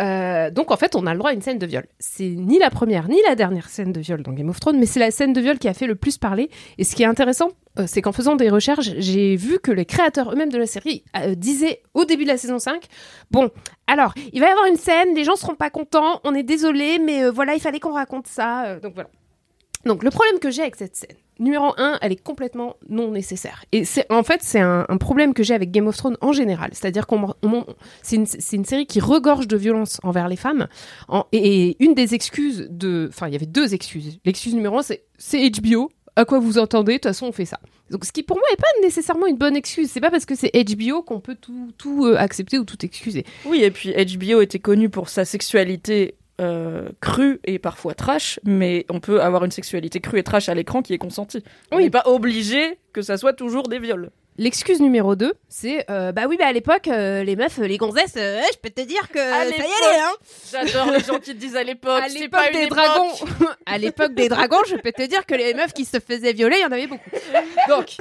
Euh, 0.00 0.50
donc 0.50 0.70
en 0.70 0.76
fait, 0.76 0.96
on 0.96 1.06
a 1.06 1.12
le 1.12 1.18
droit 1.18 1.30
à 1.30 1.32
une 1.34 1.42
scène 1.42 1.58
de 1.58 1.66
viol. 1.66 1.86
C'est 1.98 2.28
ni 2.28 2.58
la 2.58 2.70
première 2.70 3.08
ni 3.08 3.20
la 3.28 3.34
dernière 3.34 3.68
scène 3.68 3.92
de 3.92 4.00
viol 4.00 4.22
dans 4.22 4.32
Game 4.32 4.48
of 4.48 4.60
Thrones, 4.60 4.78
mais 4.78 4.86
c'est 4.86 5.00
la 5.00 5.10
scène 5.10 5.32
de 5.32 5.40
viol 5.40 5.58
qui 5.58 5.68
a 5.68 5.74
fait 5.74 5.86
le 5.86 5.94
plus 5.94 6.18
parler. 6.18 6.50
Et 6.78 6.84
ce 6.84 6.96
qui 6.96 7.02
est 7.02 7.06
intéressant, 7.06 7.50
euh, 7.78 7.84
c'est 7.86 8.02
qu'en 8.02 8.12
faisant 8.12 8.36
des 8.36 8.50
recherches, 8.50 8.90
j'ai 8.98 9.36
vu 9.36 9.58
que 9.58 9.70
les 9.70 9.84
créateurs 9.84 10.32
eux-mêmes 10.32 10.50
de 10.50 10.58
la 10.58 10.66
série 10.66 11.04
euh, 11.16 11.34
disaient 11.34 11.82
au 11.94 12.04
début 12.04 12.24
de 12.24 12.30
la 12.30 12.38
saison 12.38 12.58
5, 12.58 12.84
bon, 13.30 13.50
alors, 13.86 14.14
il 14.32 14.40
va 14.40 14.48
y 14.48 14.50
avoir 14.50 14.66
une 14.66 14.76
scène, 14.76 15.14
les 15.14 15.24
gens 15.24 15.36
seront 15.36 15.54
pas 15.54 15.70
contents, 15.70 16.20
on 16.24 16.34
est 16.34 16.42
désolé, 16.42 16.98
mais 16.98 17.28
voilà, 17.28 17.54
il 17.54 17.60
fallait 17.60 17.80
qu'on 17.80 17.92
raconte 17.92 18.26
ça. 18.26 18.78
donc 18.80 18.94
voilà. 18.94 19.10
Donc 19.84 20.02
le 20.02 20.10
problème 20.10 20.38
que 20.38 20.50
j'ai 20.50 20.62
avec 20.62 20.76
cette 20.76 20.96
scène, 20.96 21.16
numéro 21.38 21.72
un, 21.78 21.98
elle 22.00 22.12
est 22.12 22.22
complètement 22.22 22.76
non 22.88 23.10
nécessaire. 23.10 23.64
Et 23.72 23.84
c'est 23.84 24.10
en 24.10 24.22
fait 24.22 24.40
c'est 24.42 24.60
un, 24.60 24.84
problème 24.98 25.34
que 25.34 25.42
j'ai 25.42 25.54
avec 25.54 25.70
Game 25.70 25.86
of 25.86 25.96
Thrones 25.96 26.16
en 26.20 26.32
général. 26.32 26.70
C'est-à-dire 26.72 27.06
qu'on 27.06 27.34
on- 27.42 27.66
c'est 28.02 28.16
une, 28.16 28.64
série 28.64 28.86
qui 28.86 29.00
regorge 29.00 29.48
de 29.48 29.56
violence 29.56 30.00
envers 30.02 30.28
les 30.28 30.36
femmes. 30.36 30.68
Et, 31.32 31.76
une 31.84 31.94
des 31.94 32.14
excuses 32.14 32.68
de, 32.70 33.08
enfin 33.10 33.28
il 33.28 33.32
y 33.32 33.36
avait 33.36 33.46
deux 33.46 33.74
excuses. 33.74 34.18
L'excuse 34.24 34.54
numéro 34.54 34.78
un 34.78 34.82
c'est 34.82 35.04
c'est 35.18 35.50
HBO. 35.50 35.90
À 36.16 36.24
quoi 36.24 36.38
vous 36.38 36.58
entendez? 36.58 36.92
De 36.92 36.98
toute 36.98 37.10
façon 37.10 37.26
on 37.26 37.32
fait 37.32 37.44
ça. 37.44 37.58
Donc 37.90 38.04
ce 38.04 38.12
qui 38.12 38.22
pour 38.22 38.36
moi 38.36 38.46
n'est 38.50 38.56
pas 38.56 38.86
nécessairement 38.86 39.26
une 39.26 39.36
bonne 39.36 39.56
excuse. 39.56 39.90
C'est 39.90 40.00
pas 40.00 40.10
parce 40.10 40.24
que 40.24 40.34
c'est 40.34 40.52
HBO 40.52 41.02
qu'on 41.02 41.20
peut 41.20 41.36
tout 41.40 41.72
tout 41.76 42.06
euh, 42.06 42.16
accepter 42.16 42.58
ou 42.58 42.64
tout 42.64 42.84
excuser. 42.84 43.24
Oui, 43.44 43.62
et 43.62 43.70
puis 43.70 43.92
HBO 43.92 44.40
était 44.40 44.60
connu 44.60 44.88
pour 44.88 45.08
sa 45.08 45.24
sexualité 45.24 46.16
euh, 46.40 46.88
crue 47.00 47.40
et 47.44 47.58
parfois 47.58 47.94
trash, 47.94 48.40
mais 48.44 48.86
on 48.90 49.00
peut 49.00 49.20
avoir 49.22 49.44
une 49.44 49.50
sexualité 49.52 50.00
crue 50.00 50.18
et 50.18 50.22
trash 50.22 50.48
à 50.48 50.54
l'écran 50.54 50.82
qui 50.82 50.92
est 50.94 50.98
consentie. 50.98 51.42
On 51.70 51.76
Oui. 51.76 51.84
n'est 51.84 51.90
pas 51.90 52.02
obligé 52.06 52.78
que 52.92 53.02
ça 53.02 53.16
soit 53.16 53.32
toujours 53.34 53.68
des 53.68 53.78
viols. 53.78 54.10
L'excuse 54.36 54.80
numéro 54.80 55.14
2, 55.14 55.32
c'est 55.48 55.88
euh, 55.92 56.10
bah 56.10 56.22
oui, 56.28 56.36
bah 56.36 56.46
à 56.48 56.52
l'époque, 56.52 56.88
euh, 56.88 57.22
les 57.22 57.36
meufs, 57.36 57.58
les 57.58 57.76
gonzesses, 57.76 58.14
euh, 58.16 58.40
je 58.52 58.58
peux 58.58 58.68
te 58.70 58.80
dire 58.80 59.08
que 59.08 59.20
À 59.20 59.44
ça 59.44 59.46
y 59.46 59.50
l'époque. 59.52 59.66
allait, 59.88 60.00
hein. 60.00 60.12
J'adore 60.50 60.90
les 60.92 61.04
gens 61.04 61.20
qui 61.20 61.34
te 61.34 61.36
disent 61.38 61.54
à 61.54 61.62
l'époque, 61.62 62.02
À 62.04 62.08
des 62.50 62.66
dragons, 62.66 63.12
à 63.66 63.78
l'époque 63.78 64.14
des 64.14 64.28
dragons, 64.28 64.58
je 64.66 64.74
peux 64.74 64.90
te 64.90 65.06
dire 65.06 65.24
que 65.24 65.36
les 65.36 65.54
meufs 65.54 65.72
qui 65.72 65.84
se 65.84 66.00
faisaient 66.00 66.32
violer, 66.32 66.56
il 66.58 66.62
y 66.62 66.64
en 66.64 66.72
avait 66.72 66.88
beaucoup. 66.88 67.10
Donc, 67.68 67.96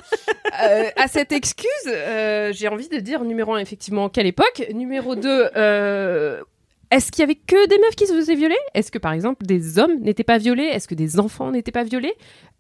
euh, 0.63 0.89
à 0.95 1.07
cette 1.07 1.31
excuse, 1.33 1.67
euh, 1.85 2.51
j'ai 2.51 2.67
envie 2.67 2.89
de 2.89 2.97
dire 2.97 3.23
numéro 3.23 3.53
1, 3.53 3.59
effectivement, 3.59 4.09
quelle 4.09 4.25
époque 4.25 4.63
Numéro 4.73 5.15
2, 5.15 5.49
euh, 5.55 6.41
est-ce 6.93 7.11
qu'il 7.11 7.21
y 7.21 7.23
avait 7.23 7.35
que 7.35 7.67
des 7.67 7.77
meufs 7.79 7.95
qui 7.95 8.07
se 8.07 8.13
faisaient 8.13 8.35
violer? 8.35 8.57
Est-ce 8.73 8.91
que, 8.91 8.97
par 8.99 9.13
exemple, 9.13 9.45
des 9.45 9.79
hommes 9.79 9.99
n'étaient 10.01 10.23
pas 10.23 10.37
violés? 10.37 10.63
Est-ce 10.65 10.87
que 10.87 10.95
des 10.95 11.19
enfants 11.19 11.51
n'étaient 11.51 11.71
pas 11.71 11.83
violés? 11.83 12.13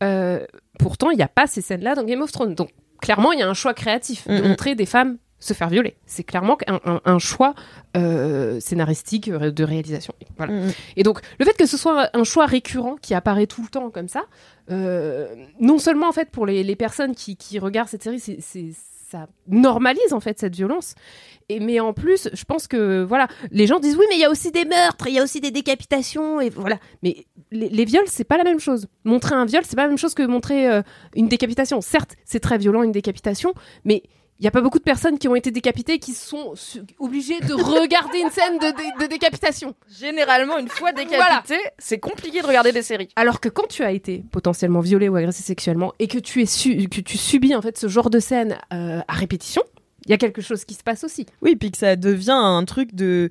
Euh, 0.03 0.45
Pourtant, 0.79 1.11
il 1.11 1.17
n'y 1.17 1.23
a 1.23 1.27
pas 1.27 1.47
ces 1.47 1.61
scènes-là 1.61 1.95
dans 1.95 2.03
Game 2.03 2.21
of 2.21 2.31
Thrones. 2.31 2.55
Donc, 2.55 2.69
clairement, 3.01 3.31
il 3.31 3.39
y 3.39 3.43
a 3.43 3.47
un 3.49 3.53
choix 3.53 3.73
créatif 3.73 4.27
de 4.27 4.41
montrer 4.41 4.75
des 4.75 4.85
femmes 4.87 5.17
se 5.39 5.53
faire 5.53 5.67
violer. 5.67 5.97
C'est 6.05 6.23
clairement 6.23 6.57
un, 6.67 6.79
un- 6.85 7.01
un 7.03 7.19
choix 7.19 7.53
euh, 7.97 8.61
scénaristique 8.61 9.29
de 9.29 9.63
réalisation. 9.65 10.13
Voilà. 10.37 10.53
Et 10.95 11.03
donc, 11.03 11.19
le 11.37 11.43
fait 11.45 11.51
que 11.57 11.65
ce 11.65 11.75
soit 11.75 12.09
un 12.13 12.23
choix 12.23 12.45
récurrent 12.45 12.95
qui 13.01 13.13
apparaît 13.13 13.45
tout 13.45 13.61
le 13.61 13.67
temps 13.67 13.89
comme 13.89 14.07
ça, 14.07 14.23
euh, 14.71 15.35
non 15.59 15.79
seulement 15.79 16.07
en 16.07 16.13
fait 16.13 16.29
pour 16.31 16.45
les, 16.45 16.63
les 16.63 16.75
personnes 16.77 17.13
qui, 17.13 17.35
qui 17.35 17.59
regardent 17.59 17.89
cette 17.89 18.03
série, 18.03 18.21
c'est 18.21 18.39
ça 19.13 19.27
normalise 19.47 20.11
en 20.11 20.19
fait 20.19 20.39
cette 20.39 20.55
violence. 20.55 20.95
Et 21.49 21.59
mais 21.59 21.79
en 21.79 21.93
plus, 21.93 22.29
je 22.33 22.45
pense 22.45 22.67
que 22.67 23.03
voilà, 23.03 23.27
les 23.51 23.67
gens 23.67 23.79
disent 23.79 23.95
oui, 23.95 24.05
mais 24.09 24.15
il 24.15 24.21
y 24.21 24.25
a 24.25 24.31
aussi 24.31 24.51
des 24.51 24.65
meurtres, 24.65 25.05
il 25.07 25.13
y 25.13 25.19
a 25.19 25.23
aussi 25.23 25.39
des 25.39 25.51
décapitations 25.51 26.41
et 26.41 26.49
voilà. 26.49 26.77
Mais 27.03 27.25
les, 27.51 27.85
viols, 27.85 28.07
c'est 28.07 28.23
pas 28.23 28.37
la 28.37 28.43
même 28.43 28.59
chose. 28.59 28.87
Montrer 29.03 29.35
un 29.35 29.45
viol, 29.45 29.61
c'est 29.65 29.75
pas 29.75 29.83
la 29.83 29.89
même 29.89 29.99
chose 29.99 30.15
que 30.15 30.23
montrer 30.23 30.67
euh, 30.67 30.81
une 31.15 31.27
décapitation. 31.27 31.79
Certes, 31.81 32.15
c'est 32.25 32.39
très 32.39 32.57
violent 32.57 32.81
une 32.81 32.91
décapitation, 32.91 33.53
mais 33.85 34.01
il 34.39 34.43
n'y 34.43 34.47
a 34.47 34.51
pas 34.51 34.61
beaucoup 34.61 34.79
de 34.79 34.83
personnes 34.83 35.17
qui 35.19 35.27
ont 35.27 35.35
été 35.35 35.51
décapitées 35.51 35.99
qui 35.99 36.11
sont 36.13 36.53
obligées 36.99 37.39
de 37.41 37.53
regarder 37.79 38.19
une 38.19 38.29
scène 38.31 38.57
de, 38.57 38.75
dé- 38.75 39.05
de 39.05 39.09
décapitation. 39.09 39.73
Généralement, 39.99 40.57
une 40.57 40.67
fois 40.67 40.91
décapité, 40.91 41.57
c'est 41.77 41.99
compliqué 41.99 42.41
de 42.41 42.47
regarder 42.47 42.71
des 42.71 42.81
séries. 42.81 43.09
Alors 43.15 43.39
que 43.39 43.47
quand 43.49 43.67
tu 43.67 43.83
as 43.83 43.91
été 43.91 44.23
potentiellement 44.31 44.79
violé 44.81 45.07
ou 45.07 45.15
agressé 45.15 45.43
sexuellement 45.43 45.93
et 45.99 46.07
que 46.07 46.17
tu 46.17 46.41
es 46.41 46.45
su- 46.45 46.89
que 46.89 47.01
tu 47.01 47.17
subis 47.17 47.55
en 47.55 47.61
fait 47.61 47.77
ce 47.77 47.87
genre 47.87 48.09
de 48.09 48.19
scène 48.19 48.57
euh, 48.73 49.01
à 49.07 49.13
répétition, 49.13 49.61
il 50.05 50.11
y 50.11 50.13
a 50.13 50.17
quelque 50.17 50.41
chose 50.41 50.65
qui 50.65 50.73
se 50.73 50.83
passe 50.83 51.03
aussi. 51.05 51.25
Oui, 51.41 51.55
puis 51.55 51.71
que 51.71 51.77
ça 51.77 51.95
devient 51.95 52.31
un 52.31 52.65
truc 52.65 52.93
de 52.93 53.29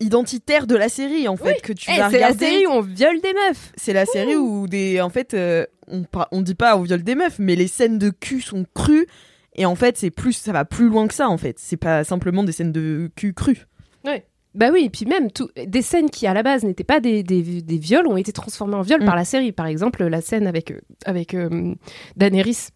identitaire 0.00 0.66
de 0.66 0.74
la 0.74 0.88
série 0.88 1.28
en 1.28 1.36
fait 1.36 1.60
que 1.62 1.72
tu 1.72 1.90
Eh, 1.94 1.98
vas 1.98 2.10
c'est 2.10 2.18
la 2.18 2.34
série 2.34 2.66
où 2.66 2.70
on 2.70 2.80
viole 2.80 3.20
des 3.20 3.32
meufs. 3.32 3.72
C'est 3.76 3.92
la 3.92 4.04
série 4.04 4.34
où 4.36 4.66
des 4.66 5.00
en 5.00 5.10
fait 5.10 5.32
euh, 5.34 5.64
on 5.86 6.04
on 6.32 6.40
dit 6.42 6.56
pas 6.56 6.76
on 6.76 6.82
viole 6.82 7.04
des 7.04 7.14
meufs 7.14 7.38
mais 7.38 7.54
les 7.54 7.68
scènes 7.68 7.98
de 7.98 8.10
cul 8.10 8.40
sont 8.40 8.66
crues 8.74 9.06
et 9.54 9.66
en 9.66 9.74
fait 9.74 9.96
c'est 9.96 10.10
plus 10.10 10.32
ça 10.32 10.52
va 10.52 10.64
plus 10.64 10.88
loin 10.88 11.06
que 11.08 11.14
ça 11.14 11.28
en 11.28 11.38
fait. 11.38 11.58
C'est 11.58 11.76
pas 11.76 12.04
simplement 12.04 12.44
des 12.44 12.52
scènes 12.52 12.72
de 12.72 13.10
cul 13.16 13.34
crues. 13.34 13.66
Ouais. 14.04 14.26
Bah 14.54 14.68
oui, 14.70 14.84
et 14.84 14.90
puis 14.90 15.06
même 15.06 15.30
tout, 15.30 15.48
des 15.66 15.80
scènes 15.80 16.10
qui 16.10 16.26
à 16.26 16.34
la 16.34 16.42
base 16.42 16.62
n'étaient 16.62 16.84
pas 16.84 17.00
des, 17.00 17.22
des, 17.22 17.62
des 17.62 17.78
viols 17.78 18.06
ont 18.06 18.18
été 18.18 18.32
transformées 18.32 18.74
en 18.74 18.82
viols 18.82 19.02
Mm. 19.02 19.06
par 19.06 19.16
la 19.16 19.24
série. 19.24 19.50
Par 19.50 19.66
exemple, 19.66 20.04
la 20.04 20.20
scène 20.20 20.46
avec, 20.46 20.72
euh, 20.72 20.80
avec 21.06 21.32
euh, 21.32 21.74
Daenerys 22.16 22.68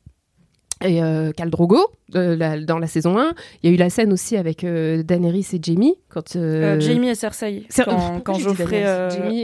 et 0.82 1.02
euh, 1.02 1.32
Khal 1.32 1.50
Drogo 1.50 1.78
euh, 2.14 2.36
la- 2.36 2.60
dans 2.60 2.78
la 2.78 2.86
saison 2.86 3.18
1. 3.18 3.32
Il 3.62 3.70
y 3.70 3.72
a 3.72 3.74
eu 3.74 3.78
la 3.78 3.90
scène 3.90 4.12
aussi 4.12 4.36
avec 4.36 4.62
euh, 4.64 5.02
Daenerys 5.02 5.46
et 5.52 5.58
Jamie. 5.60 5.94
Quand, 6.08 6.36
euh, 6.36 6.76
Euh, 6.76 6.80
Jamie 6.80 7.08
et 7.08 7.14
Cersei. 7.14 7.64
Cer- 7.70 7.84
Quand, 7.84 8.20
quand 8.24 8.38
Geoffrey. 8.38 8.84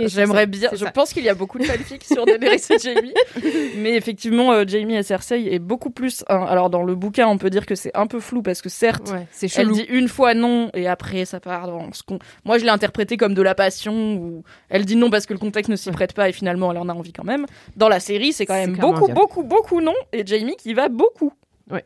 J'aimerais 0.07 0.47
bien. 0.47 0.71
Je 0.73 0.85
ça. 0.85 0.91
pense 0.91 1.13
qu'il 1.13 1.25
y 1.25 1.29
a 1.29 1.35
beaucoup 1.35 1.59
de 1.59 1.65
fanfics 1.65 2.05
sur 2.05 2.25
Daenerys 2.25 2.63
et 2.71 2.79
Jamie. 2.79 3.13
Mais 3.79 3.95
effectivement, 3.95 4.53
Jamie 4.67 4.95
et 4.97 5.03
Cersei 5.03 5.49
est 5.53 5.59
beaucoup 5.59 5.91
plus. 5.91 6.25
un- 6.29 6.43
Alors, 6.45 6.71
dans 6.71 6.83
le 6.83 6.95
bouquin, 6.95 7.27
on 7.29 7.39
peut 7.39 7.51
dire 7.51 7.67
que 7.67 7.75
c'est 7.75 7.95
un 7.97 8.07
peu 8.07 8.21
flou 8.21 8.43
parce 8.43 8.63
que 8.63 8.69
certes, 8.69 9.11
Ouais, 9.11 9.27
c'est 9.33 9.51
elle 9.59 9.71
dit 9.73 9.85
une 9.89 10.09
fois 10.09 10.35
non 10.35 10.71
et 10.75 10.87
après 10.87 11.25
ça 11.25 11.41
part 11.41 11.67
dans 11.67 11.93
ce 11.93 12.03
qu'on. 12.03 12.19
Moi, 12.45 12.59
je 12.59 12.65
l'ai 12.65 12.71
interprété 12.71 13.17
comme 13.17 13.35
de 13.35 13.43
la 13.43 13.55
passion 13.55 14.15
où 14.15 14.43
elle 14.69 14.85
dit 14.85 14.97
non 14.97 15.11
parce 15.11 15.27
que 15.27 15.33
le 15.33 15.39
contexte 15.39 15.71
ne 15.71 15.77
s'y 15.77 15.91
prête 15.91 16.13
pas 16.13 16.29
et 16.29 16.33
finalement 16.33 16.71
elle 16.73 16.79
en 16.79 16.89
a 16.89 16.93
envie 16.95 17.13
quand 17.13 17.25
même. 17.25 17.47
Dans 17.77 17.89
la 17.89 18.01
série, 18.01 18.33
c'est 18.33 18.47
quand 18.47 18.55
même 18.55 18.77
beaucoup, 18.77 19.09
beaucoup, 19.09 19.43
beaucoup 19.43 19.81
non 19.81 19.95
et 20.13 20.25
Jamie 20.27 20.57
qui 20.57 20.75
va 20.75 20.89
beaucoup. 20.89 21.33
Ouais. 21.71 21.85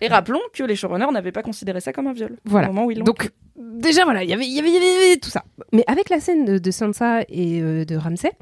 Et 0.00 0.08
rappelons 0.08 0.40
que 0.52 0.62
les 0.62 0.76
showrunners 0.76 1.10
n'avaient 1.12 1.32
pas 1.32 1.42
considéré 1.42 1.80
ça 1.80 1.92
comme 1.92 2.06
un 2.06 2.12
viol. 2.12 2.36
Voilà. 2.44 2.68
Au 2.68 2.72
moment 2.72 2.86
où 2.86 2.90
ils 2.90 2.98
l'ont 2.98 3.04
Donc, 3.04 3.30
déjà, 3.56 4.04
voilà, 4.04 4.22
il 4.24 4.30
y 4.30 4.32
avait- 4.32 4.46
il 4.46 4.52
y 4.54 4.58
avait- 4.58 4.68
il 4.68 4.74
y 4.74 4.76
avait 4.78 4.86
il 4.86 5.02
y 5.02 5.06
avait 5.08 5.16
tout 5.16 5.30
ça. 5.30 5.44
Mais 5.72 5.84
avec 5.86 6.08
la 6.10 6.20
scène 6.20 6.44
de, 6.44 6.58
de 6.58 6.70
Sansa 6.70 7.22
et 7.28 7.60
euh, 7.60 7.84
de 7.84 7.96
Ramsay, 7.96 8.32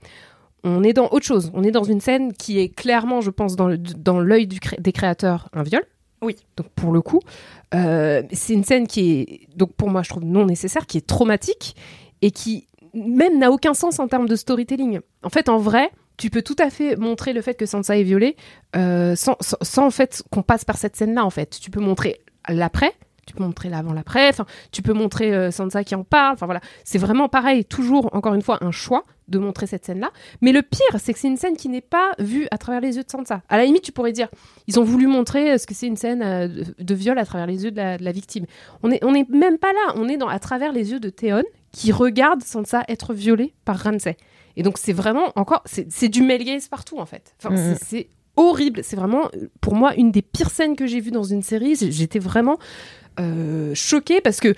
on 0.64 0.83
est 0.83 0.92
dans 0.92 1.09
autre 1.11 1.24
chose. 1.27 1.51
On 1.55 1.62
est 1.62 1.70
dans 1.70 1.85
une 1.85 2.01
scène 2.01 2.33
qui 2.33 2.59
est 2.59 2.68
clairement, 2.68 3.20
je 3.20 3.31
pense, 3.31 3.55
dans 3.57 3.68
le- 3.68 3.79
dans 3.79 4.18
l'œil 4.20 4.48
cré- 4.48 4.77
des 4.81 4.92
créateurs, 4.92 5.48
un 5.53 5.62
viol. 5.62 5.83
Oui. 6.20 6.35
Donc, 6.57 6.66
pour 6.70 6.92
le 6.92 7.01
coup, 7.01 7.20
euh, 7.74 8.22
c'est 8.33 8.55
une 8.55 8.64
scène 8.64 8.87
qui 8.88 9.11
est, 9.12 9.57
donc 9.57 9.72
pour 9.74 9.88
moi, 9.88 10.03
je 10.03 10.09
trouve 10.09 10.24
non 10.24 10.46
nécessaire, 10.46 10.87
qui 10.87 10.98
est 10.98 11.07
traumatique 11.07 11.77
et 12.22 12.31
qui 12.33 12.66
même 12.94 13.38
n'a 13.38 13.53
aucun 13.53 13.74
sens 13.74 14.01
en 14.01 14.09
termes 14.09 14.27
de 14.27 14.35
storytelling. 14.35 14.98
En 15.22 15.29
fait, 15.31 15.48
en 15.48 15.59
vrai, 15.59 15.90
tu 16.18 16.31
peux 16.31 16.42
tout 16.42 16.57
à 16.59 16.68
fait 16.68 16.96
montrer 16.96 17.33
le 17.33 17.40
fait 17.40 17.54
que 17.54 17.64
Sansa 17.64 17.96
est 17.96 18.02
violée 18.02 18.37
euh, 18.76 19.14
sans, 19.16 19.37
en 19.78 19.90
fait 19.90 20.22
qu'on 20.31 20.42
passe 20.42 20.64
par 20.64 20.76
cette 20.76 20.96
scène-là. 20.96 21.24
En 21.24 21.31
fait, 21.31 21.59
tu 21.61 21.70
peux 21.70 21.81
montrer 21.81 22.20
l'après, 22.48 22.92
tu 23.24 23.35
peux 23.35 23.44
montrer 23.44 23.68
l'avant, 23.68 23.92
l'après. 23.92 24.33
Tu 24.72 24.83
peux 24.83 24.92
montrer 24.92 25.33
euh, 25.33 25.50
Sansa 25.50 25.85
qui 25.85 25.94
en 25.94 26.02
parle. 26.02 26.35
Enfin 26.35 26.46
voilà, 26.46 26.61
c'est 26.85 26.98
vraiment 26.98 27.28
pareil. 27.28 27.64
Toujours, 27.64 28.14
encore 28.14 28.35
une 28.35 28.42
fois, 28.42 28.59
un 28.62 28.72
choix 28.72 29.04
de 29.28 29.38
montrer 29.38 29.66
cette 29.66 29.85
scène-là. 29.85 30.11
Mais 30.40 30.52
le 30.52 30.62
pire, 30.62 30.98
c'est 30.98 31.12
que 31.12 31.18
c'est 31.18 31.28
une 31.28 31.37
scène 31.37 31.57
qui 31.57 31.68
n'est 31.68 31.83
pas 31.83 32.12
vue 32.18 32.48
à 32.50 32.59
travers 32.59 32.81
les 32.81 32.96
yeux 32.96 33.04
de 33.04 33.11
Sansa. 33.11 33.42
À 33.48 33.59
la 33.59 33.64
limite, 33.64 33.83
tu 33.83 33.92
pourrais 33.92 34.12
dire, 34.12 34.28
ils 34.66 34.81
ont 34.81 34.85
voulu 34.85 35.07
montrer 35.07 35.52
euh, 35.52 35.59
ce 35.59 35.66
que 35.66 35.74
c'est 35.74 35.87
une 35.87 35.96
scène 35.96 36.20
de, 36.20 36.94
viol 36.94 37.18
à 37.18 37.26
travers 37.26 37.46
les 37.46 37.64
yeux 37.64 37.70
de 37.70 37.76
la, 37.76 38.12
victime. 38.12 38.46
On 38.83 38.90
est, 38.90 39.04
on 39.04 39.14
est 39.14 39.28
même 39.28 39.59
pas 39.59 39.72
là. 39.72 39.92
On 39.94 40.09
est 40.09 40.16
dans, 40.16 40.28
à 40.28 40.38
travers 40.38 40.72
les 40.72 40.90
yeux 40.90 41.00
de 41.00 41.11
Théon 41.11 41.44
qui 41.72 41.92
regarde 41.92 42.42
Sansa 42.42 42.85
être 42.88 43.14
violée 43.14 43.54
par 43.64 43.76
Ramsay. 43.78 44.16
Et 44.57 44.62
donc 44.62 44.78
c'est 44.78 44.92
vraiment 44.92 45.33
encore, 45.37 45.62
c'est 45.66 46.09
du 46.09 46.22
male 46.22 46.42
gaze 46.44 46.68
partout 46.68 46.98
en 46.98 47.07
fait. 47.07 47.35
Enfin, 47.42 47.54
Mhm. 47.54 47.76
c'est- 47.83 48.09
horrible. 48.40 48.85
C'est 48.85 48.94
vraiment, 48.94 49.28
pour 49.61 49.74
moi, 49.74 49.96
une 49.96 50.12
des 50.12 50.22
pires 50.22 50.50
scènes 50.50 50.76
que 50.76 50.87
j'ai 50.87 51.00
vues 51.00 51.11
dans 51.11 51.24
une 51.24 51.42
série. 51.42 51.74
J'étais 51.74 52.20
vraiment 52.20 52.57
euh, 53.18 53.74
choquée 53.74 54.20
parce 54.20 54.38
que, 54.38 54.54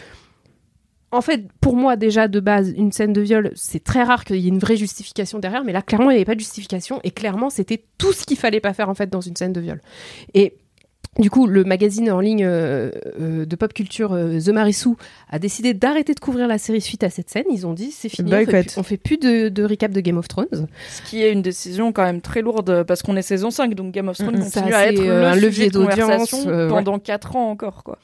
en 1.13 1.23
fait, 1.23 1.47
pour 1.63 1.77
moi 1.77 1.97
déjà 1.97 2.29
de 2.29 2.41
base, 2.41 2.75
une 2.77 2.93
scène 2.93 3.15
de 3.15 3.23
viol, 3.23 3.51
c'est 3.55 3.83
très 3.83 4.03
rare 4.03 4.25
qu'il 4.27 4.37
y 4.37 4.45
ait 4.45 4.49
une 4.51 4.59
vraie 4.59 4.77
justification 4.77 5.39
derrière. 5.39 5.65
Mais 5.65 5.73
là, 5.73 5.81
clairement, 5.81 6.11
il 6.11 6.15
n'y 6.15 6.19
avait 6.19 6.27
pas 6.27 6.35
de 6.35 6.41
justification 6.41 7.01
et 7.05 7.11
clairement, 7.11 7.49
c'était 7.49 7.83
tout 7.97 8.13
ce 8.13 8.27
qu'il 8.27 8.37
fallait 8.37 8.61
pas 8.61 8.75
faire 8.75 8.91
en 8.91 8.95
fait 8.95 9.09
dans 9.09 9.23
une 9.23 9.35
scène 9.35 9.55
de 9.55 9.61
viol. 9.63 9.81
Et 10.35 10.59
du 11.19 11.29
coup, 11.29 11.47
le 11.49 11.65
magazine 11.65 12.11
en 12.11 12.21
ligne 12.21 12.45
euh, 12.45 12.91
euh, 13.21 13.45
de 13.45 13.57
pop 13.57 13.73
culture 13.75 14.13
euh, 14.13 14.39
The 14.39 14.51
Marissou 14.51 14.97
a 15.29 15.41
décidé 15.41 15.75
d'arrêter 15.75 16.15
de 16.15 16.21
couvrir 16.21 16.47
la 16.47 16.57
série 16.57 16.81
suite 16.81 17.03
à 17.03 17.11
cette 17.11 17.29
scène. 17.29 17.45
Ils 17.51 17.67
ont 17.67 17.73
dit 17.75 17.91
c'est 17.91 18.09
fini, 18.09 18.33
on 18.33 18.37
fait, 18.37 18.45
Boycott. 18.45 18.67
plus, 18.67 18.79
on 18.79 18.83
fait 18.85 18.97
plus 18.97 19.19
de, 19.19 19.49
de 19.49 19.65
recap 19.65 19.91
de 19.91 20.01
Game 20.01 20.19
of 20.19 20.29
Thrones. 20.29 20.69
Ce 20.89 21.03
qui 21.03 21.23
est 21.23 21.33
une 21.33 21.43
décision 21.43 21.93
quand 21.93 22.05
même 22.05 22.21
très 22.21 22.43
lourde 22.43 22.85
parce 22.85 23.03
qu'on 23.03 23.17
est 23.17 23.23
saison 23.23 23.51
5, 23.51 23.75
donc 23.75 23.93
Game 23.93 24.09
of 24.09 24.17
Thrones 24.19 24.37
Mhm. 24.37 24.45
continue 24.45 24.73
à 24.73 24.87
être 24.87 25.01
euh, 25.01 25.21
le 25.23 25.27
un 25.27 25.33
sujet 25.35 25.47
levier 25.47 25.71
de 25.71 25.79
conversation 25.79 26.39
d'audience, 26.39 26.47
euh, 26.47 26.69
pendant 26.69 26.99
4 27.01 27.35
ans 27.37 27.51
encore. 27.51 27.83
quoi. 27.83 27.99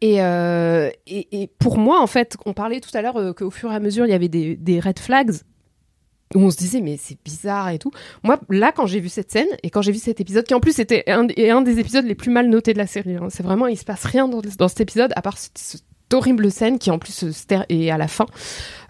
Et, 0.00 0.22
euh, 0.22 0.88
et, 1.06 1.42
et 1.42 1.48
pour 1.58 1.78
moi, 1.78 2.00
en 2.00 2.06
fait, 2.08 2.36
on 2.46 2.52
parlait 2.52 2.80
tout 2.80 2.90
à 2.94 3.02
l'heure 3.02 3.16
euh, 3.16 3.32
qu'au 3.32 3.50
fur 3.50 3.70
et 3.72 3.74
à 3.74 3.80
mesure, 3.80 4.06
il 4.06 4.10
y 4.10 4.14
avait 4.14 4.28
des, 4.28 4.56
des 4.56 4.78
red 4.80 4.98
flags 4.98 5.32
où 6.34 6.40
on 6.40 6.50
se 6.50 6.56
disait 6.56 6.80
mais 6.80 6.98
c'est 7.00 7.18
bizarre 7.24 7.70
et 7.70 7.78
tout. 7.78 7.90
Moi, 8.22 8.38
là, 8.48 8.72
quand 8.72 8.86
j'ai 8.86 9.00
vu 9.00 9.08
cette 9.08 9.30
scène 9.30 9.48
et 9.62 9.70
quand 9.70 9.82
j'ai 9.82 9.92
vu 9.92 9.98
cet 9.98 10.20
épisode, 10.20 10.44
qui 10.44 10.54
en 10.54 10.60
plus 10.60 10.78
était 10.78 11.04
un, 11.08 11.26
un 11.38 11.62
des 11.62 11.78
épisodes 11.78 12.04
les 12.04 12.14
plus 12.14 12.30
mal 12.30 12.48
notés 12.48 12.72
de 12.72 12.78
la 12.78 12.86
série, 12.86 13.16
hein, 13.16 13.28
c'est 13.30 13.42
vraiment, 13.42 13.66
il 13.66 13.76
se 13.76 13.84
passe 13.84 14.04
rien 14.04 14.28
dans, 14.28 14.40
dans 14.58 14.68
cet 14.68 14.80
épisode 14.80 15.12
à 15.16 15.22
part 15.22 15.38
cette, 15.38 15.82
horrible 16.12 16.50
scène 16.50 16.78
qui 16.78 16.90
en 16.90 16.98
plus 16.98 17.24
est 17.70 17.90
à 17.90 17.96
la 17.96 18.06
fin. 18.08 18.26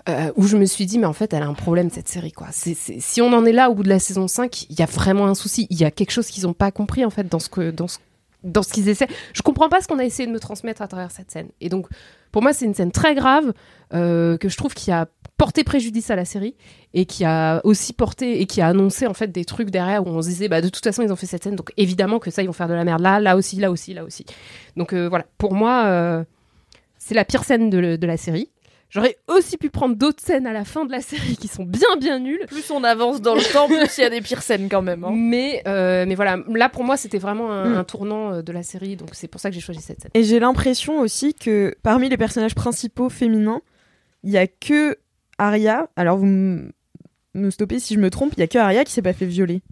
euh, 0.09 0.33
où 0.37 0.47
je 0.47 0.57
me 0.57 0.65
suis 0.65 0.87
dit, 0.87 0.99
mais 0.99 1.07
en 1.07 1.13
fait, 1.13 1.33
elle 1.33 1.43
a 1.43 1.47
un 1.47 1.55
problème, 1.55 1.91
cette 1.91 2.09
série, 2.09 2.33
quoi. 2.33 2.49
Si 2.51 3.23
on 3.23 3.33
en 3.33 3.45
est 3.45 3.53
là 3.53 3.71
au 3.71 3.75
bout 3.75 3.85
de 3.85 3.89
la 3.89 4.01
saison 4.01 4.27
5, 4.27 4.67
il 4.71 4.79
y 4.79 4.83
a 4.83 4.87
vraiment 4.87 5.27
un 5.27 5.35
souci. 5.35 5.67
Il 5.71 5.79
y 5.79 5.85
a 5.85 5.91
quelque 5.91 6.11
chose 6.11 6.27
qu'ils 6.27 6.45
n'ont 6.45 6.55
pas 6.55 6.73
compris, 6.73 7.05
en 7.05 7.11
fait, 7.11 7.29
dans 7.29 7.39
ce 7.39 7.49
que, 7.49 7.71
dans 7.71 7.87
ce, 7.87 7.99
dans 8.45 8.63
ce 8.63 8.73
qu'ils 8.73 8.89
essaient. 8.89 9.09
Je 9.33 9.43
comprends 9.43 9.69
pas 9.69 9.81
ce 9.81 9.89
qu'on 9.89 9.99
a 9.99 10.05
essayé 10.05 10.27
de 10.27 10.33
me 10.33 10.41
transmettre 10.41 10.83
à 10.83 10.89
travers 10.89 11.11
cette 11.11 11.31
scène. 11.31 11.49
Et 11.61 11.69
donc, 11.69 11.87
pour 12.31 12.43
moi, 12.43 12.53
c'est 12.53 12.65
une 12.65 12.75
scène 12.75 12.93
très 12.93 13.15
grave, 13.15 13.53
euh, 13.95 14.37
que 14.39 14.49
je 14.49 14.57
trouve 14.57 14.75
qui 14.75 14.91
a 14.91 15.07
porté 15.37 15.65
préjudice 15.65 16.11
à 16.11 16.17
la 16.17 16.25
série, 16.25 16.55
et 16.95 17.05
qui 17.05 17.25
a 17.25 17.61
aussi 17.65 17.93
porté, 17.93 18.41
et 18.41 18.47
qui 18.47 18.61
a 18.61 18.69
annoncé, 18.69 19.07
en 19.07 19.15
fait, 19.15 19.29
des 19.29 19.45
trucs 19.45 19.71
derrière 19.71 20.07
où 20.07 20.11
on 20.11 20.23
se 20.23 20.29
disait, 20.29 20.49
bah, 20.49 20.61
de 20.61 20.69
toute 20.69 20.85
façon, 20.85 21.03
ils 21.03 21.13
ont 21.13 21.17
fait 21.17 21.27
cette 21.27 21.43
scène, 21.43 21.57
donc 21.57 21.73
évidemment 21.77 22.19
que 22.19 22.31
ça, 22.31 22.43
ils 22.43 22.47
vont 22.47 22.53
faire 22.53 22.69
de 22.69 22.75
la 22.75 22.85
merde 22.85 23.01
là, 23.01 23.21
là 23.21 23.37
aussi, 23.37 23.57
là 23.57 23.71
aussi, 23.71 23.93
là 23.93 24.05
aussi. 24.05 24.25
Donc, 24.77 24.93
euh, 24.93 25.09
voilà. 25.09 25.27
Pour 25.39 25.55
moi, 25.55 25.85
euh, 25.87 26.25
c'est 27.05 27.15
la 27.15 27.25
pire 27.25 27.43
scène 27.43 27.71
de, 27.71 28.07
la 28.07 28.17
série. 28.17 28.51
J'aurais 28.95 29.17
aussi 29.27 29.57
pu 29.57 29.71
prendre 29.71 29.97
d'autres 29.97 30.23
scènes 30.23 30.47
à 30.47 30.53
la 30.53 30.65
fin 30.65 30.85
de 30.85 30.93
la 30.93 31.01
série 31.01 31.37
qui 31.39 31.49
sont 31.49 31.65
bien 31.65 31.89
bien 31.99 32.19
nulles. 32.19 32.45
Plus 32.47 32.71
on 32.71 32.85
avance 32.85 33.23
dans 33.23 33.35
le 33.35 33.41
temps, 33.41 33.67
plus 33.67 33.97
il 33.97 34.03
y 34.03 34.05
a 34.05 34.11
des 34.11 34.21
pires 34.21 34.43
scènes 34.43 34.69
quand 34.69 34.83
même. 34.83 35.03
hein. 35.05 35.13
Mais, 35.15 35.63
euh, 35.67 36.05
mais 36.07 36.15
voilà, 36.15 36.37
là 36.55 36.69
pour 36.69 36.85
moi 36.85 36.99
c'était 36.99 37.17
vraiment 37.19 37.51
un, 37.51 37.71
Mm. 37.71 37.77
un 37.79 37.85
tournant 37.85 38.33
euh, 38.35 38.43
de 38.43 38.53
la 38.53 38.63
série, 38.63 38.97
donc 38.97 39.09
c'est 39.13 39.29
pour 39.29 39.41
ça 39.41 39.49
que 39.49 39.55
j'ai 39.55 39.61
choisi 39.63 39.81
cette 39.81 40.03
scène. 40.03 40.11
Et 40.13 40.23
j'ai 40.25 40.39
l'impression 40.41 41.01
aussi 41.01 41.33
que 41.33 41.75
parmi 41.83 42.11
les 42.11 42.19
personnages 42.19 42.55
principaux 42.55 43.09
féminins, 43.09 43.63
il 44.25 44.31
y 44.31 44.37
a 44.39 44.47
que 44.47 44.99
Arya. 45.39 45.89
Alors 45.97 46.19
vous 46.19 46.27
me 46.27 47.51
stoppez 47.51 47.79
si 47.79 47.95
je 47.95 47.99
me 47.99 48.11
trompe, 48.11 48.35
il 48.37 48.41
y 48.41 48.43
a 48.43 48.47
que 48.47 48.59
Arya 48.59 48.85
qui 48.85 48.93
s'est 48.93 49.01
pas 49.01 49.15
fait 49.15 49.25
violer. 49.27 49.63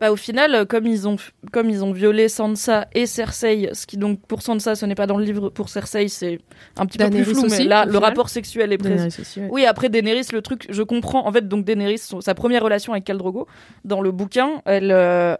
Bah, 0.00 0.10
au 0.12 0.16
final, 0.16 0.54
euh, 0.54 0.64
comme 0.64 0.86
ils 0.86 1.06
ont 1.08 1.16
comme 1.52 1.70
ils 1.70 1.84
ont 1.84 1.92
violé 1.92 2.28
Sansa 2.28 2.88
et 2.94 3.06
Cersei, 3.06 3.70
ce 3.72 3.86
qui 3.86 3.96
donc 3.96 4.20
pour 4.26 4.42
Sansa 4.42 4.74
ce 4.74 4.84
n'est 4.86 4.94
pas 4.94 5.06
dans 5.06 5.16
le 5.18 5.24
livre, 5.24 5.50
pour 5.50 5.68
Cersei 5.68 6.08
c'est 6.08 6.40
un 6.76 6.86
petit 6.86 6.98
peu 6.98 7.08
plus 7.10 7.24
flou, 7.24 7.44
aussi, 7.46 7.58
mais 7.62 7.64
là 7.64 7.84
le 7.84 7.92
final. 7.92 8.04
rapport 8.04 8.28
sexuel 8.28 8.72
est 8.72 8.78
présent. 8.78 9.08
Ouais. 9.08 9.48
Oui, 9.50 9.64
après 9.66 9.88
Daenerys, 9.88 10.26
le 10.32 10.42
truc, 10.42 10.66
je 10.68 10.82
comprends. 10.82 11.26
En 11.26 11.32
fait, 11.32 11.46
donc 11.48 11.64
Daenerys, 11.64 11.98
son- 11.98 12.20
sa 12.20 12.34
première 12.34 12.62
relation 12.62 12.92
avec 12.92 13.04
Khal 13.04 13.18
Drogo, 13.18 13.46
dans 13.84 14.00
le 14.00 14.10
bouquin, 14.10 14.62
elle, 14.64 14.90
euh, 14.92 15.36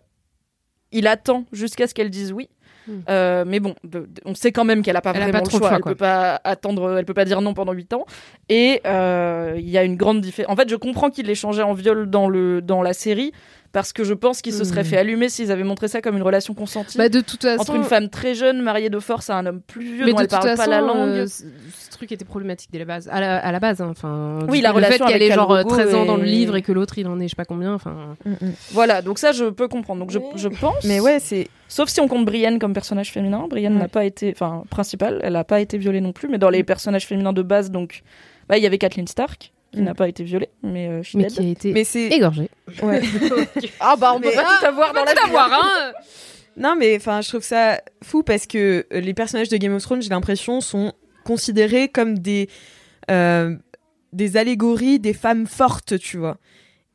il 0.93 1.07
attend 1.07 1.45
jusqu'à 1.53 1.87
ce 1.87 1.95
qu'elle 1.95 2.11
dise 2.11 2.33
oui. 2.33 2.49
Hmm. 2.87 3.01
Euh, 3.09 3.45
mais 3.47 3.61
bon, 3.61 3.75
de- 3.83 4.01
de- 4.01 4.07
on 4.27 4.35
sait 4.35 4.53
quand 4.53 4.65
même 4.65 4.83
qu'elle 4.83 4.97
a 4.97 5.01
pas 5.01 5.13
Elle 5.15 5.17
a 5.17 5.21
vraiment 5.21 5.39
pas 5.39 5.45
le 5.45 5.49
trop 5.49 5.57
le 5.57 5.63
choix. 5.63 5.69
choix, 5.71 5.77
elle 5.79 5.83
peut 5.85 5.95
pas 5.95 6.39
attendre, 6.45 6.99
elle 6.99 7.07
peut 7.07 7.15
pas 7.15 7.25
dire 7.25 7.41
non 7.41 7.55
pendant 7.55 7.73
8 7.73 7.95
ans. 7.95 8.05
Et 8.51 8.83
euh, 8.87 9.55
il 9.57 9.71
y 9.71 9.79
a 9.79 9.85
une 9.85 9.97
grande 9.97 10.21
différence. 10.21 10.53
En 10.53 10.57
fait, 10.57 10.69
je 10.69 10.77
comprends 10.77 11.09
qu'il 11.09 11.27
l'ait 11.27 11.35
changé 11.35 11.63
en 11.63 11.73
viol 11.73 12.11
dans 12.11 12.29
le 12.29 12.61
dans 12.61 12.83
la 12.83 12.93
série 12.93 13.33
parce 13.75 13.93
que 13.93 14.05
je 14.05 14.15
pense 14.15 14.41
qu'ils 14.41 14.55
se 14.55 14.65
seraient 14.65 14.81
Hmm. 14.83 14.87
fait 14.87 14.97
allumer 14.97 15.29
s'ils 15.29 15.51
avaient 15.53 15.65
montré 15.65 15.89
ça 15.89 16.01
comme 16.01 16.17
une 16.17 16.23
relation 16.23 16.55
consentie. 16.55 16.97
Bah, 16.97 17.11
de 17.11 17.21
toute 17.21 17.43
façon, 17.43 17.61
entre 17.61 17.75
une 17.75 17.85
femme 17.85 18.09
très 18.09 18.35
jeune 18.35 18.63
mariée 18.63 18.89
de 18.89 18.99
force 19.01 19.29
à 19.29 19.37
un 19.37 19.45
homme 19.45 19.61
plus 19.61 19.85
vieux 19.97 20.05
mais 20.07 20.13
dont 20.13 20.17
de 20.19 20.23
elle 20.23 20.29
toute 20.29 20.31
parle 20.31 20.49
façon, 20.57 20.63
pas 20.63 20.67
la 20.71 20.81
langue. 20.81 21.09
euh, 21.11 21.27
ce, 21.27 21.91
truc 21.91 22.11
était 22.13 22.25
problématique 22.25 22.71
dès 22.73 22.79
la 22.79 22.85
base, 22.87 23.09
à 23.13 23.21
la, 23.21 23.37
à 23.39 23.53
la 23.53 23.61
base. 23.61 23.83
hein, 23.83 23.89
Enfin, 23.91 24.39
Oui, 24.49 24.61
la 24.63 24.71
le 24.71 24.77
relation 24.77 25.07
fait 25.07 25.13
qu'elle 25.13 25.23
ait 25.23 25.31
genre 25.33 25.49
Khal 25.49 25.65
Drogo 25.65 25.75
13 25.83 25.95
ans 25.95 26.05
dans 26.07 26.17
le 26.17 26.25
livre 26.25 26.57
et 26.57 26.63
que 26.63 26.73
l'autre 26.73 26.97
il 26.99 27.07
en 27.09 27.21
est 27.21 27.25
je 27.25 27.31
sais 27.31 27.37
pas 27.37 27.45
combien. 27.45 27.75
Enfin, 27.75 28.17
Voilà, 28.73 29.03
donc 29.03 29.19
ça 29.19 29.33
je 29.33 29.45
peux 29.47 29.69
comprendre. 29.69 30.01
Donc 30.01 30.11
je, 30.11 30.19
je 30.37 30.49
pense. 30.49 30.85
Mais 30.85 31.01
ouais, 31.01 31.19
c'est. 31.21 31.49
Sauf 31.69 31.89
si 31.89 32.01
on 32.01 32.09
compte 32.09 32.25
Brienne 32.25 32.59
comme 32.59 32.73
personnage 32.73 33.11
féminin. 33.11 33.47
Brienne 33.51 33.75
Ouais. 33.75 33.81
n'a 33.81 33.89
pas 33.89 34.05
été, 34.05 34.33
enfin 34.35 34.63
principal, 34.71 35.21
elle 35.23 35.33
n'a 35.33 35.45
pas 35.45 35.61
été 35.61 35.79
violée 35.79 36.01
non 36.01 36.13
plus. 36.13 36.29
Mais 36.29 36.39
dans 36.39 36.51
les 36.51 36.63
personnages 36.63 37.07
féminins 37.07 37.33
de 37.33 37.43
base, 37.43 37.71
donc, 37.73 38.03
bah 38.49 38.57
il 38.57 38.63
y 38.63 38.67
avait 38.67 38.79
Kathleen 38.79 39.09
Stark 39.09 39.53
qui 39.75 39.81
Mm. 39.81 39.85
n'a 39.85 39.95
pas 39.95 40.09
été 40.09 40.25
violée, 40.25 40.49
mais 40.63 40.89
euh, 40.89 41.03
she 41.03 41.15
mais 41.15 41.25
dead. 41.25 41.33
qui 41.33 41.41
a 41.41 41.49
été 41.49 41.73
Mais 41.73 41.85
c'est. 41.85 42.09
égorgée. 42.09 42.49
Ouais. 42.83 43.03
Ah 43.81 43.97
bah 43.97 44.13
on 44.15 44.21
peut 44.21 44.29
Mais- 44.31 44.35
pas 44.37 44.45
tout 44.61 44.67
avoir 44.67 44.93
dans 44.95 45.05
la 45.05 45.13
vie. 45.13 45.21
hein 45.37 45.93
Non, 46.57 46.77
mais 46.79 46.97
enfin, 46.97 47.21
je 47.21 47.29
trouve 47.29 47.43
ça 47.43 47.81
fou 48.03 48.23
parce 48.23 48.47
que 48.47 48.87
euh, 48.93 49.01
les 49.01 49.13
personnages 49.15 49.49
de 49.49 49.57
Game 49.57 49.75
of 49.75 49.83
Thrones, 49.83 50.03
j'ai 50.03 50.09
l'impression, 50.11 50.61
sont 50.61 50.93
considérés 51.25 51.89
comme 51.89 52.19
des 52.19 52.49
euh, 53.11 53.57
des 54.13 54.37
allégories 54.37 55.01
des 55.01 55.13
femmes 55.13 55.47
fortes, 55.47 55.99
tu 55.99 56.17
vois. 56.19 56.39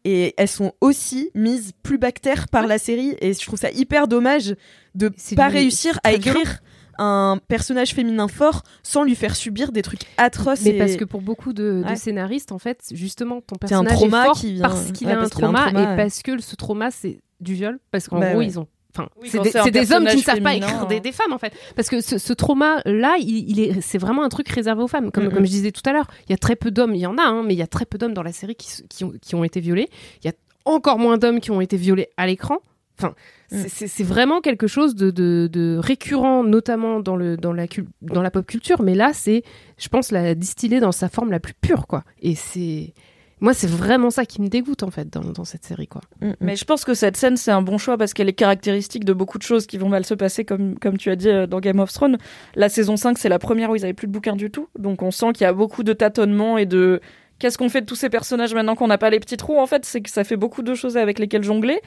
Et 0.06 0.34
elles 0.38 0.48
sont 0.48 0.72
aussi 0.80 1.30
mises 1.36 1.74
plus 1.84 1.98
bactères 1.98 2.48
par 2.48 2.66
la 2.68 2.78
série. 2.78 3.16
Et 3.20 3.34
je 3.34 3.40
trouve 3.46 3.60
ça 3.60 3.70
hyper 3.72 4.08
dommage 4.08 4.56
de 4.96 5.12
C'est 5.18 5.36
pas 5.36 5.50
du- 5.50 5.56
réussir 5.58 6.00
à 6.06 6.14
écrire 6.14 6.62
un 7.00 7.40
personnage 7.48 7.94
féminin 7.96 8.28
fort 8.28 8.62
sans 8.84 9.04
lui 9.04 9.16
faire 9.16 9.36
subir 9.36 9.72
des 9.72 9.82
trucs 9.82 10.02
atroces. 10.18 10.62
Mais 10.64 10.72
et... 10.72 10.78
parce 10.78 10.96
que 10.98 11.06
pour 11.06 11.22
beaucoup 11.22 11.54
de, 11.54 11.82
de 11.82 11.90
Ouais. 11.90 11.96
scénaristes, 11.96 12.52
en 12.52 12.60
fait, 12.60 12.84
justement, 12.92 13.42
ton 13.42 13.56
un 13.56 13.60
personnage 13.60 13.94
trauma 13.94 14.22
est 14.22 14.26
fort 14.26 14.36
qui 14.40 14.54
vient- 14.54 14.62
parce 14.62 14.92
qu'il 14.92 15.08
ouais, 15.08 15.14
a, 15.14 15.18
un 15.18 15.20
parce 15.22 15.32
qu'il 15.32 15.44
a 15.44 15.48
un 15.48 15.52
trauma, 15.54 15.64
trauma, 15.72 15.82
et 15.84 15.88
ouais. 15.88 15.96
parce 15.96 16.22
que 16.22 16.40
ce 16.42 16.56
trauma, 16.56 16.92
c'est 16.92 17.20
du 17.40 17.54
viol. 17.56 17.80
Parce 17.92 18.08
qu'en 18.08 18.20
Bah 18.20 18.30
gros, 18.32 18.40
ouais. 18.40 18.46
ils 18.46 18.60
ont. 18.60 18.68
Enfin, 18.96 19.08
Oui, 19.22 19.30
c'est 19.32 19.40
des, 19.42 19.56
un 19.94 19.98
hommes 19.98 20.08
qui 20.08 20.18
ne 20.18 20.22
savent 20.24 20.42
pas 20.42 20.56
écrire 20.56 20.82
hein. 20.82 20.86
des, 20.90 21.00
des 21.00 21.12
femmes, 21.12 21.32
en 21.32 21.38
fait. 21.38 21.54
Parce 21.76 21.90
que 21.90 22.02
ce, 22.02 22.18
ce 22.18 22.34
trauma-là, 22.34 23.18
il, 23.20 23.50
il 23.50 23.60
est, 23.60 23.82
c'est 23.82 24.00
vraiment 24.00 24.24
un 24.24 24.30
truc 24.30 24.50
réservé 24.50 24.82
aux 24.82 24.88
femmes. 24.88 25.12
Comme, 25.12 25.30
comme 25.32 25.46
je 25.46 25.52
disais 25.52 25.72
tout 25.72 25.84
à 25.86 25.94
l'heure, 25.94 26.08
il 26.28 26.32
y 26.32 26.34
a 26.34 26.38
très 26.38 26.56
peu 26.56 26.72
d'hommes, 26.72 26.96
il 26.96 27.02
y 27.02 27.06
en 27.06 27.18
a, 27.18 27.22
hein, 27.22 27.44
mais 27.46 27.54
il 27.54 27.58
y 27.58 27.62
a 27.62 27.68
très 27.68 27.86
peu 27.86 27.98
d'hommes 28.00 28.16
dans 28.16 28.24
la 28.24 28.32
série 28.34 28.56
qui, 28.56 28.68
qui, 28.90 29.04
ont, 29.04 29.14
qui 29.22 29.36
ont 29.36 29.44
été 29.44 29.60
violés. 29.60 29.90
Il 30.24 30.28
y 30.28 30.30
a 30.30 30.34
encore 30.66 30.98
moins 30.98 31.18
d'hommes 31.18 31.40
qui 31.40 31.52
ont 31.52 31.62
été 31.62 31.78
violés 31.78 32.10
à 32.18 32.26
l'écran. 32.28 32.58
Enfin, 33.00 33.14
Mm. 33.52 33.64
c'est- 33.68 34.04
vraiment 34.04 34.42
quelque 34.42 34.68
chose 34.68 34.94
de, 34.94 35.10
de, 35.10 35.50
de 35.52 35.78
récurrent, 35.82 36.44
notamment 36.44 37.00
dans, 37.00 37.16
le, 37.16 37.36
dans, 37.36 37.52
la 37.54 37.66
cul- 37.68 37.88
dans 38.04 38.22
la 38.22 38.30
pop 38.30 38.46
culture. 38.46 38.84
Mais 38.84 38.94
là, 38.94 39.12
c'est, 39.14 39.42
je 39.80 39.88
pense, 39.88 40.12
la 40.12 40.36
distiller 40.36 40.80
dans 40.80 40.92
sa 40.92 41.10
forme 41.10 41.32
la 41.32 41.40
plus 41.40 41.56
pure, 41.60 41.88
quoi. 41.88 42.04
Et 42.22 42.36
c'est. 42.36 42.94
Moi, 43.42 43.54
c'est 43.54 43.70
vraiment 43.70 44.10
ça 44.12 44.26
qui 44.26 44.42
me 44.42 44.50
dégoûte, 44.50 44.84
en 44.84 44.92
fait, 44.92 45.10
dans, 45.12 45.22
dans 45.22 45.46
cette 45.46 45.64
série, 45.66 45.88
quoi. 45.88 46.02
Mm, 46.22 46.28
mm. 46.28 46.36
Mais 46.42 46.56
je 46.58 46.66
pense 46.66 46.84
que 46.86 46.94
cette 46.94 47.16
scène, 47.18 47.38
c'est 47.38 47.50
un 47.52 47.62
bon 47.64 47.78
choix 47.80 47.98
parce 47.98 48.14
qu'elle 48.14 48.28
est 48.30 48.34
caractéristique 48.34 49.04
de 49.06 49.14
beaucoup 49.14 49.38
de 49.40 49.44
choses 49.44 49.66
qui 49.66 49.78
vont 49.80 49.90
mal 49.90 50.06
se 50.06 50.14
passer, 50.14 50.44
comme, 50.46 50.78
comme 50.78 50.98
tu 50.98 51.10
as 51.10 51.16
dit 51.16 51.30
euh, 51.30 51.48
dans 51.48 51.60
Game 51.62 51.80
of 51.80 51.92
Thrones. 51.92 52.18
La 52.56 52.68
saison 52.70 52.98
5, 52.98 53.18
c'est 53.18 53.30
la 53.30 53.40
première 53.40 53.72
où 53.72 53.76
ils 53.78 53.84
avaient 53.86 53.94
plus 53.94 54.08
de 54.08 54.12
bouquins 54.12 54.36
du 54.36 54.52
tout. 54.52 54.68
Donc 54.78 55.02
on 55.02 55.10
sent 55.10 55.32
qu'il 55.34 55.46
y 55.46 55.48
a 55.48 55.54
beaucoup 55.54 55.82
de 55.84 55.94
tâtonnements 55.94 56.58
et 56.60 56.66
de. 56.68 57.00
Qu'est-ce 57.40 57.58
qu'on 57.58 57.70
fait 57.70 57.82
de 57.82 57.86
tous 57.86 57.96
ces 57.96 58.10
personnages 58.10 58.54
maintenant 58.54 58.76
qu'on 58.76 58.88
n'a 58.88 58.98
pas 58.98 59.10
les 59.10 59.20
petits 59.20 59.38
trous 59.38 59.60
En 59.60 59.66
fait, 59.66 59.86
c'est 59.86 60.02
que 60.02 60.10
ça 60.10 60.24
fait 60.24 60.36
beaucoup 60.36 60.62
de 60.62 60.76
choses 60.76 60.98
avec 60.98 61.20
lesquelles 61.20 61.44
jongler. 61.44 61.82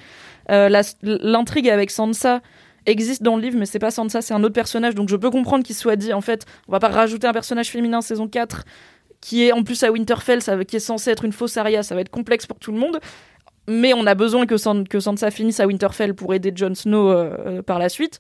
Euh, 0.51 0.69
L'intrigue 1.03 1.69
avec 1.69 1.91
Sansa 1.91 2.41
existe 2.87 3.23
dans 3.23 3.37
le 3.37 3.43
livre, 3.43 3.59
mais 3.59 3.67
c'est 3.67 3.79
pas 3.79 3.91
Sansa, 3.91 4.23
c'est 4.23 4.35
un 4.35 4.43
autre 4.43 4.55
personnage. 4.55 4.95
Donc 4.95 5.09
je 5.09 5.17
peux 5.17 5.31
comprendre 5.31 5.65
qu'il 5.65 5.77
soit 5.77 5.97
dit, 5.97 6.13
en 6.13 6.21
fait, 6.21 6.47
on 6.69 6.73
va 6.73 6.81
pas 6.81 6.89
rajouter 6.89 7.27
un 7.27 7.33
personnage 7.33 7.71
féminin 7.71 8.01
saison 8.01 8.29
4 8.29 8.65
qui 9.21 9.45
est 9.45 9.53
en 9.53 9.63
plus 9.63 9.83
à 9.85 9.93
Winterfell, 9.93 10.41
qui 10.67 10.77
est 10.77 10.81
censé 10.81 11.11
être 11.11 11.25
une 11.25 11.33
fausse 11.33 11.57
Arya, 11.57 11.83
ça 11.85 11.95
va 11.95 12.01
être 12.01 12.11
complexe 12.11 12.45
pour 12.47 12.59
tout 12.59 12.73
le 12.73 12.79
monde. 12.79 12.99
Mais 13.69 13.95
on 13.95 14.05
a 14.07 14.17
besoin 14.17 14.47
que 14.47 14.59
Sansa 14.59 15.31
finisse 15.31 15.61
à 15.61 15.67
Winterfell 15.67 16.15
pour 16.15 16.35
aider 16.35 16.53
Jon 16.55 16.75
Snow 16.75 17.09
euh, 17.09 17.37
euh, 17.47 17.63
par 17.63 17.79
la 17.79 17.89
suite. 17.89 18.19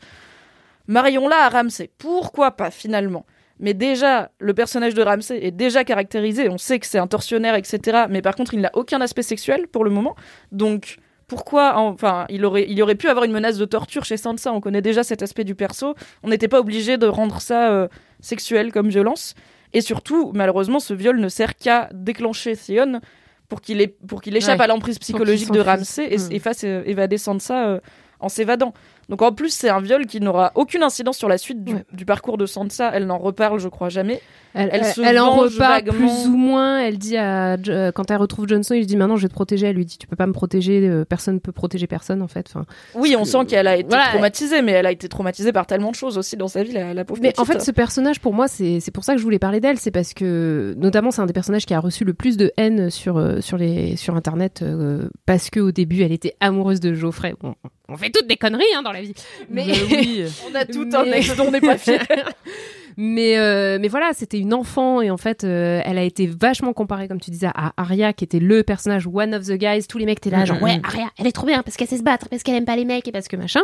Marions-la 0.87 1.47
à 1.47 1.49
Ramsay. 1.49 1.91
Pourquoi 1.99 2.53
pas 2.53 2.71
finalement? 2.71 3.27
Mais 3.61 3.75
déjà, 3.75 4.31
le 4.39 4.55
personnage 4.55 4.95
de 4.95 5.03
Ramsay 5.03 5.39
est 5.45 5.51
déjà 5.51 5.85
caractérisé. 5.85 6.49
On 6.49 6.59
sait 6.59 6.79
que 6.79 6.87
c'est 6.87 6.99
un 6.99 7.07
tortionnaire, 7.07 7.55
etc. 7.55 8.05
Mais 8.11 8.23
par 8.23 8.35
contre, 8.35 8.55
il 8.55 8.61
n'a 8.61 8.71
aucun 8.75 9.01
aspect 9.01 9.23
sexuel 9.23 9.69
pour 9.69 9.85
le 9.85 9.91
moment. 9.91 10.17
Donc, 10.51 10.97
pourquoi 11.29 11.77
Enfin, 11.79 12.27
il 12.29 12.45
aurait, 12.45 12.67
il 12.69 12.83
aurait 12.83 12.95
pu 12.97 13.09
avoir 13.09 13.25
une 13.25 13.33
menace 13.33 13.57
de 13.59 13.65
torture 13.65 14.05
chez 14.05 14.17
Sansa. 14.17 14.53
On 14.53 14.61
connaît 14.61 14.83
déjà 14.83 15.03
cet 15.03 15.23
aspect 15.23 15.45
du 15.45 15.55
perso. 15.55 15.95
On 16.23 16.29
n'était 16.29 16.49
pas 16.49 16.61
obligé 16.61 16.97
de 16.99 17.07
rendre 17.07 17.41
ça 17.41 17.71
euh, 17.71 17.89
sexuel 18.21 18.73
comme 18.73 18.89
violence. 18.89 19.35
Et 19.73 19.81
surtout, 19.81 20.33
malheureusement, 20.35 20.81
ce 20.81 20.93
viol 20.93 21.19
ne 21.21 21.29
sert 21.29 21.57
qu'à 21.57 21.89
déclencher 21.95 22.57
Theon 22.57 23.01
pour 23.49 23.61
qu'il 23.61 23.81
ait- 23.81 23.97
pour 24.07 24.21
qu'il 24.21 24.37
échappe 24.37 24.59
Ouais. 24.59 24.65
à 24.65 24.67
l'emprise 24.67 24.99
psychologique 24.99 25.51
de. 25.51 25.61
Ramsay 25.61 26.13
et, 26.13 26.17
Mm. 26.19 26.33
et 26.33 26.39
fasse 26.39 26.65
euh, 26.65 26.83
évader 26.85 27.17
Sansa 27.19 27.67
euh, 27.69 27.81
en 28.21 28.29
s'évadant. 28.29 28.75
Donc 29.09 29.21
en 29.23 29.33
plus, 29.33 29.51
c'est 29.51 29.69
un 29.69 29.81
viol 29.81 30.07
qui 30.07 30.21
n'aura 30.21 30.53
aucune 30.55 30.83
incidence 30.83 31.19
sur 31.19 31.29
la 31.29 31.37
suite 31.39 31.65
du, 31.65 31.75
Ouais. 31.75 31.85
du 31.93 32.05
parcours 32.05 32.39
de 32.39 32.47
Sansa. 32.47 32.91
Elle 32.95 33.07
n'en 33.07 33.19
reparle, 33.19 33.59
je 33.59 33.69
crois, 33.69 33.89
jamais. 33.89 34.21
Elle, 34.55 34.69
Elle 34.73 34.81
elle- 34.85 34.93
se 34.93 35.01
elle 35.01 35.19
en 35.19 35.31
reparle 35.31 35.85
vaguement. 35.85 35.93
plus 35.95 36.29
ou 36.29 36.37
moins. 36.37 36.81
Elle 36.81 36.99
dit 36.99 37.17
à 37.17 37.55
euh, 37.69 37.91
quand 37.91 38.11
elle 38.11 38.19
retrouve 38.19 38.47
Jon 38.47 38.63
Snow, 38.63 38.77
il 38.77 38.81
lui 38.81 38.87
dit 38.87 38.97
maintenant 38.99 39.17
je 39.17 39.23
vais 39.23 39.29
te 39.29 39.33
protéger. 39.35 39.67
Elle 39.67 39.77
lui 39.77 39.87
dit 39.87 39.97
tu 39.97 40.07
peux 40.07 40.15
pas 40.17 40.27
me 40.27 40.33
protéger, 40.35 40.87
euh, 40.87 41.05
personne 41.07 41.41
peut 41.41 41.53
protéger 41.53 41.87
personne 41.87 42.21
en 42.21 42.29
fait. 42.29 42.47
Enfin, 42.55 42.67
Oui, 42.95 43.17
on 43.19 43.25
sent 43.25 43.39
que- 43.41 43.51
qu'elle 43.51 43.67
a 43.67 43.77
été 43.77 43.89
voilà. 43.89 44.09
traumatisée, 44.11 44.61
mais 44.61 44.73
elle 44.73 44.85
a 44.87 44.93
été 44.93 45.09
traumatisée 45.09 45.53
par 45.53 45.67
tellement 45.67 45.91
de 45.91 45.97
choses 45.97 46.19
aussi 46.19 46.37
dans 46.37 46.49
sa 46.49 46.63
vie, 46.65 46.73
la, 46.73 46.93
la 46.93 47.05
pauvre 47.07 47.21
mais 47.23 47.29
petite. 47.33 47.41
en 47.41 47.45
fait 47.47 47.61
ce 47.63 47.71
personnage 47.71 48.21
pour 48.21 48.35
moi 48.35 48.47
c'est 48.47 48.79
pour 48.93 49.05
ça 49.05 49.15
que 49.15 49.19
je 49.19 49.25
voulais 49.25 49.39
parler 49.39 49.61
d'elle, 49.61 49.79
c'est 49.79 49.91
parce 49.91 50.13
que 50.13 50.75
notamment 50.77 51.11
c'est 51.11 51.23
un 51.23 51.27
des 51.27 51.33
personnages 51.33 51.65
qui 51.65 51.73
a 51.75 51.81
reçu 51.81 52.05
le 52.05 52.13
plus 52.13 52.37
de 52.37 52.53
haine 52.59 52.91
sur 52.91 53.17
euh, 53.17 53.41
sur 53.41 53.57
les 53.57 53.97
sur 53.97 54.15
internet 54.17 54.61
euh, 54.63 55.09
parce 55.25 55.49
que 55.49 55.61
au 55.61 55.73
début 55.73 56.03
elle 56.03 56.13
était 56.13 56.35
amoureuse 56.41 56.81
de 56.81 56.93
Geoffrey. 56.93 57.35
Bon, 57.41 57.55
on 57.93 57.97
fait 57.97 58.11
toutes 58.11 58.27
des 58.27 58.37
conneries 58.37 58.65
hein, 58.77 58.83
dans 58.83 58.93
la 58.93 59.03
vie, 59.03 59.15
mais 59.51 59.67
Bah 59.67 59.73
oui. 59.91 60.25
on 60.51 60.55
a 60.55 60.65
tout 60.65 60.85
mais- 60.87 60.97
un 60.97 61.05
ex 61.13 61.37
dont 61.37 61.47
on 61.47 61.51
n'est 61.51 61.61
pas 61.61 61.79
fier. 61.79 62.01
Mais, 62.99 63.39
euh, 63.39 63.79
mais 63.81 63.89
voilà, 63.89 64.11
c'était 64.13 64.39
une 64.39 64.53
enfant 64.53 65.01
et 65.01 65.11
en 65.11 65.17
fait, 65.17 65.45
euh, 65.45 65.81
elle 65.83 65.97
a 65.97 66.03
été 66.03 66.27
vachement 66.27 66.75
comparée, 66.75 67.09
comme 67.09 67.21
tu 67.21 67.31
disais, 67.31 67.47
à 67.55 67.73
Arya, 67.79 68.13
qui 68.13 68.23
était 68.23 68.39
le 68.39 68.63
personnage 68.65 69.07
one 69.11 69.35
of 69.35 69.47
the 69.47 69.53
guys. 69.53 69.87
Tous 69.89 69.97
les 69.97 70.05
mecs 70.05 70.19
étaient 70.19 70.29
là, 70.29 70.45
genre, 70.45 70.59
Mhm. 70.59 70.63
ouais, 70.63 70.81
Arya, 70.85 71.07
elle 71.19 71.27
est 71.27 71.33
trop 71.33 71.47
bien 71.47 71.63
parce 71.63 71.79
qu'elle 71.79 71.89
sait 71.89 71.97
se 71.97 72.03
battre, 72.03 72.29
parce 72.29 72.43
qu'elle 72.43 72.55
aime 72.55 72.67
pas 72.67 72.77
les 72.77 72.85
mecs 72.85 73.09
et 73.09 73.11
parce 73.13 73.29
que 73.29 73.37
machin. 73.37 73.63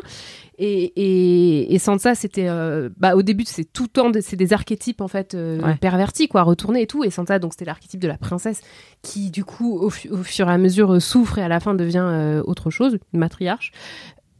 Et, 0.57 0.85
et, 0.97 1.75
et 1.75 1.79
Sansa, 1.79 2.15
c'était, 2.15 2.49
euh, 2.49 2.89
bah, 2.97 3.17
au 3.17 3.23
début, 3.23 3.45
c'est 3.47 3.71
tout 3.71 3.83
le 3.83 3.89
temps, 3.91 4.09
de- 4.09 4.23
c'est 4.23 4.37
des 4.37 4.55
archétypes 4.55 5.03
en 5.03 5.09
fait 5.09 5.35
euh, 5.35 5.61
Ouais. 5.61 5.75
pervertis, 5.77 6.29
quoi, 6.29 6.43
retournés 6.43 6.81
et 6.81 6.87
tout. 6.87 7.05
Et 7.05 7.11
Sansa, 7.11 7.39
donc, 7.39 7.53
c'était 7.53 7.67
l'archétype 7.67 8.01
de 8.01 8.09
la 8.09 8.17
princesse 8.17 8.63
qui, 9.03 9.31
du 9.31 9.45
coup, 9.45 9.79
au, 9.79 9.91
fu- 9.91 10.09
au 10.09 10.23
fur 10.23 10.49
et 10.49 10.53
à 10.55 10.57
mesure, 10.57 10.95
euh, 10.95 11.01
souffre 11.01 11.37
et 11.39 11.43
à 11.43 11.49
la 11.49 11.61
fin 11.61 11.75
devient 11.75 11.99
euh, 12.03 12.43
autre 12.47 12.71
chose, 12.71 12.97
une 13.13 13.21
matriarche. 13.21 13.73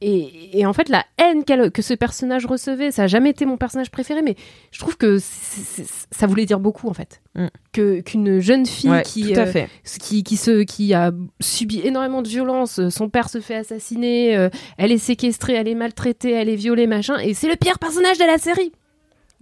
Et, 0.01 0.61
et 0.61 0.67
en 0.67 0.73
fait, 0.73 0.89
la 0.89 1.05
haine 1.19 1.45
que 1.45 1.83
ce 1.83 1.95
personnage 1.95 2.47
recevait, 2.47 2.91
ça 2.91 3.05
a 3.05 3.07
jamais 3.09 3.31
été 3.31 3.47
mon 3.47 3.57
personnage 3.57 3.91
préféré, 3.91 4.23
mais 4.23 4.37
je 4.71 4.79
trouve 4.79 4.97
que 4.97 5.19
ça 5.19 6.27
voulait 6.27 6.47
dire 6.47 6.61
beaucoup 6.61 6.89
en 6.89 6.95
fait. 6.95 7.21
Mm. 7.35 7.47
Que 7.73 8.01
qu'une 8.01 8.39
jeune 8.41 8.67
fille 8.67 8.91
Ouais, 8.91 9.03
qui, 9.03 9.37
euh, 9.37 9.67
qui 10.01 10.23
qui 10.23 10.37
se 10.37 10.63
qui 10.63 10.95
a 10.95 11.13
subi 11.41 11.81
énormément 11.81 12.23
de 12.23 12.29
violence, 12.29 12.79
euh, 12.79 12.91
son 12.91 13.09
père 13.09 13.29
se 13.29 13.41
fait 13.41 13.57
assassiner, 13.57 14.37
euh, 14.37 14.49
elle 14.77 14.93
est 14.93 14.99
séquestrée, 14.99 15.55
elle 15.55 15.69
est 15.69 15.75
maltraitée, 15.75 16.33
elle 16.33 16.49
est 16.49 16.57
violée, 16.57 16.87
machin, 16.87 17.19
et 17.19 17.35
c'est 17.35 17.49
le 17.49 17.57
pire 17.57 17.79
personnage 17.79 18.19
de 18.19 18.25
la 18.25 18.39
série. 18.39 18.73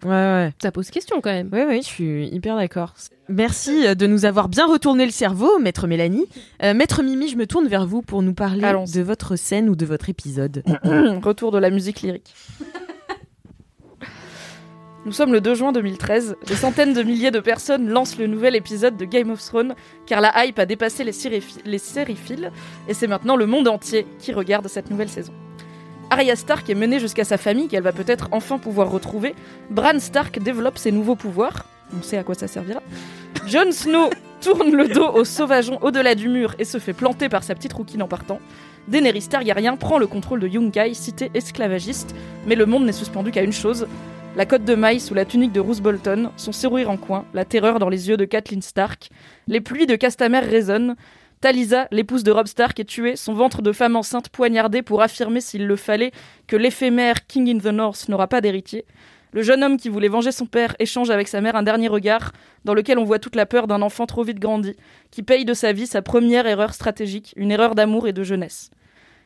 Ouais, 0.04 0.10
ouais. 0.10 0.52
Ça 0.60 0.70
pose 0.72 0.90
question 0.90 1.20
quand 1.20 1.30
même. 1.30 1.48
Oui, 1.52 1.60
oui, 1.66 1.82
je 1.82 1.86
suis 1.86 2.26
hyper 2.28 2.56
d'accord. 2.56 2.94
Merci 3.28 3.86
euh, 3.86 3.94
de 3.94 4.06
nous 4.06 4.24
avoir 4.26 4.48
bien 4.48 4.66
retourné 4.66 5.06
le 5.06 5.10
cerveau, 5.10 5.58
Maître 5.58 5.86
Mélanie. 5.86 6.26
Euh, 6.62 6.74
Maître 6.74 7.02
Mimi, 7.02 7.28
je 7.28 7.36
me 7.36 7.46
tourne 7.46 7.66
vers 7.66 7.86
vous 7.86 8.02
pour 8.02 8.22
nous 8.22 8.34
parler 8.34 8.60
de 8.62 9.00
votre 9.00 9.36
scène 9.36 9.68
ou 9.68 9.76
de 9.76 9.86
votre 9.86 10.10
épisode. 10.10 10.62
Retour 11.22 11.50
de 11.50 11.58
la 11.58 11.70
musique 11.70 12.02
lyrique. 12.02 12.34
Nous 15.06 15.12
sommes 15.12 15.32
le 15.32 15.40
2 15.40 15.54
juin 15.54 15.72
2013. 15.72 16.36
Des 16.46 16.56
centaines 16.56 16.92
de 16.92 17.02
milliers 17.02 17.30
de 17.30 17.38
personnes 17.38 17.88
lancent 17.88 18.18
le 18.18 18.26
nouvel 18.26 18.56
épisode 18.56 18.96
de 18.96 19.04
Game 19.04 19.30
of 19.30 19.40
Thrones 19.40 19.74
car 20.04 20.20
la 20.20 20.44
hype 20.44 20.58
a 20.58 20.66
dépassé 20.66 21.04
les, 21.04 21.12
les 21.64 21.78
sériphiles 21.78 22.50
et 22.88 22.94
c'est 22.94 23.06
maintenant 23.06 23.36
le 23.36 23.46
monde 23.46 23.68
entier 23.68 24.04
qui 24.18 24.32
regarde 24.32 24.66
cette 24.66 24.90
nouvelle 24.90 25.08
saison. 25.08 25.32
Arya 26.10 26.36
Stark 26.36 26.70
est 26.70 26.74
menée 26.74 27.00
jusqu'à 27.00 27.24
sa 27.24 27.36
famille 27.36 27.68
qu'elle 27.68 27.82
va 27.82 27.92
peut-être 27.92 28.28
enfin 28.30 28.58
pouvoir 28.58 28.90
retrouver. 28.90 29.34
Bran 29.70 29.98
Stark 29.98 30.38
développe 30.38 30.78
ses 30.78 30.92
nouveaux 30.92 31.16
pouvoirs. 31.16 31.66
On 31.96 32.02
sait 32.02 32.16
à 32.16 32.22
quoi 32.22 32.34
ça 32.34 32.46
servira. 32.46 32.80
Jon 33.46 33.72
Snow 33.72 34.10
tourne 34.40 34.74
le 34.74 34.88
dos 34.88 35.08
aux 35.08 35.24
sauvageons 35.24 35.78
au-delà 35.82 36.14
du 36.14 36.28
mur 36.28 36.54
et 36.58 36.64
se 36.64 36.78
fait 36.78 36.92
planter 36.92 37.28
par 37.28 37.42
sa 37.42 37.54
petite 37.54 37.72
rouquine 37.72 38.02
en 38.02 38.08
partant. 38.08 38.38
Daenerys 38.86 39.28
Targaryen 39.28 39.76
prend 39.76 39.98
le 39.98 40.06
contrôle 40.06 40.40
de 40.40 40.46
Yunkai, 40.46 40.94
cité 40.94 41.30
esclavagiste, 41.34 42.14
mais 42.46 42.54
le 42.54 42.66
monde 42.66 42.84
n'est 42.84 42.92
suspendu 42.92 43.32
qu'à 43.32 43.42
une 43.42 43.52
chose 43.52 43.88
la 44.36 44.44
cotte 44.44 44.66
de 44.66 44.74
maille 44.74 45.00
sous 45.00 45.14
la 45.14 45.24
tunique 45.24 45.52
de 45.52 45.60
Roose 45.60 45.80
Bolton, 45.80 46.30
son 46.36 46.52
sourire 46.52 46.90
en 46.90 46.98
coin, 46.98 47.24
la 47.32 47.46
terreur 47.46 47.78
dans 47.78 47.88
les 47.88 48.10
yeux 48.10 48.18
de 48.18 48.26
Kathleen 48.26 48.60
Stark. 48.60 49.08
Les 49.48 49.62
pluies 49.62 49.86
de 49.86 49.96
Castamer 49.96 50.40
résonnent. 50.40 50.94
Talisa, 51.40 51.86
l'épouse 51.90 52.24
de 52.24 52.30
Robb 52.30 52.46
Stark, 52.46 52.80
est 52.80 52.84
tuée, 52.84 53.14
son 53.14 53.34
ventre 53.34 53.60
de 53.60 53.72
femme 53.72 53.94
enceinte 53.94 54.30
poignardé 54.30 54.80
pour 54.80 55.02
affirmer 55.02 55.42
s'il 55.42 55.66
le 55.66 55.76
fallait 55.76 56.12
que 56.46 56.56
l'éphémère 56.56 57.26
King 57.26 57.56
in 57.56 57.58
the 57.58 57.74
North 57.74 58.08
n'aura 58.08 58.26
pas 58.26 58.40
d'héritier. 58.40 58.86
Le 59.32 59.42
jeune 59.42 59.62
homme 59.62 59.76
qui 59.76 59.90
voulait 59.90 60.08
venger 60.08 60.32
son 60.32 60.46
père 60.46 60.74
échange 60.78 61.10
avec 61.10 61.28
sa 61.28 61.42
mère 61.42 61.54
un 61.54 61.62
dernier 61.62 61.88
regard, 61.88 62.32
dans 62.64 62.72
lequel 62.72 62.98
on 62.98 63.04
voit 63.04 63.18
toute 63.18 63.36
la 63.36 63.44
peur 63.44 63.66
d'un 63.66 63.82
enfant 63.82 64.06
trop 64.06 64.22
vite 64.22 64.38
grandi, 64.38 64.76
qui 65.10 65.22
paye 65.22 65.44
de 65.44 65.52
sa 65.52 65.74
vie 65.74 65.86
sa 65.86 66.00
première 66.00 66.46
erreur 66.46 66.72
stratégique, 66.72 67.34
une 67.36 67.50
erreur 67.50 67.74
d'amour 67.74 68.08
et 68.08 68.14
de 68.14 68.22
jeunesse. 68.22 68.70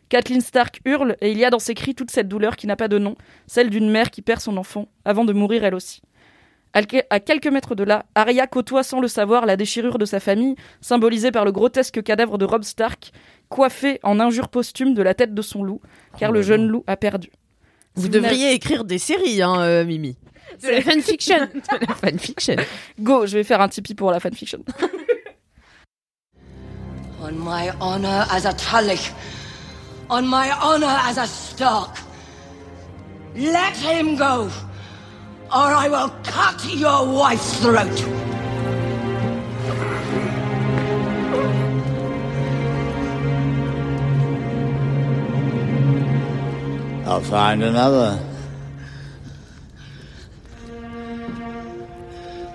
Kathleen 0.08 0.40
Stark 0.40 0.80
hurle 0.84 1.16
et 1.20 1.30
il 1.30 1.38
y 1.38 1.44
a 1.44 1.50
dans 1.50 1.60
ses 1.60 1.74
cris 1.74 1.94
toute 1.94 2.10
cette 2.10 2.26
douleur 2.26 2.56
qui 2.56 2.66
n'a 2.66 2.74
pas 2.74 2.88
de 2.88 2.98
nom, 2.98 3.14
celle 3.46 3.70
d'une 3.70 3.88
mère 3.88 4.10
qui 4.10 4.22
perd 4.22 4.40
son 4.40 4.56
enfant 4.56 4.88
avant 5.04 5.24
de 5.24 5.32
mourir 5.32 5.62
elle 5.62 5.76
aussi. 5.76 6.02
À 6.72 6.82
que- 6.84 7.02
à 7.10 7.18
quelques 7.18 7.48
mètres 7.48 7.74
de 7.74 7.82
là, 7.82 8.04
Arya 8.14 8.46
côtoie 8.46 8.82
sans 8.84 9.00
le 9.00 9.08
savoir 9.08 9.44
la 9.46 9.56
déchirure 9.56 9.98
de 9.98 10.04
sa 10.04 10.20
famille, 10.20 10.54
symbolisée 10.80 11.32
par 11.32 11.44
le 11.44 11.50
grotesque 11.52 12.02
cadavre 12.02 12.38
de 12.38 12.44
Robb 12.44 12.62
Stark, 12.62 13.10
coiffé 13.48 13.98
en 14.04 14.20
injure 14.20 14.48
posthume 14.48 14.94
de 14.94 15.02
la 15.02 15.14
tête 15.14 15.34
de 15.34 15.42
son 15.42 15.64
loup, 15.64 15.80
car 16.18 16.30
le 16.30 16.42
jeune 16.42 16.68
loup 16.68 16.84
a 16.86 16.96
perdu. 16.96 17.30
Vous 17.96 18.04
Si 18.04 18.08
devriez 18.10 18.52
écrire 18.52 18.84
des 18.84 18.98
séries, 18.98 19.42
hein, 19.42 19.60
euh, 19.62 19.84
Mimi. 19.84 20.16
De 20.62 20.68
la 20.68 20.80
fanfiction. 20.80 21.38
De 21.54 21.86
la 21.88 21.94
fanfiction. 21.94 22.56
Go, 23.00 23.26
je 23.26 23.36
vais 23.38 23.44
faire 23.44 23.60
un 23.60 23.68
Tipeee 23.68 23.94
pour 23.94 24.10
la 24.12 24.20
fanfiction. 24.20 24.60
On 27.22 27.32
my 27.32 27.70
honor 27.80 28.26
as 28.32 28.46
a 28.46 28.52
Tullich, 28.54 29.12
on 30.08 30.22
my 30.22 30.50
honor 30.62 30.96
as 31.06 31.18
a 31.18 31.26
Stark, 31.26 31.98
let 33.36 33.76
him 33.76 34.16
go, 34.16 34.48
or 35.52 35.74
I 35.74 35.88
will 35.88 36.10
cut 36.22 36.64
your 36.74 37.06
wife's 37.06 37.58
throat. 37.58 38.04
I'll 47.06 47.20
find 47.20 47.64
another. 47.64 48.20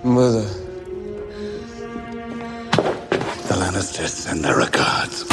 Mother. 0.02 0.48
The 3.48 3.56
Lannisters 3.58 4.14
send 4.14 4.42
their 4.42 4.56
regards. 4.56 5.26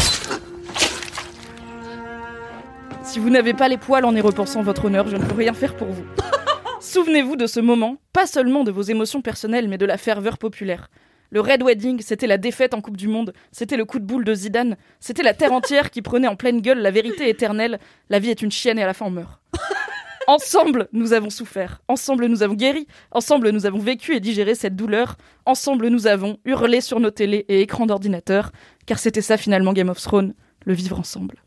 Si 3.05 3.19
vous 3.19 3.29
n'avez 3.29 3.53
pas 3.53 3.69
les 3.69 3.77
poils 3.77 4.03
en 4.03 4.13
y 4.13 4.19
repensant 4.19 4.61
votre 4.63 4.85
honneur, 4.85 5.07
je 5.07 5.15
ne 5.15 5.23
peux 5.23 5.35
rien 5.35 5.53
faire 5.53 5.77
pour 5.77 5.87
vous. 5.87 6.03
Souvenez-vous 6.83 7.37
de 7.37 7.47
ce 7.47 7.61
moment, 7.61 7.95
pas 8.11 8.27
seulement 8.27 8.65
de 8.65 8.71
vos 8.71 8.81
émotions 8.81 9.21
personnelles, 9.21 9.69
mais 9.69 9.77
de 9.77 9.85
la 9.85 9.97
ferveur 9.97 10.37
populaire. 10.37 10.89
Le 11.31 11.39
Red 11.39 11.63
Wedding, 11.63 12.01
c'était 12.01 12.27
la 12.27 12.37
défaite 12.37 12.73
en 12.73 12.81
Coupe 12.81 12.97
du 12.97 13.07
Monde, 13.07 13.33
c'était 13.53 13.77
le 13.77 13.85
coup 13.85 13.99
de 13.99 14.05
boule 14.05 14.25
de 14.25 14.35
Zidane, 14.35 14.75
c'était 14.99 15.23
la 15.23 15.33
terre 15.33 15.53
entière 15.53 15.91
qui 15.91 16.01
prenait 16.01 16.27
en 16.27 16.35
pleine 16.35 16.59
gueule 16.59 16.79
la 16.79 16.91
vérité 16.91 17.29
éternelle, 17.29 17.79
la 18.09 18.19
vie 18.19 18.31
est 18.31 18.41
une 18.41 18.51
chienne 18.51 18.77
et 18.77 18.83
à 18.83 18.85
la 18.85 18.93
fin 18.93 19.05
on 19.05 19.11
meurt. 19.11 19.39
Ensemble, 20.27 20.89
nous 20.91 21.13
avons 21.13 21.29
souffert. 21.29 21.81
Ensemble, 21.87 22.25
nous 22.25 22.43
avons 22.43 22.53
guéri. 22.53 22.85
Ensemble, 23.11 23.49
nous 23.51 23.65
avons 23.65 23.79
vécu 23.79 24.15
et 24.15 24.19
digéré 24.19 24.53
cette 24.53 24.75
douleur. 24.75 25.15
Ensemble, 25.45 25.87
nous 25.87 26.05
avons 26.05 26.37
hurlé 26.43 26.81
sur 26.81 26.99
nos 26.99 27.11
télés 27.11 27.45
et 27.47 27.61
écrans 27.61 27.85
d'ordinateur. 27.85 28.51
Car 28.85 28.99
c'était 28.99 29.21
ça 29.21 29.37
finalement 29.37 29.73
Game 29.73 29.89
of 29.89 30.01
Thrones, 30.01 30.33
le 30.65 30.73
vivre 30.73 30.99
ensemble. 30.99 31.42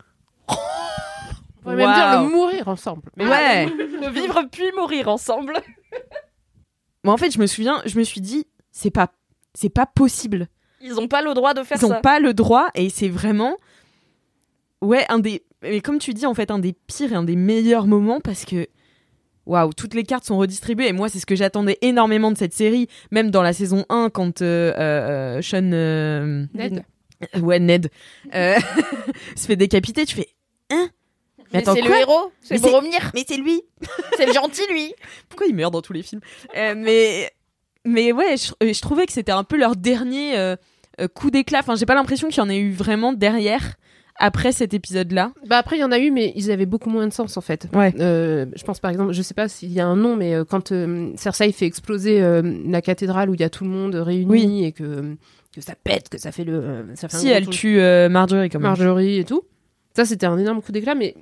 On 1.67 1.71
pourrait 1.71 1.85
même 1.85 1.93
dire 1.95 2.21
le 2.23 2.29
mourir 2.29 2.67
ensemble. 2.67 3.09
Mais 3.17 3.27
ouais. 3.27 3.65
Le 4.01 4.09
vivre 4.09 4.41
puis 4.51 4.71
mourir 4.75 5.07
ensemble. 5.09 5.53
Moi, 7.03 7.13
en 7.13 7.17
fait, 7.17 7.31
je 7.31 7.39
me 7.39 7.47
souviens, 7.47 7.81
je 7.85 7.97
me 7.97 8.03
suis 8.03 8.21
dit, 8.21 8.45
c'est 8.71 8.91
pas, 8.91 9.11
c'est 9.53 9.69
pas 9.69 9.85
possible. 9.85 10.47
Ils 10.81 10.93
n'ont 10.93 11.07
pas 11.07 11.21
le 11.21 11.33
droit 11.33 11.53
de 11.53 11.63
faire 11.63 11.77
Ils 11.77 11.87
ça. 11.87 11.97
ont 11.97 12.01
pas 12.01 12.19
le 12.19 12.33
droit 12.33 12.67
et 12.75 12.89
c'est 12.89 13.09
vraiment, 13.09 13.57
ouais, 14.81 15.05
un 15.09 15.19
des, 15.19 15.43
mais 15.63 15.81
comme 15.81 15.99
tu 15.99 16.13
dis, 16.13 16.25
en 16.25 16.33
fait, 16.33 16.51
un 16.51 16.59
des 16.59 16.73
pires 16.73 17.11
et 17.11 17.15
un 17.15 17.23
des 17.23 17.35
meilleurs 17.35 17.87
moments 17.87 18.19
parce 18.21 18.45
que, 18.45 18.67
waouh, 19.45 19.73
toutes 19.73 19.93
les 19.93 20.03
cartes 20.03 20.25
sont 20.25 20.37
redistribuées 20.37 20.87
et 20.87 20.93
moi, 20.93 21.09
c'est 21.09 21.19
ce 21.19 21.25
que 21.25 21.35
j'attendais 21.35 21.77
énormément 21.81 22.31
de 22.31 22.37
cette 22.37 22.53
série, 22.53 22.87
même 23.11 23.31
dans 23.31 23.41
la 23.41 23.53
saison 23.53 23.85
1 23.89 24.09
quand 24.09 24.41
euh, 24.41 24.73
euh, 24.77 25.41
Sean, 25.41 25.71
euh, 25.73 26.45
Ned. 26.53 26.83
ouais, 27.41 27.59
Ned, 27.59 27.89
euh, 28.35 28.55
se 29.35 29.45
fait 29.47 29.55
décapiter, 29.55 30.05
tu 30.05 30.15
fais, 30.15 30.29
hein? 30.71 30.89
Mais 31.53 31.59
attends, 31.59 31.73
c'est 31.75 31.81
le 31.81 31.91
héros, 31.95 32.31
c'est 32.41 32.55
Mais 32.55 32.59
Boromir. 32.61 33.11
Mais 33.13 33.23
c'est 33.27 33.37
lui 33.37 33.61
C'est 34.17 34.25
le 34.25 34.33
gentil, 34.33 34.61
lui. 34.71 34.93
Pourquoi 35.29 35.47
il 35.47 35.55
meurt 35.55 35.71
dans 35.73 35.81
tous 35.81 35.93
les 35.93 36.03
films 36.03 36.21
Euh, 36.55 36.73
Mais 36.77 37.31
mais 37.85 38.11
ouais, 38.11 38.35
je, 38.37 38.51
euh, 38.65 38.73
je 38.73 38.81
trouvais 38.81 39.05
que 39.05 39.13
c'était 39.13 39.31
un 39.31 39.43
peu 39.45 39.57
leur 39.57 39.75
dernier 39.77 40.37
euh, 40.37 40.55
coup 41.13 41.31
d'éclat. 41.31 41.59
Enfin, 41.59 41.75
j'ai 41.75 41.85
pas 41.85 41.95
l'impression 41.95 42.27
qu'il 42.27 42.37
y 42.39 42.41
en 42.41 42.49
ait 42.49 42.57
eu 42.57 42.71
vraiment 42.73 43.13
derrière 43.13 43.75
après 44.19 44.51
cet 44.51 44.73
épisode-là. 44.73 45.31
Bah 45.45 45.57
après 45.59 45.77
il 45.77 45.79
y 45.79 45.83
en 45.83 45.91
a 45.91 45.99
eu 45.99 46.09
mais 46.09 46.33
ils 46.35 46.49
avaient 46.49 46.65
beaucoup 46.65 46.89
moins 46.89 47.05
de 47.07 47.13
sens 47.13 47.37
en 47.37 47.41
fait. 47.41 47.67
Ouais. 47.73 47.93
Euh, 47.99 48.47
je 48.55 48.63
pense 48.63 48.79
par 48.79 48.89
exemple, 48.89 49.13
je 49.13 49.21
sais 49.21 49.35
pas 49.35 49.47
s'il 49.47 49.71
y 49.71 49.79
a 49.79 49.85
un 49.85 49.95
nom 49.95 50.15
mais 50.15 50.33
quand 50.49 50.71
euh, 50.71 51.11
Cersei 51.15 51.51
fait 51.51 51.67
exploser 51.67 52.19
euh, 52.21 52.41
la 52.65 52.81
cathédrale 52.81 53.29
où 53.29 53.35
il 53.35 53.41
y 53.41 53.43
a 53.43 53.49
tout 53.51 53.63
le 53.63 53.69
monde 53.69 53.93
réuni 53.93 54.65
et 54.65 54.71
que 54.71 55.15
que 55.53 55.61
ça 55.61 55.75
pète, 55.81 56.09
que 56.09 56.17
ça 56.17 56.31
fait 56.31 56.43
le 56.45 56.87
ça 56.95 57.07
fait 57.09 57.15
un 57.15 57.19
Si 57.19 57.29
elle 57.29 57.47
tue 57.47 57.79
euh, 57.79 58.09
Marjorie 58.09 58.49
quand 58.49 58.57
même. 58.59 58.67
Marjorie 58.69 59.19
et 59.19 59.23
tout. 59.23 59.43
Ça 59.95 60.03
c'était 60.03 60.25
un 60.25 60.37
énorme 60.39 60.63
coup 60.63 60.71
d'éclat 60.71 60.95
mais 60.95 61.15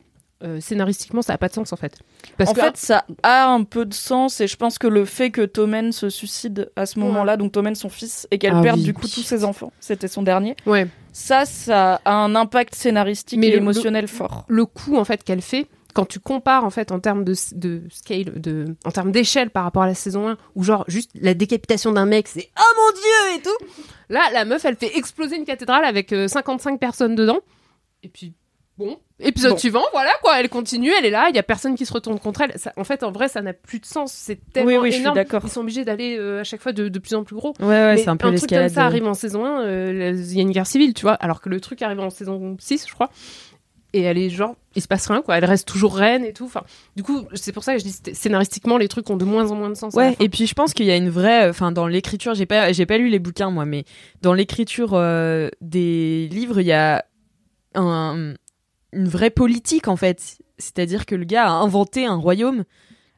euh, 0.44 0.60
scénaristiquement 0.60 1.22
ça 1.22 1.34
a 1.34 1.38
pas 1.38 1.48
de 1.48 1.54
sens 1.54 1.72
en 1.74 1.76
fait. 1.78 1.98
Parce 2.38 2.50
en 2.50 2.54
que 2.54 2.62
fait, 2.62 2.78
ça 2.78 3.06
a 3.24 3.48
un 3.48 3.64
peu 3.64 3.86
de 3.86 3.94
sens 3.94 4.42
et 4.42 4.48
je 4.48 4.56
pense 4.58 4.78
que 4.78 4.88
le 4.88 5.06
fait 5.06 5.32
que 5.32 5.46
Tommen 5.46 5.92
se 5.92 6.10
suicide 6.10 6.72
à 6.76 6.86
ce 6.86 7.00
moment-là, 7.00 7.38
donc 7.38 7.52
Tommen 7.54 7.76
son 7.76 7.90
fils, 7.90 8.28
et 8.32 8.38
qu'elle 8.38 8.54
Ah 8.56 8.62
perde 8.62 8.78
oui. 8.80 8.84
du 8.84 8.94
coup 8.94 9.08
tous 9.08 9.24
ses 9.24 9.44
enfants, 9.46 9.72
c'était 9.80 10.08
son 10.10 10.24
dernier. 10.24 10.56
Ouais. 10.66 10.88
Ça, 11.14 11.46
ça 11.46 12.02
a 12.04 12.14
un 12.14 12.36
impact 12.36 12.76
scénaristique 12.76 13.40
Mais 13.40 13.48
et 13.48 13.52
le- 13.52 13.58
émotionnel 13.58 14.04
le- 14.04 14.08
fort. 14.08 14.44
le 14.48 14.66
coup 14.66 14.98
en 14.98 15.06
fait 15.06 15.24
qu'elle 15.24 15.42
fait 15.42 15.68
quand 15.94 16.06
tu 16.06 16.20
compares 16.20 16.66
en 16.66 16.70
fait 16.70 16.92
en 16.92 17.00
termes 17.00 17.24
de, 17.24 17.34
de 17.54 17.84
scale 17.90 18.42
de 18.42 18.76
en 18.84 18.92
termes 18.92 19.14
d'échelle 19.14 19.50
par 19.50 19.64
rapport 19.64 19.84
à 19.84 19.88
la 19.88 19.94
saison 19.96 20.28
1 20.28 20.38
où 20.56 20.64
genre 20.64 20.84
juste 20.90 21.10
la 21.16 21.34
décapitation 21.34 21.94
d'un 21.94 22.06
mec 22.06 22.28
c'est 22.28 22.50
oh 22.60 22.74
mon 22.76 22.92
dieu 23.00 23.40
et 23.40 23.42
tout 23.42 23.66
là 24.10 24.20
la 24.34 24.44
meuf 24.44 24.66
elle 24.66 24.76
fait 24.76 24.98
exploser 24.98 25.38
une 25.38 25.46
cathédrale 25.46 25.86
avec 25.86 26.12
euh, 26.12 26.28
55 26.28 26.82
personnes 26.82 27.16
dedans 27.16 27.40
et 28.04 28.10
puis 28.10 28.34
bon 28.78 28.98
épisode 29.20 29.52
Bon. 29.52 29.58
suivant 29.58 29.84
voilà 29.94 30.12
quoi 30.22 30.40
elle 30.40 30.50
continue 30.50 30.92
elle 31.00 31.06
est 31.06 31.10
là 31.10 31.28
il 31.30 31.36
y 31.36 31.40
a 31.40 31.44
personne 31.44 31.76
qui 31.76 31.86
se 31.86 31.94
retourne 31.94 32.20
contre 32.20 32.42
elle 32.42 32.60
Ça- 32.60 32.74
en 32.76 32.84
fait 32.84 33.04
en 33.04 33.12
vrai 33.12 33.30
ça 33.30 33.42
n'a 33.42 33.54
plus 33.54 33.80
de 33.80 33.86
sens 33.86 34.12
c'est 34.12 34.38
tellement 34.52 34.68
Oui, 34.70 34.78
oui, 34.78 34.88
je 34.90 34.94
suis 34.96 35.02
énorme 35.02 35.16
d'accord. 35.16 35.42
ils 35.46 35.50
sont 35.50 35.62
obligés 35.62 35.86
d'aller 35.86 36.18
euh, 36.20 36.42
à 36.42 36.44
chaque 36.44 36.62
fois 36.62 36.74
de, 36.74 36.90
de 36.90 37.00
plus 37.00 37.16
en 37.16 37.24
plus 37.24 37.36
gros 37.38 37.54
Ouais, 37.62 37.68
ouais, 37.68 37.98
c'est 37.98 38.10
un 38.10 38.18
peu 38.18 38.36
truc 38.36 38.50
comme 38.50 38.68
ça 38.70 38.82
euh. 38.82 38.86
arrive 38.88 39.06
en 39.08 39.14
saison 39.14 39.46
1 39.46 39.62
euh, 39.64 40.12
il 40.14 40.36
y 40.36 40.40
a 40.40 40.42
une 40.42 40.52
guerre 40.52 40.68
civile 40.68 40.94
tu 40.94 41.04
vois 41.04 41.14
alors 41.14 41.40
que 41.40 41.48
le 41.50 41.62
truc 41.62 41.82
arrive 41.82 42.00
en 42.02 42.10
saison 42.10 42.58
6 42.60 42.86
je 42.88 42.94
crois 42.94 43.10
et 43.94 44.02
elle 44.02 44.18
est 44.18 44.30
genre 44.30 44.58
il 44.76 44.82
se 44.82 44.90
passe 44.90 45.08
rien 45.08 45.22
quoi 45.22 45.38
elle 45.38 45.46
reste 45.46 45.66
toujours 45.66 45.96
reine 45.96 46.26
et 46.26 46.34
tout 46.34 46.44
enfin 46.44 46.64
du 46.98 47.04
coup 47.04 47.22
c'est 47.34 47.54
pour 47.54 47.64
ça 47.64 47.72
que 47.74 47.80
je 47.80 47.86
dis 47.86 47.96
scénaristiquement 48.14 48.78
les 48.78 48.90
trucs 48.90 49.10
ont 49.10 49.16
de 49.16 49.24
moins 49.24 49.52
en 49.52 49.56
moins 49.56 49.70
de 49.70 49.76
sens 49.76 49.94
Ouais, 49.94 50.18
et 50.20 50.28
puis 50.28 50.48
je 50.48 50.54
pense 50.54 50.74
qu'il 50.74 50.86
y 50.86 50.92
a 50.92 50.98
une 50.98 51.10
vraie, 51.10 51.48
enfin 51.48 51.72
dans 51.72 51.88
l'écriture, 51.88 52.34
j'ai 52.34 52.46
pas, 52.46 52.74
j'ai 52.74 52.86
pas 52.86 52.98
lu 52.98 53.08
les 53.08 53.20
bouquins 53.20 53.52
moi, 53.52 53.64
mais 53.64 53.86
dans 54.22 54.34
l'écriture 54.34 54.90
euh, 54.96 55.48
des 55.62 56.28
livres, 56.30 56.60
il 56.60 56.68
y 56.68 56.74
a 56.74 57.06
un, 57.74 58.34
une 58.96 59.08
vraie 59.08 59.30
politique 59.30 59.88
en 59.88 59.96
fait. 59.96 60.38
C'est-à-dire 60.58 61.06
que 61.06 61.16
le 61.16 61.26
gars 61.26 61.48
a 61.48 61.52
inventé 61.52 62.06
un 62.06 62.16
royaume. 62.16 62.64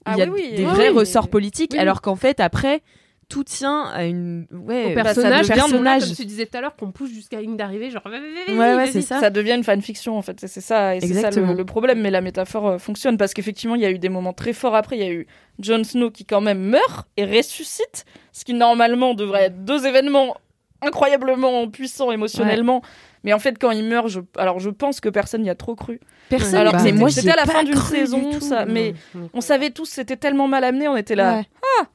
Ah 0.05 0.13
il 0.15 0.19
y 0.19 0.21
a 0.21 0.25
oui, 0.25 0.41
oui, 0.43 0.55
des 0.55 0.65
oui, 0.65 0.71
vrais 0.71 0.89
oui, 0.89 0.99
ressorts 0.99 1.28
politiques, 1.28 1.71
oui. 1.73 1.80
alors 1.80 2.01
qu'en 2.01 2.15
fait 2.15 2.39
après 2.39 2.82
tout 3.30 3.43
tient 3.43 3.84
à 3.84 4.05
une, 4.05 4.47
ouais, 4.51 4.91
au 4.91 4.95
bah, 4.95 5.03
personnage, 5.03 5.47
personnage 5.47 6.05
comme 6.05 6.15
tu 6.15 6.25
disais 6.25 6.45
tout 6.45 6.57
à 6.57 6.61
l'heure 6.61 6.75
qu'on 6.78 6.91
pousse 6.91 7.09
jusqu'à 7.11 7.41
une 7.41 7.57
d'arrivée 7.57 7.89
genre 7.89 8.03
Ouais, 8.05 8.75
ouais, 8.75 8.88
c'est 8.88 9.01
ça. 9.01 9.19
Ça 9.19 9.30
devient 9.30 9.55
une 9.55 9.65
fanfiction 9.65 10.17
en 10.17 10.21
fait, 10.21 10.39
c'est 10.39 10.47
c'est 10.47 10.61
ça, 10.61 10.95
et 10.95 11.01
c'est 11.01 11.13
ça 11.13 11.30
le 11.32 11.65
problème. 11.65 11.99
Mais 11.99 12.09
la 12.09 12.21
métaphore 12.21 12.67
euh, 12.67 12.78
fonctionne 12.78 13.17
parce 13.17 13.34
qu'effectivement, 13.34 13.75
il 13.75 13.82
y 13.82 13.86
a 13.86 13.91
eu 13.91 13.99
des 13.99 14.09
moments 14.09 14.34
très 14.34 14.53
forts 14.53 14.75
après. 14.75 14.97
Il 14.97 15.03
y 15.03 15.07
a 15.07 15.11
eu 15.11 15.28
Jon 15.59 15.84
Snow 15.84 16.09
qui 16.09 16.23
quand 16.25 16.41
même 16.41 16.59
meurt 16.59 17.07
et 17.17 17.25
ressuscite, 17.25 18.05
ce 18.32 18.45
qui 18.45 18.53
normalement 18.53 19.13
devrait 19.13 19.45
être 19.45 19.65
deux 19.65 19.86
événements 19.86 20.38
incroyablement 20.82 21.67
puissants 21.67 22.11
émotionnellement. 22.11 22.82
Mais 23.28 23.34
en 23.34 23.39
fait, 23.39 23.59
quand 23.59 23.71
il 23.71 23.84
meurt, 23.84 24.07
je... 24.07 24.21
alors 24.38 24.57
je 24.61 24.69
pense 24.69 25.01
que 25.01 25.09
personne 25.09 25.41
n'y 25.41 25.49
a 25.49 25.55
trop 25.55 25.75
cru. 25.75 25.99
Personne. 26.30 26.55
Alors 26.55 26.71
bah, 26.71 26.91
moi, 26.93 27.09
c'était 27.09 27.32
à 27.32 27.36
la 27.36 27.45
fin 27.45 27.65
d'une 27.65 27.75
saison, 27.75 28.32
tout. 28.32 28.39
ça, 28.39 28.63
mais 28.65 28.93
on 29.34 29.41
savait 29.41 29.69
tous, 29.69 29.84
c'était 29.84 30.15
tellement 30.15 30.47
mal 30.47 30.63
amené, 30.63 30.88
on 30.88 30.95
était 30.95 31.13
là. 31.15 31.39
Ouais. 31.39 31.45
Ah, 31.82 31.88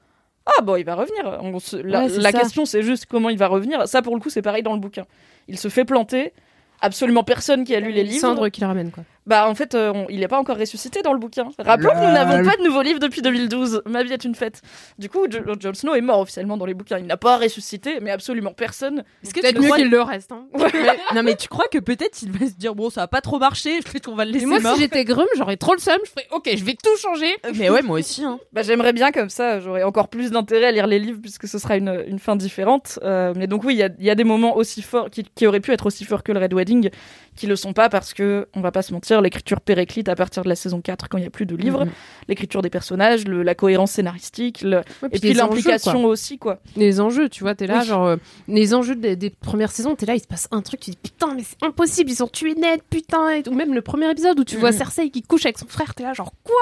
ah 0.58 0.60
bon, 0.62 0.76
il 0.76 0.84
va 0.84 0.94
revenir. 0.94 1.38
On 1.40 1.58
se- 1.58 1.78
La, 1.78 2.04
Ouais, 2.04 2.32
question, 2.32 2.66
c'est 2.66 2.82
juste 2.82 3.06
comment 3.06 3.30
il 3.30 3.38
va 3.38 3.46
revenir. 3.46 3.88
Ça, 3.88 4.02
pour 4.02 4.14
le 4.14 4.20
coup, 4.20 4.28
c'est 4.28 4.42
pareil 4.42 4.62
dans 4.62 4.74
le 4.74 4.78
bouquin. 4.78 5.06
Il 5.48 5.58
se 5.58 5.68
fait 5.68 5.86
planter. 5.86 6.34
Absolument 6.82 7.24
personne 7.24 7.64
qui 7.64 7.74
a 7.74 7.80
lu 7.80 7.92
les 7.92 8.04
livres. 8.04 8.20
Cendre 8.20 8.50
qui 8.50 8.60
le 8.60 8.66
ramène 8.66 8.90
quoi 8.90 9.04
Bah, 9.26 9.48
en 9.48 9.54
fait, 9.54 9.74
euh, 9.74 9.92
on- 9.94 10.06
il 10.08 10.20
n'est 10.20 10.28
pas 10.28 10.38
encore 10.38 10.56
ressuscité 10.58 11.00
dans 11.02 11.12
le 11.12 11.18
bouquin. 11.20 11.48
Rappelons 11.58 11.90
que 11.90 11.96
nous 12.06 12.12
n'avons 12.12 12.44
pas 12.44 12.56
de 12.56 12.62
nouveau 12.64 12.82
livre 12.82 12.98
depuis 12.98 13.22
2012. 13.22 13.82
Ma 13.86 14.02
vie 14.02 14.12
est 14.12 14.24
une 14.24 14.34
fête. 14.34 14.60
Du 14.98 15.08
coup, 15.08 15.26
Jo- 15.30 15.38
Jon 15.60 15.74
Snow 15.74 15.94
est 15.94 16.00
mort 16.00 16.18
officiellement 16.20 16.56
dans 16.56 16.66
les 16.66 16.74
bouquins. 16.74 16.98
Il 16.98 17.06
n'a 17.06 17.16
pas 17.16 17.36
ressuscité, 17.38 17.98
mais 18.00 18.10
absolument 18.10 18.52
personne. 18.52 19.04
Est-ce 19.22 19.32
que 19.32 19.40
peut-être 19.40 19.54
tu 19.54 19.60
mieux 19.60 19.66
crois- 19.68 19.76
qu'il 19.78 19.90
le 19.90 20.02
reste 20.02 20.32
hein. 20.32 20.44
non 21.14 21.22
mais 21.22 21.36
tu 21.36 21.48
crois 21.48 21.66
que 21.70 21.78
peut-être 21.78 22.22
il 22.22 22.32
va 22.32 22.46
se 22.46 22.52
dire 22.54 22.74
bon 22.74 22.90
ça 22.90 23.02
a 23.02 23.06
pas 23.06 23.20
trop 23.20 23.38
marché, 23.38 23.80
peut-être 23.80 24.06
qu'on 24.06 24.14
va 24.14 24.24
le 24.24 24.30
Et 24.30 24.34
laisser 24.34 24.46
moi 24.46 24.60
mort. 24.60 24.74
si 24.74 24.80
j'étais 24.82 25.04
Grum 25.04 25.26
j'aurais 25.36 25.56
trop 25.56 25.74
le 25.74 25.78
seum 25.80 25.98
je 26.04 26.10
ferais 26.10 26.26
ok 26.32 26.50
je 26.56 26.64
vais 26.64 26.74
tout 26.74 26.96
changer 27.00 27.30
Mais 27.58 27.70
ouais 27.70 27.82
moi 27.82 27.98
aussi 27.98 28.24
hein. 28.24 28.38
Bah, 28.52 28.62
j'aimerais 28.62 28.92
bien 28.92 29.12
comme 29.12 29.28
ça, 29.28 29.60
j'aurais 29.60 29.82
encore 29.84 30.08
plus 30.08 30.30
d'intérêt 30.30 30.66
à 30.66 30.72
lire 30.72 30.86
les 30.86 30.98
livres 30.98 31.18
puisque 31.22 31.46
ce 31.46 31.58
sera 31.58 31.76
une, 31.76 32.02
une 32.08 32.18
fin 32.18 32.34
différente. 32.36 32.98
Euh, 33.02 33.32
mais 33.36 33.46
donc 33.46 33.64
oui, 33.64 33.74
il 33.74 33.78
y 33.78 33.82
a, 33.82 33.88
il 33.98 34.04
y 34.04 34.10
a 34.10 34.14
des 34.14 34.24
moments 34.24 34.56
aussi 34.56 34.82
forts 34.82 35.10
qui, 35.10 35.22
qui 35.24 35.46
auraient 35.46 35.60
pu 35.60 35.72
être 35.72 35.86
aussi 35.86 36.04
forts 36.04 36.22
que 36.22 36.32
le 36.32 36.40
Red 36.40 36.52
Wedding. 36.54 36.90
Qui 37.34 37.46
le 37.46 37.56
sont 37.56 37.72
pas 37.72 37.88
parce 37.88 38.12
que, 38.14 38.46
on 38.54 38.60
va 38.60 38.70
pas 38.72 38.82
se 38.82 38.92
mentir, 38.92 39.20
l'écriture 39.22 39.60
périclite 39.60 40.08
à 40.08 40.14
partir 40.14 40.42
de 40.44 40.48
la 40.48 40.54
saison 40.54 40.80
4 40.80 41.08
quand 41.08 41.16
il 41.18 41.24
y 41.24 41.26
a 41.26 41.30
plus 41.30 41.46
de 41.46 41.56
livres, 41.56 41.84
Mhm. 41.86 41.90
l'écriture 42.28 42.60
des 42.62 42.68
personnages, 42.70 43.26
le- 43.26 43.42
la 43.42 43.54
cohérence 43.54 43.92
scénaristique, 43.92 44.60
le- 44.62 44.78
Ouais, 45.02 45.08
et 45.12 45.18
puis 45.18 45.32
l'implication 45.32 46.04
aussi, 46.04 46.38
quoi. 46.38 46.60
Les 46.76 47.00
enjeux, 47.00 47.28
tu 47.30 47.42
vois, 47.42 47.54
t'es 47.54 47.66
là, 47.66 47.78
Oui. 47.80 47.86
genre, 47.86 48.06
euh, 48.06 48.16
les 48.48 48.74
enjeux 48.74 48.96
des, 48.96 49.16
des 49.16 49.30
premières 49.30 49.72
saisons, 49.72 49.94
t'es 49.96 50.04
là, 50.06 50.14
il 50.14 50.20
se 50.20 50.26
passe 50.26 50.46
un 50.50 50.60
truc, 50.62 50.80
tu 50.80 50.90
dis 50.90 50.98
putain, 51.02 51.34
mais 51.34 51.42
c'est 51.42 51.62
impossible, 51.66 52.10
ils 52.10 52.22
ont 52.22 52.28
tué 52.28 52.54
Ned, 52.54 52.80
putain, 52.90 53.30
et. 53.30 53.48
Ou 53.48 53.54
même 53.54 53.72
le 53.74 53.82
premier 53.82 54.10
épisode 54.10 54.38
où 54.38 54.44
tu 54.44 54.56
vois 54.58 54.70
Mhm. 54.72 54.76
Cersei 54.78 55.10
qui 55.10 55.22
couche 55.22 55.46
avec 55.46 55.58
son 55.58 55.66
frère, 55.68 55.94
t'es 55.94 56.02
là, 56.02 56.12
genre, 56.12 56.32
quoi, 56.44 56.54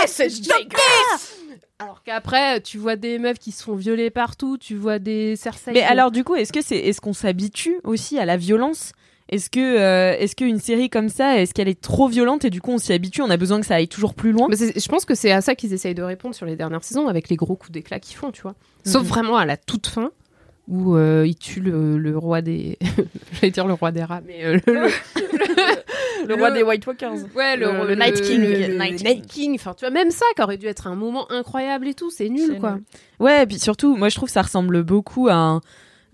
Mais 0.00 0.06
c'est 0.06 0.28
dégueulasse 0.28 1.36
Alors 1.80 2.02
qu'après, 2.02 2.60
tu 2.60 2.76
vois 2.76 2.96
des 2.96 3.18
meufs 3.20 3.38
qui 3.38 3.52
se 3.52 3.62
font 3.62 3.76
violer 3.76 4.10
partout, 4.10 4.58
tu 4.58 4.74
vois 4.74 4.98
des 4.98 5.36
Cersei. 5.36 5.70
Mais 5.72 5.80
qui- 5.80 5.86
alors 5.86 6.10
du 6.10 6.24
coup, 6.24 6.34
est-ce 6.34 6.52
que 6.52 6.60
c'est 6.60 6.76
est-ce 6.76 7.00
qu'on 7.00 7.12
s'habitue 7.12 7.76
aussi 7.84 8.18
à 8.18 8.24
la 8.24 8.36
violence 8.36 8.90
Est-ce 9.30 9.50
que 9.50 9.60
euh, 9.60 10.16
est-ce 10.18 10.34
qu'une 10.34 10.58
série 10.58 10.88
comme 10.88 11.08
ça, 11.10 11.38
est-ce 11.40 11.52
qu'elle 11.52 11.68
est 11.68 11.80
trop 11.80 12.08
violente 12.08 12.44
et 12.46 12.50
du 12.50 12.60
coup 12.62 12.70
on 12.72 12.78
s'y 12.78 12.92
habitue, 12.94 13.20
on 13.22 13.28
a 13.30 13.36
besoin 13.36 13.60
que 13.60 13.66
ça 13.66 13.74
aille 13.74 13.88
toujours 13.88 14.14
plus 14.14 14.32
loin 14.32 14.46
Mais 14.48 14.56
je 14.56 14.88
pense 14.88 15.04
que 15.04 15.14
c'est 15.14 15.32
à 15.32 15.40
ça 15.42 15.54
qu'ils 15.54 15.72
essayent 15.74 15.94
de 15.94 16.02
répondre 16.02 16.34
sur 16.34 16.46
les 16.46 16.56
dernières 16.56 16.82
saisons 16.84 17.08
avec 17.08 17.28
les 17.28 17.36
gros 17.36 17.54
coups 17.56 17.72
d'éclat 17.72 18.00
qu'ils 18.00 18.16
font, 18.16 18.30
tu 18.30 18.40
vois. 18.42 18.54
Sauf 18.84 19.02
Mhm. 19.02 19.08
vraiment 19.08 19.36
à 19.36 19.44
la 19.44 19.56
toute 19.58 19.86
fin 19.86 20.10
où 20.66 20.96
euh, 20.96 21.24
ils 21.26 21.36
tuent 21.36 21.60
le, 21.60 21.98
le 21.98 22.16
roi 22.18 22.40
des. 22.42 22.78
J'allais 23.40 23.50
dire 23.50 23.66
le 23.66 23.72
roi 23.74 23.90
des 23.92 24.02
rats, 24.04 24.20
mais 24.26 24.44
euh, 24.44 24.58
le, 24.66 24.72
le- 24.74 24.88
Le 26.26 26.34
roi 26.34 26.50
des 26.50 26.62
White 26.62 26.84
Walkers. 26.86 27.12
Ouais, 27.36 27.56
le, 27.56 27.86
le 27.86 27.94
Night 27.94 28.20
King. 28.20 28.40
Night 28.76 29.04
Night 29.04 29.26
King. 29.26 29.54
Enfin, 29.54 29.72
tu 29.74 29.84
vois, 29.84 29.90
même 29.90 30.10
ça 30.10 30.24
qui 30.36 30.42
aurait 30.42 30.56
dû 30.58 30.66
être 30.66 30.86
un 30.88 30.94
moment 30.96 31.30
incroyable 31.30 31.86
et 31.88 31.94
tout, 31.94 32.10
c'est 32.10 32.28
nul, 32.28 32.58
quoi. 32.58 32.72
nul. 32.72 32.82
Ouais, 33.20 33.44
et 33.44 33.46
puis 33.46 33.58
surtout, 33.58 33.96
moi 33.96 34.08
je 34.08 34.16
trouve 34.16 34.26
que 34.28 34.32
ça 34.32 34.42
ressemble 34.42 34.82
beaucoup 34.82 35.28
à 35.28 35.34
un 35.34 35.60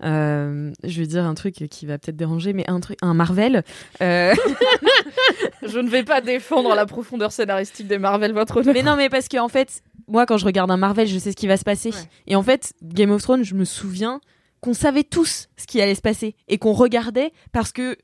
euh, 0.03 0.71
je 0.83 0.99
vais 0.99 1.07
dire 1.07 1.25
un 1.25 1.33
truc 1.33 1.55
qui 1.69 1.85
va 1.85 1.97
peut-être 1.97 2.17
déranger, 2.17 2.53
mais 2.53 2.69
un 2.69 2.79
truc, 2.79 2.97
un 3.01 3.13
Marvel. 3.13 3.63
Euh, 4.01 4.33
Je 5.63 5.79
ne 5.79 5.89
vais 5.89 6.03
pas 6.03 6.21
défendre 6.21 6.75
la 6.75 6.85
profondeur 6.85 7.31
scénaristique 7.31 7.87
des 7.87 7.97
Marvel, 7.97 8.33
votre 8.33 8.57
honneur. 8.57 8.73
mais 8.73 8.83
non, 8.83 8.95
mais 8.95 9.09
parce 9.09 9.27
que 9.27 9.37
en 9.37 9.47
fait, 9.47 9.81
moi 10.07 10.25
quand 10.25 10.37
je 10.37 10.45
regarde 10.45 10.69
un 10.71 10.77
Marvel, 10.77 11.07
je 11.07 11.17
sais 11.17 11.31
ce 11.31 11.35
qui 11.35 11.47
va 11.47 11.57
se 11.57 11.63
passer. 11.63 11.91
Et 12.27 12.35
en 12.35 12.43
fait, 12.43 12.73
Game 12.83 13.11
of 13.11 13.21
Thrones, 13.21 13.43
je 13.43 13.55
me 13.55 13.65
souviens 13.65 14.19
qu'on 14.61 14.73
savait 14.73 15.03
tous 15.03 15.47
ce 15.57 15.65
qui 15.65 15.81
allait 15.81 15.95
se 15.95 16.01
passer 16.01 16.35
et 16.47 16.57
qu'on 16.57 16.73
regardait 16.73 17.31
parce 17.51 17.71
que 17.71 17.97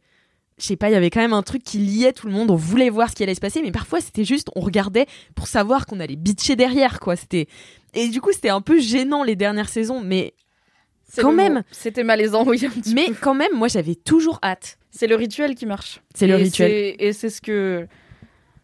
je 0.58 0.68
sais 0.68 0.76
pas, 0.76 0.90
il 0.90 0.94
y 0.94 0.96
avait 0.96 1.10
quand 1.10 1.22
même 1.22 1.34
un 1.34 1.42
truc 1.42 1.64
qui 1.64 1.80
liait 1.80 2.14
tout 2.14 2.28
le 2.28 2.34
monde, 2.34 2.52
on 2.52 2.56
voulait 2.56 2.92
voir 2.92 3.10
ce 3.10 3.16
qui 3.16 3.24
allait 3.24 3.34
se 3.34 3.40
passer, 3.40 3.64
mais 3.64 3.72
parfois 3.72 4.00
c'était 4.00 4.24
juste, 4.24 4.50
on 4.56 4.60
regardait 4.60 5.08
pour 5.34 5.48
savoir 5.48 5.88
qu'on 5.88 6.00
allait 6.00 6.16
bitcher 6.16 6.56
derrière, 6.56 7.00
quoi. 7.00 7.16
C'était 7.16 7.48
et 7.96 8.10
du 8.10 8.22
coup 8.22 8.32
c'était 8.32 8.50
un 8.50 8.62
peu 8.62 8.80
gênant 8.80 9.24
les 9.24 9.36
dernières 9.36 9.70
saisons, 9.70 10.02
mais 10.02 10.36
quand 11.18 11.32
même. 11.32 11.64
C'était 11.72 12.04
malaisant, 12.04 12.44
oui. 12.48 12.66
un 12.66 12.70
petit 12.70 12.94
mais 12.94 13.08
peu. 13.08 13.16
quand 13.20 13.34
même, 13.34 13.52
moi 13.54 13.68
j'avais 13.68 13.96
toujours 13.96 14.40
hâte. 14.44 14.78
C'est 14.92 15.08
le 15.08 15.16
rituel 15.16 15.56
qui 15.56 15.66
marche. 15.66 16.02
C'est 16.14 16.28
le 16.28 16.34
Et 16.34 16.44
rituel. 16.44 16.96
Et 17.00 17.14
c'est 17.14 17.30
ce 17.30 17.42
que. 17.42 17.88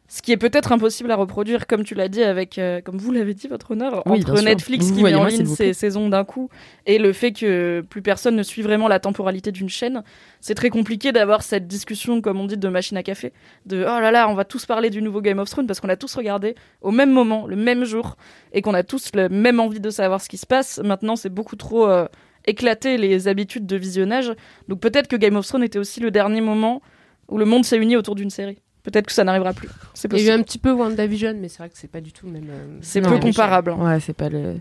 Ce 0.09 0.21
qui 0.21 0.31
est 0.31 0.37
peut-être 0.37 0.71
impossible 0.71 1.11
à 1.11 1.17
reproduire, 1.17 1.67
comme 1.67 1.83
tu 1.83 1.93
l'as 1.93 2.07
dit, 2.07 2.23
avec, 2.23 2.57
euh, 2.59 2.79
comme 2.79 2.97
vous 2.97 3.11
l'avez 3.11 3.33
dit, 3.33 3.49
votre 3.49 3.71
honneur, 3.71 4.03
Oui, 4.05 4.21
entre. 4.21 4.41
Netflix 4.41 4.85
Vous 4.85 4.95
qui 4.95 5.03
met 5.03 5.13
en 5.15 5.25
ligne 5.25 5.45
ses 5.45 5.73
saisons 5.73 6.07
d'un 6.07 6.23
coup 6.23 6.49
et 6.85 6.97
le 6.97 7.11
fait 7.11 7.33
que 7.33 7.83
plus 7.89 8.01
personne 8.01 8.37
ne 8.37 8.43
suit 8.43 8.61
vraiment 8.61 8.87
la 8.87 9.01
temporalité 9.01 9.51
d'une 9.51 9.67
chaîne, 9.67 10.03
c'est 10.39 10.55
très 10.55 10.69
compliqué 10.69 11.11
d'avoir 11.11 11.43
cette 11.43 11.67
discussion, 11.67 12.21
comme 12.21 12.39
on 12.39 12.45
dit, 12.45 12.55
de 12.55 12.69
machine 12.69 12.95
à 12.95 13.03
café, 13.03 13.33
de 13.65 13.81
oh 13.81 13.99
là 13.99 14.11
là, 14.11 14.29
on 14.29 14.33
va 14.33 14.45
tous 14.45 14.65
parler 14.65 14.89
du 14.89 15.01
nouveau 15.01 15.19
Game 15.19 15.39
of 15.39 15.49
Thrones 15.49 15.67
parce 15.67 15.81
qu'on 15.81 15.89
a 15.89 15.97
tous 15.97 16.15
regardé 16.15 16.55
au 16.81 16.91
même 16.91 17.11
moment, 17.11 17.45
le 17.45 17.57
même 17.57 17.83
jour, 17.83 18.15
et 18.53 18.61
qu'on 18.61 18.73
a 18.73 18.83
tous 18.83 19.11
la 19.13 19.27
même 19.27 19.59
envie 19.59 19.81
de 19.81 19.89
savoir 19.89 20.21
ce 20.21 20.29
qui 20.29 20.37
se 20.37 20.45
passe. 20.45 20.79
Maintenant, 20.85 21.17
c'est 21.17 21.27
beaucoup 21.33 21.57
trop 21.57 21.85
euh, 21.85 22.07
éclaté 22.47 22.97
les 22.97 23.27
habitudes 23.27 23.65
de 23.65 23.75
visionnage. 23.75 24.31
Donc 24.67 24.79
peut-être 24.79 25.07
que 25.07 25.15
Game 25.15 25.35
of 25.35 25.45
Thrones 25.45 25.63
était 25.63 25.79
aussi 25.79 25.99
le 25.99 26.09
dernier 26.11 26.41
moment 26.41 26.81
où 27.27 27.37
le 27.37 27.45
monde 27.45 27.65
s'est 27.65 27.77
uni 27.77 27.95
autour 27.95 28.15
d'une 28.15 28.29
série. 28.29 28.57
Peut-être 28.83 29.05
que 29.07 29.11
ça 29.11 29.23
n'arrivera 29.25 29.51
plus. 29.53 29.67
C'est 29.93 30.11
Il 30.13 30.21
y 30.21 30.29
a 30.29 30.35
eu 30.35 30.39
un 30.39 30.41
petit 30.43 30.57
peu 30.59 30.71
WandaVision, 30.71 31.35
mais 31.37 31.49
c'est 31.49 31.57
vrai 31.57 31.69
que 31.69 31.77
c'est 31.77 31.91
pas 31.91 31.99
du 32.01 32.13
tout 32.13 32.25
le 32.25 32.31
même. 32.31 32.47
euh, 32.49 32.77
C'est 32.81 33.01
peu 33.01 33.19
comparable. 33.19 33.71
hein. 33.71 33.77
Ouais, 33.95 33.99
c'est 33.99 34.13
pas 34.15 34.29
le 34.29 34.55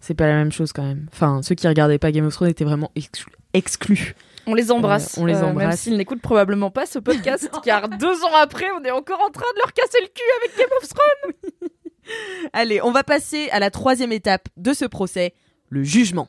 c'est 0.00 0.14
pas 0.14 0.26
la 0.28 0.34
même 0.34 0.50
chose 0.52 0.72
quand 0.72 0.82
même. 0.84 1.06
Enfin, 1.12 1.42
ceux 1.42 1.54
qui 1.56 1.66
regardaient 1.68 1.98
pas 1.98 2.10
Game 2.12 2.26
of 2.26 2.32
Thrones 2.34 2.48
étaient 2.50 2.64
vraiment 2.64 2.90
exclu- 2.96 3.26
exclus. 3.54 4.14
On 4.46 4.54
les 4.54 4.72
embrasse. 4.72 5.16
Euh, 5.18 5.22
on 5.22 5.26
les 5.26 5.34
euh, 5.34 5.40
Même 5.40 5.50
embrasse. 5.50 5.80
s'ils 5.80 5.96
n'écoutent 5.96 6.20
probablement 6.22 6.70
pas 6.72 6.86
ce 6.86 6.98
podcast, 6.98 7.48
car 7.64 7.88
deux 7.88 8.22
ans 8.24 8.34
après, 8.40 8.66
on 8.80 8.84
est 8.84 8.90
encore 8.90 9.20
en 9.20 9.30
train 9.30 9.46
de 9.54 9.58
leur 9.58 9.72
casser 9.72 9.98
le 10.00 10.06
cul 10.08 10.22
avec 10.40 10.58
Game 10.58 10.78
of 10.80 10.88
Thrones. 10.88 11.68
Allez, 12.52 12.80
on 12.82 12.90
va 12.90 13.04
passer 13.04 13.48
à 13.50 13.60
la 13.60 13.70
troisième 13.70 14.12
étape 14.12 14.48
de 14.56 14.72
ce 14.72 14.84
procès, 14.84 15.34
le 15.70 15.82
jugement. 15.84 16.28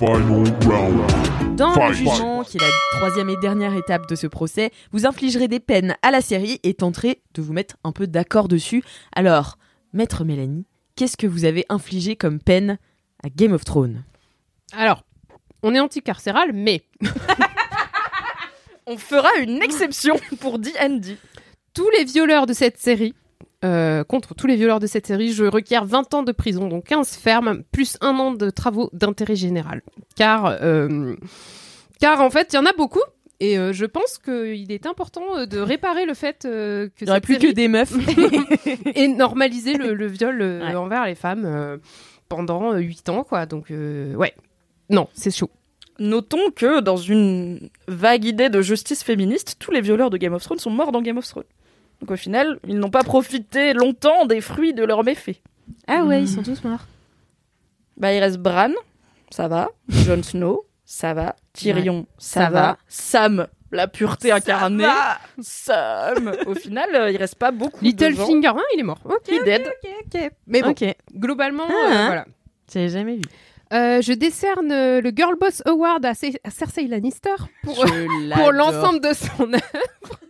Dans 0.00 0.14
le 0.14 1.74
Fight. 1.74 1.94
jugement, 1.94 2.44
qui 2.44 2.56
est 2.56 2.60
la 2.60 2.68
troisième 2.98 3.30
et 3.30 3.36
dernière 3.42 3.74
étape 3.74 4.08
de 4.08 4.14
ce 4.14 4.28
procès, 4.28 4.70
vous 4.92 5.06
infligerez 5.06 5.48
des 5.48 5.58
peines 5.58 5.96
à 6.02 6.12
la 6.12 6.20
série 6.20 6.60
et 6.62 6.74
tenterez 6.74 7.20
de 7.34 7.42
vous 7.42 7.52
mettre 7.52 7.76
un 7.82 7.90
peu 7.90 8.06
d'accord 8.06 8.46
dessus. 8.46 8.84
Alors, 9.12 9.58
maître 9.92 10.22
Mélanie, 10.24 10.66
qu'est-ce 10.94 11.16
que 11.16 11.26
vous 11.26 11.44
avez 11.44 11.64
infligé 11.68 12.14
comme 12.14 12.38
peine 12.38 12.78
à 13.24 13.28
Game 13.28 13.52
of 13.52 13.64
Thrones? 13.64 14.04
Alors, 14.72 15.02
on 15.64 15.74
est 15.74 15.80
anticarcéral, 15.80 16.52
mais 16.54 16.84
On 18.86 18.96
fera 18.98 19.28
une 19.40 19.60
exception 19.62 20.16
pour 20.40 20.60
D&D. 20.60 21.16
tous 21.74 21.90
les 21.98 22.04
violeurs 22.04 22.46
de 22.46 22.52
cette 22.52 22.78
série, 22.78 23.14
euh, 23.64 24.04
contre 24.04 24.34
tous 24.34 24.46
les 24.46 24.56
violeurs 24.56 24.80
de 24.80 24.86
cette 24.86 25.06
série, 25.06 25.32
je 25.32 25.44
requiers 25.44 25.80
20 25.82 26.14
ans 26.14 26.22
de 26.22 26.32
prison, 26.32 26.68
donc 26.68 26.84
15 26.84 27.16
fermes, 27.16 27.62
plus 27.72 27.96
un 28.00 28.14
an 28.18 28.32
de 28.32 28.50
travaux 28.50 28.90
d'intérêt 28.92 29.36
général. 29.36 29.82
Car, 30.16 30.56
euh, 30.62 31.16
car 32.00 32.20
en 32.20 32.30
fait, 32.30 32.52
il 32.52 32.56
y 32.56 32.58
en 32.58 32.66
a 32.66 32.72
beaucoup. 32.72 33.02
Et 33.40 33.56
euh, 33.56 33.72
je 33.72 33.84
pense 33.86 34.18
qu'il 34.18 34.72
est 34.72 34.84
important 34.86 35.22
euh, 35.36 35.46
de 35.46 35.58
réparer 35.60 36.06
le 36.06 36.14
fait 36.14 36.44
euh, 36.44 36.88
que 36.88 37.02
Il 37.02 37.04
n'y 37.04 37.10
aurait 37.10 37.20
plus 37.20 37.38
que 37.38 37.52
des 37.52 37.68
meufs. 37.68 37.92
et 38.96 39.06
normaliser 39.08 39.74
le, 39.74 39.94
le 39.94 40.06
viol 40.06 40.40
euh, 40.42 40.60
Ouais. 40.66 40.74
envers 40.74 41.06
les 41.06 41.14
femmes 41.14 41.44
euh, 41.46 41.76
pendant 42.28 42.74
8 42.76 43.08
ans, 43.10 43.22
quoi. 43.22 43.46
Donc, 43.46 43.70
euh, 43.70 44.12
ouais. 44.14 44.34
Non, 44.90 45.06
c'est 45.12 45.30
chaud. 45.30 45.50
Notons 46.00 46.50
que 46.54 46.80
dans 46.80 46.96
une 46.96 47.70
vague 47.86 48.24
idée 48.24 48.48
de 48.48 48.60
justice 48.60 49.04
féministe, 49.04 49.56
tous 49.60 49.70
les 49.70 49.80
violeurs 49.80 50.10
de 50.10 50.16
Game 50.16 50.32
of 50.34 50.42
Thrones 50.42 50.58
sont 50.58 50.70
morts 50.70 50.90
dans 50.92 51.02
Game 51.02 51.18
of 51.18 51.26
Thrones. 51.26 51.44
Donc 52.00 52.10
au 52.12 52.16
final, 52.16 52.58
ils 52.66 52.78
n'ont 52.78 52.90
pas 52.90 53.02
profité 53.02 53.72
longtemps 53.72 54.26
des 54.26 54.40
fruits 54.40 54.72
de 54.74 54.84
leurs 54.84 55.04
méfaits. 55.04 55.40
Ah 55.86 56.04
ouais, 56.04 56.22
ils 56.22 56.28
sont 56.28 56.42
tous 56.42 56.62
morts. 56.64 56.86
Bah 57.96 58.12
il 58.14 58.20
reste 58.20 58.38
Bran, 58.38 58.70
ça 59.30 59.48
va. 59.48 59.68
Jon 59.88 60.22
Snow, 60.22 60.64
ça 60.84 61.12
va. 61.14 61.34
Tyrion, 61.52 62.06
ça, 62.18 62.44
ça 62.44 62.50
va. 62.50 62.60
va. 62.60 62.78
Sam, 62.86 63.46
la 63.72 63.88
pureté 63.88 64.30
incarnée. 64.32 64.86
Sam. 65.40 66.32
Au 66.46 66.54
final, 66.54 66.88
euh, 66.94 67.10
il 67.10 67.16
reste 67.16 67.34
pas 67.34 67.50
beaucoup. 67.50 67.84
Littlefinger, 67.84 68.48
hein, 68.48 68.62
il 68.74 68.80
est 68.80 68.84
mort. 68.84 69.00
Ok, 69.04 69.22
Qui 69.24 69.34
est 69.34 69.38
ok, 69.40 69.44
dead. 69.44 69.66
ok, 69.66 69.90
ok. 70.14 70.30
Mais 70.46 70.62
bon, 70.62 70.74
globalement, 71.14 71.64
Ah, 71.68 71.72
euh, 71.72 71.90
hein. 71.92 72.06
voilà. 72.06 72.24
J'avais 72.72 72.88
jamais 72.88 73.16
vu. 73.16 73.22
Euh, 73.72 74.00
je 74.00 74.12
décerne 74.14 74.72
euh, 74.72 75.00
le 75.02 75.10
Girl 75.14 75.34
Boss 75.38 75.62
Award 75.66 76.04
à, 76.06 76.14
Ce- 76.14 76.38
à 76.44 76.50
Cersei 76.50 76.86
Lannister 76.86 77.34
pour, 77.64 77.84
l'ensemble 78.52 79.00
de 79.00 79.12
son 79.12 79.52
œuvre. 79.52 80.20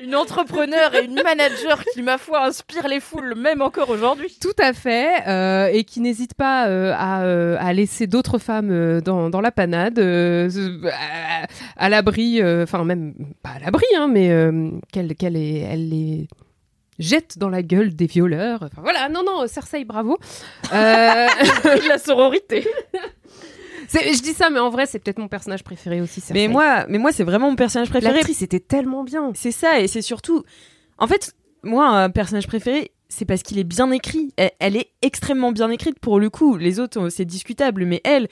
Une 0.00 0.14
entrepreneur 0.14 0.94
et 0.94 1.04
une 1.04 1.22
manager 1.22 1.82
qui, 1.92 2.02
ma 2.02 2.18
foi, 2.18 2.44
inspire 2.44 2.86
les 2.86 3.00
foules, 3.00 3.34
même 3.34 3.62
encore 3.62 3.88
aujourd'hui. 3.90 4.36
Tout 4.40 4.52
à 4.58 4.72
fait, 4.72 5.26
euh, 5.26 5.68
et 5.72 5.84
qui 5.84 6.00
n'hésite 6.00 6.34
pas 6.34 6.68
euh, 6.68 6.92
à, 6.96 7.22
euh, 7.22 7.56
à 7.58 7.72
laisser 7.72 8.06
d'autres 8.06 8.38
femmes 8.38 9.00
dans, 9.00 9.30
dans 9.30 9.40
la 9.40 9.50
panade, 9.52 9.98
à, 9.98 11.46
à 11.76 11.88
l'abri, 11.88 12.42
enfin 12.62 12.84
même 12.84 13.14
pas 13.42 13.50
à 13.56 13.58
l'abri, 13.60 13.86
hein, 13.96 14.08
mais 14.08 14.30
qu'elle 14.92 15.14
qu'elle 15.14 15.36
est- 15.36 15.60
elle 15.60 15.88
les 15.88 16.28
jette 16.98 17.36
dans 17.38 17.50
la 17.50 17.62
gueule 17.62 17.94
des 17.94 18.06
violeurs. 18.06 18.60
Enfin 18.62 18.80
voilà, 18.82 19.08
non 19.08 19.22
non, 19.24 19.46
Cersei, 19.46 19.84
bravo. 19.84 20.18
Euh, 20.72 21.26
la 21.88 21.98
sororité. 21.98 22.66
je 23.92 24.22
dis 24.22 24.32
ça, 24.32 24.50
mais 24.50 24.58
en 24.60 24.70
vrai, 24.70 24.86
c'est 24.86 24.98
peut-être 24.98 25.18
mon 25.18 25.28
personnage 25.28 25.62
préféré 25.64 26.00
aussi. 26.00 26.20
Cersei. 26.20 26.34
Mais 26.34 26.48
moi, 26.48 26.86
mais 26.88 26.98
moi 26.98 27.12
c'est 27.12 27.24
vraiment 27.24 27.50
mon 27.50 27.56
personnage 27.56 27.90
préféré. 27.90 28.14
l'actrice 28.14 28.42
était 28.42 28.60
tellement 28.60 29.04
bien. 29.04 29.32
C'est 29.34 29.52
ça, 29.52 29.80
et 29.80 29.88
c'est 29.88 30.02
surtout. 30.02 30.42
En 30.98 31.06
fait, 31.06 31.34
moi, 31.62 31.88
un 31.88 32.10
personnage 32.10 32.46
préféré, 32.46 32.92
c'est 33.08 33.24
parce 33.24 33.42
qu'il 33.42 33.58
est 33.58 33.64
bien 33.64 33.90
écrit. 33.90 34.32
Elle, 34.36 34.50
elle 34.58 34.76
est 34.76 34.90
extrêmement 35.02 35.52
bien 35.52 35.70
écrite 35.70 35.98
pour 36.00 36.18
le 36.20 36.30
coup. 36.30 36.56
Les 36.56 36.80
autres, 36.80 37.08
c'est 37.08 37.24
discutable, 37.24 37.84
mais 37.84 38.00
elle, 38.04 38.28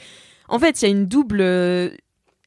en 0.48 0.58
fait, 0.58 0.80
il 0.82 0.84
y 0.84 0.88
a 0.88 0.90
une 0.90 1.06
double. 1.06 1.40
euh, 1.40 1.90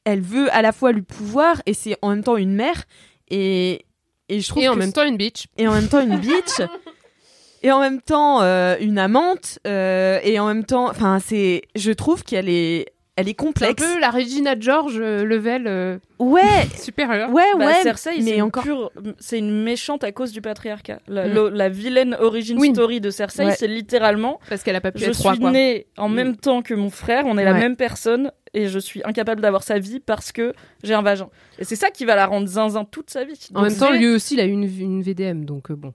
Elle 0.04 0.20
veut 0.20 0.52
à 0.54 0.62
la 0.62 0.72
fois 0.72 0.92
le 0.92 1.02
pouvoir 1.02 1.60
et 1.66 1.74
c'est 1.74 1.96
en 2.02 2.10
même 2.10 2.22
temps 2.24 2.36
une 2.36 2.54
mère. 2.54 2.84
Et, 3.30 3.84
et 4.28 4.40
je 4.40 4.48
trouve 4.48 4.62
Et 4.62 4.68
en 4.68 4.74
que 4.74 4.78
même 4.78 4.92
temps 4.92 5.04
une 5.04 5.16
bitch. 5.16 5.46
et 5.56 5.68
en 5.68 5.72
même 5.72 5.88
temps 5.88 6.00
une 6.00 6.16
bitch 6.18 6.60
et 7.62 7.70
en 7.72 7.80
même 7.80 8.00
temps 8.00 8.40
euh, 8.42 8.76
une 8.80 8.98
amante 8.98 9.58
euh, 9.66 10.18
et 10.22 10.38
en 10.38 10.46
même 10.46 10.64
temps 10.64 10.88
enfin 10.88 11.18
c'est 11.18 11.62
je 11.74 11.90
trouve 11.92 12.22
qu'elle 12.24 12.48
est 12.48 12.86
elle 13.20 13.28
est 13.28 13.30
C'est 13.30 13.42
un 13.42 13.44
complexe 13.46 13.82
peu 13.82 14.00
la 14.00 14.10
Regina 14.10 14.54
George 14.58 14.96
euh, 14.98 15.24
level 15.24 15.66
euh, 15.66 15.98
ouais 16.18 16.42
supérieur. 16.76 17.30
ouais 17.32 17.42
Bah, 17.58 17.66
ouais 17.66 17.82
Cersei, 17.82 18.18
mais 18.18 18.34
c'est 18.36 18.40
encore 18.40 18.92
c'est 19.18 19.38
une 19.38 19.62
méchante 19.64 20.04
à 20.04 20.12
cause 20.12 20.32
du 20.32 20.40
patriarcat. 20.40 21.00
La, 21.08 21.26
Mm. 21.28 21.48
la 21.48 21.68
vilaine 21.68 22.16
origin 22.20 22.56
Oui. 22.58 22.70
story 22.70 23.00
de 23.00 23.10
Cersei, 23.10 23.44
Ouais. 23.46 23.54
c'est 23.56 23.66
littéralement 23.68 24.38
Parce 24.48 24.62
qu'elle 24.62 24.76
a 24.76 24.80
pas 24.80 24.92
pu 24.92 25.00
je 25.00 25.10
être 25.10 25.20
roi, 25.20 25.32
suis 25.32 25.40
quoi. 25.40 25.50
née 25.50 25.86
en 25.96 26.08
Mm. 26.08 26.14
même 26.14 26.36
temps 26.36 26.62
que 26.62 26.74
mon 26.74 26.90
frère, 26.90 27.24
on 27.26 27.36
est 27.38 27.44
la 27.44 27.54
même 27.54 27.76
personne 27.76 28.30
et 28.54 28.68
je 28.68 28.78
suis 28.78 29.02
incapable 29.04 29.40
d'avoir 29.42 29.62
sa 29.62 29.78
vie 29.78 30.00
parce 30.00 30.32
que 30.32 30.52
j'ai 30.82 30.94
un 30.94 31.02
vagin. 31.02 31.28
Et 31.58 31.64
c'est 31.64 31.76
ça 31.76 31.90
qui 31.90 32.04
va 32.04 32.14
la 32.16 32.26
rendre 32.26 32.46
zinzin 32.46 32.84
toute 32.84 33.10
sa 33.10 33.24
vie. 33.24 33.38
En 33.54 33.62
même 33.62 33.76
temps, 33.76 33.90
lui 33.90 34.06
aussi, 34.08 34.34
il 34.34 34.40
a 34.40 34.44
eu 34.46 34.50
une, 34.52 34.62
une 34.64 35.02
VDM, 35.02 35.44
donc 35.44 35.70
euh, 35.70 35.74
bon. 35.76 35.92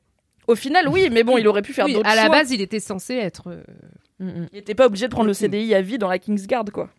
au 0.47 0.55
final, 0.55 0.87
oui, 0.89 1.07
mais 1.11 1.23
bon, 1.23 1.37
il 1.37 1.47
aurait 1.47 1.61
pu 1.63 1.73
faire 1.73 1.85
Oui, 1.85 1.93
d'autres 1.93 2.09
à 2.09 2.15
la 2.15 2.25
choix. 2.25 2.35
base, 2.39 2.51
il 2.51 2.61
était 2.61 2.79
censé 2.81 3.15
être. 3.15 3.49
euh, 3.49 3.63
Mm. 4.19 4.45
Il 4.53 4.59
était 4.59 4.75
pas 4.75 4.85
obligé 4.85 5.07
de 5.07 5.11
prendre 5.11 5.27
le 5.27 5.33
CDI 5.33 5.73
à 5.73 5.81
vie 5.81 5.97
dans 5.97 6.07
la 6.07 6.19
Kingsguard, 6.19 6.65
quoi. 6.71 6.89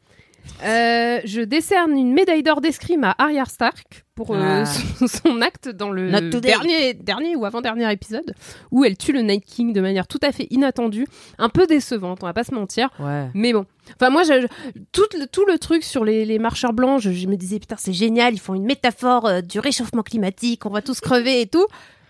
Euh, 0.65 1.21
je 1.25 1.41
décerne 1.41 1.93
une 1.97 2.13
médaille 2.13 2.43
d'or 2.43 2.61
d'escrime 2.61 3.05
à 3.05 3.15
Arya 3.19 3.45
Stark 3.45 4.05
pour 4.15 4.35
euh, 4.35 4.41
Ah. 4.43 4.65
son, 4.99 5.07
son 5.07 5.41
acte 5.41 5.69
dans 5.69 5.91
le 5.91 6.11
dernier, 6.41 6.95
dernier 6.95 7.35
ou 7.37 7.45
avant-dernier 7.45 7.91
épisode 7.93 8.35
où 8.71 8.85
elle 8.85 8.97
tue 8.97 9.13
le 9.13 9.21
Night 9.23 9.45
King 9.45 9.73
de 9.73 9.81
manière 9.81 10.07
tout 10.07 10.21
à 10.23 10.33
fait 10.33 10.47
inattendue, 10.51 11.07
un 11.39 11.49
peu 11.49 11.67
décevante, 11.67 12.21
on 12.23 12.27
va 12.27 12.33
pas 12.33 12.45
se 12.45 12.55
mentir. 12.55 12.89
ouais 13.01 13.29
Mais 13.35 13.53
bon, 13.53 13.67
enfin 13.97 14.11
moi, 14.11 14.23
je, 14.23 14.43
je- 14.43 14.81
tout, 14.93 15.03
le, 15.19 15.27
tout 15.27 15.45
le 15.45 15.59
truc 15.59 15.83
sur 15.85 16.05
les, 16.05 16.25
les 16.25 16.39
marcheurs 16.39 16.73
blancs, 16.73 17.01
je, 17.01 17.11
je 17.11 17.27
me 17.27 17.37
disais 17.37 17.59
putain 17.59 17.77
c'est 17.79 17.93
génial, 17.93 18.35
ils 18.35 18.41
font 18.41 18.55
une 18.55 18.65
métaphore 18.65 19.27
euh, 19.27 19.41
du 19.41 19.59
réchauffement 19.59 20.03
climatique, 20.03 20.65
on 20.67 20.71
va 20.71 20.83
tous 20.83 21.01
crever 21.01 21.41
et 21.41 21.47
tout. 21.47 21.67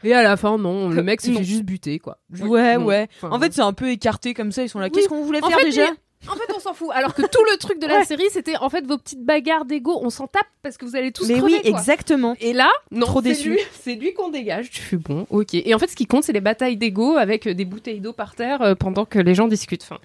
Et 0.06 0.12
à 0.12 0.22
la 0.22 0.36
fin, 0.36 0.58
non, 0.58 0.90
le 0.90 1.02
mec 1.02 1.20
se 1.22 1.30
Non. 1.30 1.38
fait 1.38 1.44
juste 1.44 1.62
buter 1.62 1.98
quoi. 1.98 2.18
Ouais 2.40 2.76
non. 2.76 2.84
ouais 2.84 3.08
Enfin, 3.22 3.34
en 3.34 3.40
fait 3.40 3.54
c'est 3.54 3.62
un 3.62 3.72
peu 3.72 3.88
écarté 3.90 4.34
comme 4.34 4.52
ça 4.52 4.62
ils 4.62 4.68
sont 4.68 4.78
là 4.78 4.86
Oui. 4.86 4.92
qu'est-ce 4.92 5.08
qu'on 5.08 5.22
voulait 5.24 5.42
En 5.42 5.48
faire 5.48 5.58
fait, 5.60 5.64
déjà 5.64 5.86
En 6.28 6.34
fait, 6.36 6.52
on 6.56 6.60
s'en 6.60 6.74
fout. 6.74 6.88
Alors 6.94 7.14
que 7.14 7.22
tout 7.22 7.44
le 7.50 7.56
truc 7.58 7.78
de 7.80 7.86
la 7.86 8.04
série, 8.04 8.28
c'était 8.30 8.56
en 8.56 8.68
fait 8.70 8.84
vos 8.86 8.98
petites 8.98 9.22
bagarres 9.24 9.64
d'ego. 9.64 9.98
On 10.02 10.10
s'en 10.10 10.26
tape 10.26 10.46
parce 10.62 10.76
que 10.76 10.84
vous 10.84 10.96
allez 10.96 11.12
tous 11.12 11.28
mais 11.28 11.38
crever, 11.38 11.54
oui 11.62 11.70
quoi. 11.70 11.78
exactement 11.78 12.34
Et 12.40 12.52
là, 12.52 12.70
non, 12.90 13.06
Trop 13.06 13.20
c'est 13.22 13.28
déçu. 13.30 13.50
lui- 13.50 13.60
C'est 13.82 13.94
lui 13.94 14.14
qu'on 14.14 14.28
dégage. 14.30 14.70
Tu 14.70 14.80
fais 14.80 14.96
bon, 14.96 15.26
ok. 15.30 15.54
Et 15.54 15.74
en 15.74 15.78
fait, 15.78 15.88
ce 15.88 15.96
qui 15.96 16.06
compte, 16.06 16.24
c'est 16.24 16.32
les 16.32 16.40
batailles 16.40 16.76
d'ego 16.76 17.16
avec 17.16 17.46
euh, 17.46 17.54
des 17.54 17.64
bouteilles 17.64 18.00
d'eau 18.00 18.12
par 18.12 18.34
terre 18.34 18.62
euh, 18.62 18.74
pendant 18.74 19.04
que 19.04 19.18
les 19.18 19.34
gens 19.34 19.48
discutent. 19.48 19.82
Enfin, 19.82 19.98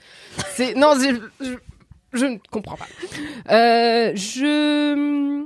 c'est 0.56 0.76
non, 0.76 0.94
je, 2.12 2.26
ne 2.26 2.38
comprends 2.52 2.76
pas. 2.78 2.88
Euh, 3.52 4.12
je. 4.16 5.46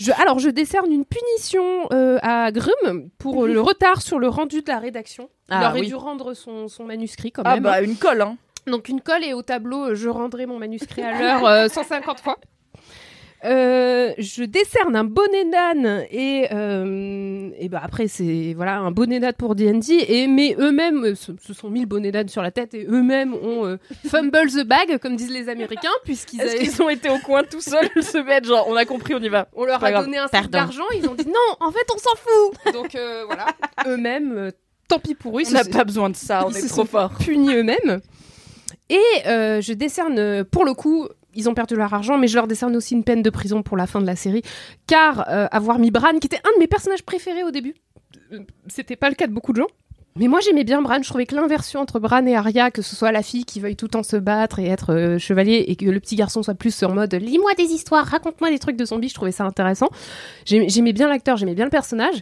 Je, 0.00 0.12
alors, 0.12 0.38
je 0.38 0.48
décerne 0.48 0.92
une 0.92 1.04
punition 1.04 1.88
euh, 1.92 2.18
à 2.22 2.52
Grum 2.52 3.08
pour 3.18 3.44
euh, 3.44 3.48
le 3.48 3.60
retard 3.60 4.00
sur 4.00 4.20
le 4.20 4.28
rendu 4.28 4.62
de 4.62 4.68
la 4.70 4.78
rédaction. 4.78 5.28
Il 5.50 5.54
Ah, 5.54 5.70
aurait 5.70 5.80
oui. 5.80 5.86
dû 5.88 5.96
rendre 5.96 6.34
son, 6.34 6.68
son 6.68 6.84
manuscrit 6.84 7.32
quand 7.32 7.42
Ah 7.44 7.54
même. 7.54 7.64
bah 7.64 7.80
une 7.82 7.96
colle, 7.96 8.20
hein. 8.22 8.36
Donc 8.68 8.88
une 8.88 9.00
colle 9.00 9.24
et 9.24 9.32
au 9.34 9.42
tableau, 9.42 9.90
euh, 9.90 9.94
je 9.94 10.08
rendrai 10.08 10.46
mon 10.46 10.58
manuscrit 10.58 11.02
à 11.02 11.12
l'heure 11.18 11.46
euh, 11.46 11.68
150 11.68 12.20
fois. 12.20 12.38
Euh, 13.44 14.14
je 14.18 14.42
décerne 14.42 14.96
un 14.96 15.04
bonnet 15.04 15.44
d'âne 15.44 16.04
et, 16.10 16.48
euh, 16.50 17.50
et 17.56 17.68
bah 17.68 17.80
après 17.84 18.08
c'est 18.08 18.52
voilà 18.56 18.78
un 18.78 18.90
bonnet 18.90 19.20
d'âne 19.20 19.34
pour 19.34 19.54
D&D 19.54 19.92
et 20.08 20.26
mais 20.26 20.56
eux-mêmes 20.58 21.04
euh, 21.04 21.14
se, 21.14 21.30
se 21.40 21.54
sont 21.54 21.70
mis 21.70 21.78
le 21.82 21.86
bonnet 21.86 22.10
d'âne 22.10 22.26
sur 22.26 22.42
la 22.42 22.50
tête 22.50 22.74
et 22.74 22.84
eux-mêmes 22.88 23.34
ont 23.34 23.64
euh, 23.64 23.76
fumble 24.08 24.48
the 24.50 24.64
bag 24.66 24.98
comme 24.98 25.14
disent 25.14 25.30
les 25.30 25.48
Américains 25.48 25.88
puisqu'ils 26.04 26.40
avaient- 26.40 26.80
ont 26.82 26.88
été 26.88 27.10
au 27.10 27.18
coin 27.18 27.44
tout 27.44 27.60
seuls 27.60 27.88
se 28.02 28.18
mettre 28.18 28.48
genre 28.48 28.66
on 28.68 28.74
a 28.74 28.84
compris, 28.84 29.14
on 29.14 29.20
y 29.20 29.28
va. 29.28 29.46
on 29.54 29.64
leur 29.66 29.84
a 29.84 29.90
grave. 29.92 30.06
donné 30.06 30.18
un 30.18 30.26
sac 30.26 30.48
d'argent 30.50 30.82
ils 30.96 31.08
ont 31.08 31.14
dit 31.14 31.26
non 31.28 31.56
en 31.60 31.70
fait 31.70 31.86
on 31.94 31.98
s'en 31.98 32.16
fout 32.16 32.72
donc 32.74 32.96
euh, 32.96 33.22
voilà 33.24 33.46
eux-mêmes 33.86 34.32
euh, 34.36 34.50
tant 34.88 34.98
pis 34.98 35.14
pour 35.14 35.38
eux 35.38 35.42
On 35.48 35.52
n'a 35.52 35.62
pas 35.64 35.84
besoin 35.84 36.10
de 36.10 36.16
ça, 36.16 36.44
on 36.44 36.50
ils 36.50 36.56
est 36.56 36.60
se 36.62 36.66
trop 36.66 36.78
sont 36.82 36.86
fort. 36.86 37.12
punis 37.20 37.54
eux-mêmes. 37.54 38.00
Et 38.88 39.26
euh, 39.26 39.60
je 39.60 39.72
décerne, 39.72 40.18
euh, 40.18 40.44
pour 40.44 40.64
le 40.64 40.74
coup, 40.74 41.08
ils 41.34 41.48
ont 41.48 41.54
perdu 41.54 41.76
leur 41.76 41.92
argent, 41.92 42.18
mais 42.18 42.26
je 42.26 42.34
leur 42.34 42.46
décerne 42.46 42.74
aussi 42.76 42.94
une 42.94 43.04
peine 43.04 43.22
de 43.22 43.30
prison 43.30 43.62
pour 43.62 43.76
la 43.76 43.86
fin 43.86 44.00
de 44.00 44.06
la 44.06 44.16
série, 44.16 44.42
car 44.86 45.28
euh, 45.28 45.46
avoir 45.50 45.78
mis 45.78 45.90
Bran, 45.90 46.18
qui 46.20 46.26
était 46.26 46.38
un 46.38 46.54
de 46.54 46.58
mes 46.58 46.66
personnages 46.66 47.04
préférés 47.04 47.44
au 47.44 47.50
début, 47.50 47.74
c'était 48.66 48.96
pas 48.96 49.10
le 49.10 49.14
cas 49.14 49.26
de 49.26 49.32
beaucoup 49.32 49.52
de 49.52 49.60
gens. 49.60 49.68
Mais 50.18 50.26
moi 50.28 50.40
j'aimais 50.40 50.64
bien 50.64 50.82
Bran, 50.82 50.98
je 51.02 51.08
trouvais 51.08 51.26
que 51.26 51.34
l'inversion 51.34 51.80
entre 51.80 52.00
Bran 52.00 52.26
et 52.26 52.34
Arya, 52.34 52.70
que 52.70 52.82
ce 52.82 52.96
soit 52.96 53.12
la 53.12 53.22
fille 53.22 53.44
qui 53.44 53.60
veuille 53.60 53.76
tout 53.76 53.86
le 53.86 53.90
temps 53.90 54.02
se 54.02 54.16
battre 54.16 54.58
et 54.58 54.66
être 54.66 54.92
euh, 54.92 55.18
chevalier, 55.18 55.64
et 55.68 55.76
que 55.76 55.84
le 55.86 56.00
petit 56.00 56.16
garçon 56.16 56.42
soit 56.42 56.54
plus 56.54 56.82
en 56.82 56.92
mode 56.92 57.14
lis-moi 57.14 57.54
des 57.56 57.64
histoires, 57.72 58.04
raconte-moi 58.04 58.50
des 58.50 58.58
trucs 58.58 58.76
de 58.76 58.84
zombies, 58.84 59.08
je 59.08 59.14
trouvais 59.14 59.32
ça 59.32 59.44
intéressant. 59.44 59.88
J'aimais 60.44 60.92
bien 60.92 61.08
l'acteur, 61.08 61.36
j'aimais 61.36 61.54
bien 61.54 61.64
le 61.64 61.70
personnage, 61.70 62.16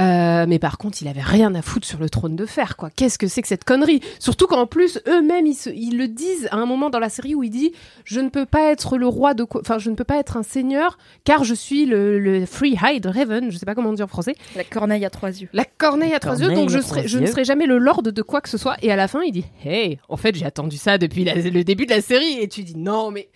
euh, 0.00 0.44
mais 0.48 0.58
par 0.58 0.76
contre 0.78 1.00
il 1.02 1.08
avait 1.08 1.22
rien 1.22 1.54
à 1.54 1.62
foutre 1.62 1.86
sur 1.86 1.98
le 1.98 2.08
trône 2.10 2.36
de 2.36 2.46
fer, 2.46 2.76
quoi. 2.76 2.90
Qu'est-ce 2.90 3.18
que 3.18 3.28
c'est 3.28 3.42
que 3.42 3.48
cette 3.48 3.64
connerie? 3.64 4.00
Surtout 4.18 4.46
qu'en 4.46 4.66
plus 4.66 5.00
eux-mêmes 5.06 5.46
ils, 5.46 5.54
se- 5.54 5.70
ils 5.70 5.96
le 5.96 6.08
disent 6.08 6.48
à 6.50 6.56
un 6.56 6.66
moment 6.66 6.90
dans 6.90 6.98
la 6.98 7.08
série 7.08 7.34
où 7.34 7.42
il 7.42 7.50
dit 7.50 7.72
je 8.04 8.20
ne 8.20 8.28
peux 8.28 8.46
pas 8.46 8.70
être 8.72 8.98
le 8.98 9.06
roi 9.06 9.34
de 9.34 9.44
quoi, 9.44 9.60
enfin 9.60 9.78
je 9.78 9.90
ne 9.90 9.94
peux 9.94 10.04
pas 10.04 10.18
être 10.18 10.36
un 10.36 10.42
seigneur 10.42 10.98
car 11.24 11.44
je 11.44 11.54
suis 11.54 11.86
le, 11.86 12.18
le 12.18 12.44
Free 12.46 12.76
Hide 12.82 13.06
Raven, 13.06 13.50
je 13.50 13.56
sais 13.58 13.66
pas 13.66 13.74
comment 13.74 13.92
dire 13.92 14.06
en 14.06 14.08
français. 14.08 14.34
La 14.56 14.64
corneille 14.64 15.04
à 15.04 15.10
trois 15.10 15.30
yeux. 15.30 15.48
La 15.52 15.64
corneille 15.64 16.14
à 16.14 16.18
trois 16.18 16.40
yeux, 16.40 16.48
donc 16.52 16.70
je, 16.70 16.80
serai, 16.80 17.06
je 17.08 17.18
ne 17.18 17.26
jamais 17.44 17.66
le 17.66 17.78
lord 17.78 18.02
de 18.02 18.22
quoi 18.22 18.40
que 18.40 18.48
ce 18.48 18.58
soit. 18.58 18.76
Et 18.82 18.90
à 18.90 18.96
la 18.96 19.08
fin, 19.08 19.22
il 19.22 19.32
dit 19.32 19.44
Hey, 19.64 19.98
en 20.08 20.16
fait, 20.16 20.34
j'ai 20.34 20.46
attendu 20.46 20.76
ça 20.76 20.98
depuis 20.98 21.24
la- 21.24 21.34
le 21.34 21.64
début 21.64 21.86
de 21.86 21.90
la 21.90 22.00
série. 22.00 22.38
Et 22.40 22.48
tu 22.48 22.62
dis 22.62 22.76
Non, 22.76 23.10
mais. 23.10 23.28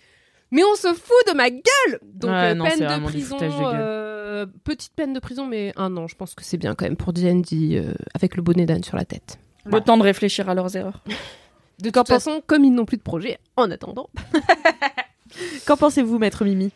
Mais 0.53 0.63
on 0.65 0.75
se 0.75 0.89
fout 0.93 1.27
de 1.29 1.33
ma 1.35 1.49
gueule 1.49 1.99
Donc, 2.13 2.29
Ouais, 2.31 2.51
euh, 2.51 2.53
non, 2.55 2.65
peine 2.65 2.79
de 2.79 3.05
prison. 3.05 3.37
de 3.37 3.43
euh, 3.49 4.45
petite 4.65 4.91
peine 4.93 5.13
de 5.13 5.19
prison, 5.19 5.45
mais 5.45 5.71
un 5.77 5.95
an. 5.95 6.07
Je 6.07 6.15
pense 6.15 6.35
que 6.35 6.43
c'est 6.43 6.57
bien 6.57 6.75
quand 6.75 6.83
même 6.85 6.97
pour 6.97 7.13
D&D 7.13 7.43
euh, 7.77 7.93
avec 8.13 8.35
le 8.35 8.41
bonnet 8.41 8.65
d'âne 8.65 8.83
sur 8.83 8.97
la 8.97 9.05
tête. 9.05 9.39
Le 9.65 9.79
temps 9.79 9.95
de 9.97 10.03
réfléchir 10.03 10.49
à 10.49 10.53
leurs 10.55 10.75
erreurs. 10.75 11.03
De 11.81 11.89
toute 11.89 12.07
façon, 12.07 12.41
comme 12.47 12.65
ils 12.65 12.71
n'ont 12.73 12.85
plus 12.85 12.97
de 12.97 13.01
projet, 13.01 13.37
en 13.55 13.71
attendant. 13.71 14.09
qu'en 15.65 15.77
pensez-vous 15.77 16.17
maître 16.19 16.43
Mimi? 16.43 16.71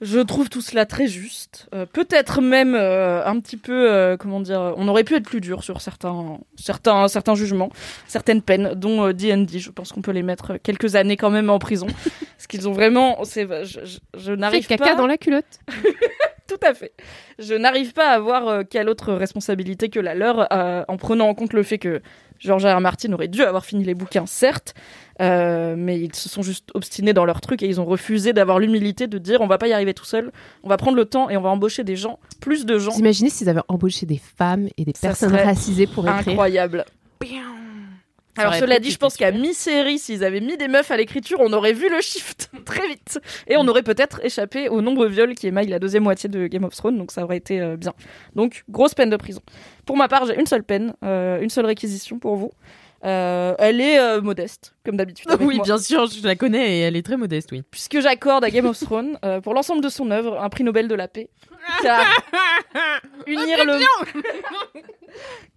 Je 0.00 0.18
trouve 0.18 0.48
tout 0.48 0.62
cela 0.62 0.86
très 0.86 1.06
juste. 1.06 1.68
Euh, 1.74 1.84
Peut-être 1.84 2.40
même 2.40 2.74
euh, 2.74 3.24
un 3.24 3.38
petit 3.38 3.58
peu, 3.58 3.90
euh, 3.90 4.16
comment 4.16 4.40
dire, 4.40 4.72
on 4.76 4.88
aurait 4.88 5.04
pu 5.04 5.14
être 5.14 5.24
plus 5.24 5.42
dur 5.42 5.62
sur 5.62 5.82
certains, 5.82 6.38
certains, 6.56 7.06
certains 7.08 7.34
jugements, 7.34 7.70
certaines 8.06 8.40
peines, 8.40 8.72
dont 8.74 9.12
D&D. 9.12 9.58
Je 9.58 9.70
pense 9.70 9.92
qu'on 9.92 10.00
peut 10.00 10.12
les 10.12 10.22
mettre 10.22 10.56
quelques 10.56 10.96
années 10.96 11.18
quand 11.18 11.28
même 11.30 11.50
en 11.50 11.58
prison, 11.58 11.86
parce 12.36 12.46
qu'ils 12.48 12.66
ont 12.66 12.72
vraiment, 12.72 13.24
c'est, 13.24 13.46
je, 13.64 13.80
je, 13.84 13.98
je 14.16 14.30
Fait 14.32 14.36
n'arrive 14.36 14.66
caca 14.66 14.84
pas. 14.84 14.94
dans 14.94 15.06
la 15.06 15.18
culotte. 15.18 15.60
Tout 16.48 16.58
à 16.66 16.74
fait. 16.74 16.92
Je 17.38 17.54
n'arrive 17.54 17.92
pas 17.92 18.08
à 18.08 18.18
voir 18.18 18.64
quelle 18.68 18.88
autre 18.88 19.12
responsabilité 19.12 19.88
que 19.88 20.00
la 20.00 20.14
leur, 20.16 20.48
en 20.50 20.96
prenant 20.96 21.28
en 21.28 21.34
compte 21.34 21.52
le 21.52 21.62
fait 21.62 21.78
que 21.78 22.02
George 22.40 22.64
R. 22.64 22.76
R. 22.76 22.80
Martin 22.80 23.12
aurait 23.12 23.28
dû 23.28 23.42
avoir 23.42 23.64
fini 23.64 23.84
les 23.84 23.94
bouquins, 23.94 24.26
certes, 24.26 24.74
euh, 25.20 25.74
mais 25.76 26.00
ils 26.00 26.14
se 26.14 26.28
sont 26.28 26.42
juste 26.42 26.70
obstinés 26.74 27.12
dans 27.12 27.26
leur 27.26 27.40
truc 27.40 27.62
et 27.62 27.66
ils 27.66 27.80
ont 27.80 27.84
refusé 27.84 28.32
d'avoir 28.32 28.58
l'humilité 28.58 29.06
de 29.06 29.18
dire 29.18 29.40
on 29.42 29.46
va 29.46 29.58
pas 29.58 29.68
y 29.68 29.72
arriver 29.72 29.92
tout 29.94 30.06
seul, 30.06 30.32
on 30.62 30.68
va 30.68 30.78
prendre 30.78 30.96
le 30.96 31.04
temps 31.04 31.28
et 31.28 31.36
on 31.36 31.42
va 31.42 31.50
embaucher 31.50 31.84
des 31.84 31.96
gens, 31.96 32.18
plus 32.40 32.64
de 32.64 32.78
gens. 32.78 32.92
Vous 32.92 33.00
imaginez 33.00 33.30
s'ils 33.30 33.48
avaient 33.48 33.60
embauché 33.68 34.06
des 34.06 34.20
femmes 34.36 34.68
et 34.78 34.84
des 34.84 34.92
Ça 34.94 35.08
personnes 35.08 35.34
racisées 35.36 35.86
pour 35.86 36.08
écrire? 36.08 36.28
Incroyable. 36.30 36.84
Alors 38.36 38.54
cela 38.54 38.78
dit, 38.78 38.90
je 38.90 38.98
pense 38.98 39.16
qu'à 39.16 39.32
mi-série, 39.32 39.98
s'ils 39.98 40.24
avaient 40.24 40.40
mis 40.40 40.56
des 40.56 40.68
meufs 40.68 40.90
à 40.90 40.96
l'écriture, 40.96 41.38
on 41.40 41.52
aurait 41.52 41.72
vu 41.72 41.88
le 41.90 42.00
shift 42.00 42.50
très 42.64 42.86
vite. 42.88 43.18
Et 43.46 43.56
on 43.56 43.66
aurait 43.68 43.82
peut-être 43.82 44.24
échappé 44.24 44.68
au 44.68 44.80
nombre 44.80 45.06
viol 45.06 45.34
qui 45.34 45.46
émaille 45.46 45.66
la 45.66 45.78
deuxième 45.78 46.04
moitié 46.04 46.28
de 46.28 46.46
Game 46.46 46.64
of 46.64 46.74
Thrones, 46.74 46.96
donc 46.96 47.10
ça 47.12 47.24
aurait 47.24 47.36
été 47.36 47.60
euh, 47.60 47.76
bien. 47.76 47.92
Donc, 48.34 48.64
grosse 48.68 48.94
peine 48.94 49.10
de 49.10 49.16
prison. 49.16 49.40
Pour 49.84 49.96
ma 49.96 50.08
part, 50.08 50.26
j'ai 50.26 50.38
une 50.38 50.46
seule 50.46 50.62
peine, 50.62 50.94
euh, 51.04 51.40
une 51.40 51.50
seule 51.50 51.66
réquisition 51.66 52.18
pour 52.18 52.36
vous. 52.36 52.50
Euh, 53.04 53.54
elle 53.58 53.80
est 53.80 53.98
euh, 53.98 54.20
modeste, 54.20 54.74
comme 54.84 54.96
d'habitude. 54.96 55.30
Oui, 55.40 55.56
moi. 55.56 55.64
bien 55.64 55.78
sûr, 55.78 56.06
je 56.06 56.26
la 56.26 56.36
connais 56.36 56.78
et 56.78 56.80
elle 56.80 56.96
est 56.96 57.02
très 57.02 57.16
modeste, 57.16 57.50
oui. 57.52 57.62
Puisque 57.70 58.00
j'accorde 58.00 58.44
à 58.44 58.50
Game 58.50 58.66
of 58.66 58.78
Thrones, 58.78 59.18
euh, 59.24 59.40
pour 59.40 59.54
l'ensemble 59.54 59.82
de 59.82 59.88
son 59.88 60.10
œuvre, 60.10 60.40
un 60.40 60.48
prix 60.50 60.64
Nobel 60.64 60.86
de 60.86 60.94
la 60.94 61.08
paix. 61.08 61.30
Car 61.82 62.04
unir, 63.26 63.64
le... 63.64 63.80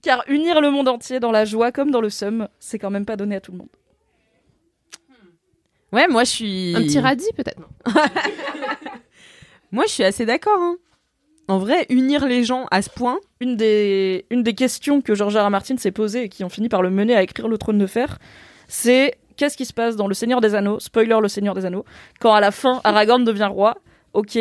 car 0.01 0.23
unir 0.27 0.61
le 0.61 0.71
monde 0.71 0.87
entier 0.87 1.19
dans 1.19 1.31
la 1.31 1.45
joie 1.45 1.71
comme 1.71 1.91
dans 1.91 2.01
le 2.01 2.09
seum, 2.09 2.47
c'est 2.59 2.79
quand 2.79 2.89
même 2.89 3.05
pas 3.05 3.15
donné 3.15 3.35
à 3.35 3.41
tout 3.41 3.51
le 3.51 3.57
monde. 3.59 3.69
Ouais, 5.91 6.07
moi 6.07 6.23
je 6.23 6.29
suis. 6.29 6.73
Un 6.75 6.81
petit 6.81 6.99
radis 6.99 7.29
peut-être 7.35 7.61
Moi 9.71 9.85
je 9.87 9.91
suis 9.91 10.03
assez 10.03 10.25
d'accord. 10.25 10.59
hein. 10.59 10.77
En 11.47 11.59
vrai, 11.59 11.85
unir 11.89 12.25
les 12.25 12.43
gens 12.43 12.67
à 12.71 12.81
ce 12.81 12.89
point. 12.89 13.19
une 13.41 13.57
des, 13.57 14.25
une 14.29 14.43
des 14.43 14.53
questions 14.55 15.01
que 15.01 15.13
George 15.13 15.35
R. 15.35 15.45
R. 15.45 15.49
Martin 15.49 15.77
s'est 15.77 15.91
posée 15.91 16.23
et 16.23 16.29
qui 16.29 16.43
ont 16.43 16.49
fini 16.49 16.69
par 16.69 16.81
le 16.81 16.89
mener 16.89 17.15
à 17.15 17.21
écrire 17.21 17.47
Le 17.49 17.57
Trône 17.57 17.77
de 17.77 17.85
Fer, 17.87 18.17
c'est 18.67 19.17
qu'est-ce 19.35 19.57
qui 19.57 19.65
se 19.65 19.73
passe 19.73 19.95
dans 19.97 20.07
Le 20.07 20.13
Seigneur 20.13 20.39
des 20.41 20.55
Anneaux, 20.55 20.79
spoiler 20.79 21.17
Le 21.21 21.27
Seigneur 21.27 21.53
des 21.53 21.65
Anneaux, 21.65 21.83
quand 22.21 22.33
à 22.33 22.39
la 22.39 22.51
fin 22.51 22.79
Aragorn 22.85 23.23
devient 23.25 23.49
roi, 23.51 23.77
ok, 24.13 24.39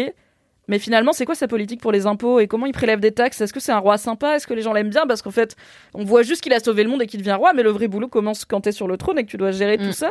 Mais 0.73 0.79
finalement, 0.79 1.13
c'est 1.13 1.27
quoi 1.27 1.35
sa 1.35 1.47
politique 1.49 1.83
pour 1.83 1.93
les 1.93 2.07
impôts 2.07 2.41
et 2.41 2.47
comment 2.49 2.65
il 2.65 2.73
prélève 2.73 2.99
des 2.99 3.13
taxes? 3.13 3.43
Est-ce 3.43 3.53
que 3.53 3.61
c'est 3.61 3.73
un 3.73 3.79
roi 3.79 3.99
sympa? 3.99 4.37
Est-ce 4.37 4.47
que 4.47 4.55
les 4.55 4.63
gens 4.63 4.73
l'aiment 4.73 4.89
bien? 4.89 5.07
Parce 5.07 5.21
qu'en 5.21 5.31
fait, 5.31 5.55
on 5.93 6.03
voit 6.03 6.23
juste 6.23 6.41
qu'il 6.43 6.55
a 6.55 6.61
sauvé 6.61 6.83
le 6.83 6.89
monde 6.89 7.03
et 7.03 7.07
qu'il 7.07 7.21
devient 7.21 7.35
roi, 7.35 7.53
mais 7.53 7.63
le 7.63 7.69
vrai 7.69 7.89
boulot 7.89 8.09
commence 8.09 8.47
quand 8.47 8.63
t'es 8.63 8.73
sur 8.73 8.89
le 8.89 8.97
trône 8.97 9.19
et 9.19 9.25
que 9.25 9.31
tu 9.31 9.37
dois 9.37 9.51
gérer 9.51 9.77
Mm. 9.77 9.83
tout 9.87 9.93
ça. 9.93 10.11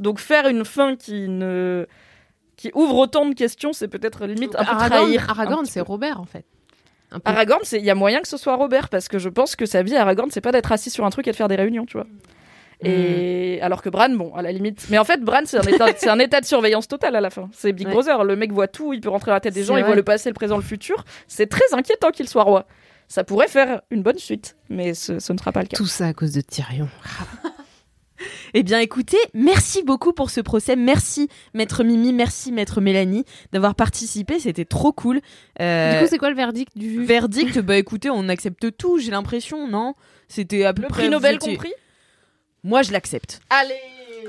Donc 0.00 0.18
faire 0.18 0.48
une 0.48 0.64
fin 0.64 0.96
qui 0.96 1.28
ne 1.28 1.86
qui 2.56 2.72
ouvre 2.74 2.96
autant 2.98 3.24
de 3.24 3.34
questions, 3.34 3.72
c'est 3.72 3.86
peut-être 3.88 4.26
limite 4.26 4.54
un 4.56 4.64
peu 4.64 4.70
Aragorn, 4.72 4.90
trahir. 5.02 5.30
Aragorn, 5.30 5.64
c'est. 5.64 5.80
Robert 5.80 6.20
en 6.20 6.26
fait. 6.26 6.44
Aragorn, 7.24 7.60
c'est 7.62 7.78
il 7.78 7.84
y 7.84 7.90
a 7.90 7.94
moyen 7.94 8.20
que 8.20 8.28
ce 8.28 8.36
soit 8.36 8.56
Robert 8.56 8.88
parce 8.88 9.06
que 9.08 9.18
je 9.20 9.28
pense 9.28 9.54
que 9.56 9.64
sa 9.64 9.82
vie 9.84 9.94
Aragorn, 9.96 10.30
c'est 10.32 10.40
pas 10.40 10.52
d'être 10.52 10.72
assis 10.72 10.90
sur 10.90 11.04
un 11.06 11.10
truc 11.10 11.28
et 11.28 11.30
de 11.30 11.36
faire 11.36 11.48
des 11.48 11.56
réunions, 11.56 11.86
tu 11.86 11.96
vois. 11.96 12.06
Et 12.82 13.58
Mm. 13.60 13.64
alors 13.64 13.82
que 13.82 13.88
Bran, 13.90 14.08
bon, 14.10 14.34
à 14.34 14.42
la 14.42 14.52
limite. 14.52 14.86
Mais 14.90 14.98
en 14.98 15.04
fait, 15.04 15.20
Bran, 15.22 15.40
c'est 15.44 15.58
un 15.58 15.62
état, 15.62 15.86
c'est 15.98 16.08
un 16.08 16.18
état 16.18 16.40
de 16.40 16.46
surveillance 16.46 16.88
totale 16.88 17.14
à 17.16 17.20
la 17.20 17.30
fin. 17.30 17.48
C'est 17.52 17.72
Big 17.72 17.86
Ouais. 17.86 17.92
Brother. 17.92 18.24
Le 18.24 18.36
mec 18.36 18.52
voit 18.52 18.68
tout, 18.68 18.92
il 18.92 19.00
peut 19.00 19.08
rentrer 19.10 19.30
dans 19.30 19.34
la 19.34 19.40
tête 19.40 19.54
des 19.54 19.64
gens, 19.64 19.76
il 19.76 19.84
voit 19.84 19.94
le 19.94 20.02
passé, 20.02 20.28
le 20.30 20.34
présent, 20.34 20.56
le 20.56 20.62
futur. 20.62 21.04
C'est 21.28 21.46
très 21.48 21.72
inquiétant 21.72 22.10
qu'il 22.10 22.28
soit 22.28 22.42
roi. 22.44 22.66
Ça 23.08 23.24
pourrait 23.24 23.48
faire 23.48 23.82
une 23.90 24.02
bonne 24.02 24.18
suite, 24.18 24.56
mais 24.68 24.94
ce, 24.94 25.18
ce 25.18 25.32
ne 25.32 25.38
sera 25.38 25.50
pas 25.52 25.62
le 25.62 25.66
cas. 25.66 25.76
Tout 25.76 25.86
ça 25.86 26.06
à 26.06 26.12
cause 26.14 26.32
de 26.32 26.40
Tyrion. 26.40 26.88
Eh 28.52 28.62
bien, 28.64 28.80
écoutez, 28.80 29.16
merci 29.32 29.82
beaucoup 29.82 30.12
pour 30.12 30.28
ce 30.28 30.42
procès. 30.42 30.76
Merci, 30.76 31.28
Maître 31.54 31.84
Mimi. 31.84 32.12
Merci, 32.12 32.52
Maître 32.52 32.82
Mélanie, 32.82 33.24
d'avoir 33.52 33.74
participé. 33.74 34.38
C'était 34.38 34.66
trop 34.66 34.92
cool. 34.92 35.20
Euh, 35.60 35.92
Du 35.94 36.04
coup, 36.04 36.10
c'est 36.10 36.18
quoi 36.18 36.28
le 36.28 36.36
verdict 36.36 36.76
du 36.76 36.90
juge? 36.90 37.06
verdict 37.06 37.58
Bah, 37.60 37.78
écoutez, 37.78 38.10
on 38.10 38.28
accepte 38.28 38.76
tout. 38.76 38.98
J'ai 38.98 39.10
l'impression, 39.10 39.68
non? 39.68 39.94
C'était 40.28 40.64
à 40.66 40.74
peu 40.74 40.82
Le 40.82 40.88
près. 40.88 41.02
prix 41.04 41.10
Nobel 41.10 41.36
étiez- 41.36 41.52
compris? 41.54 41.72
Moi, 42.64 42.82
je 42.82 42.92
l'accepte. 42.92 43.40
Allez 43.50 43.74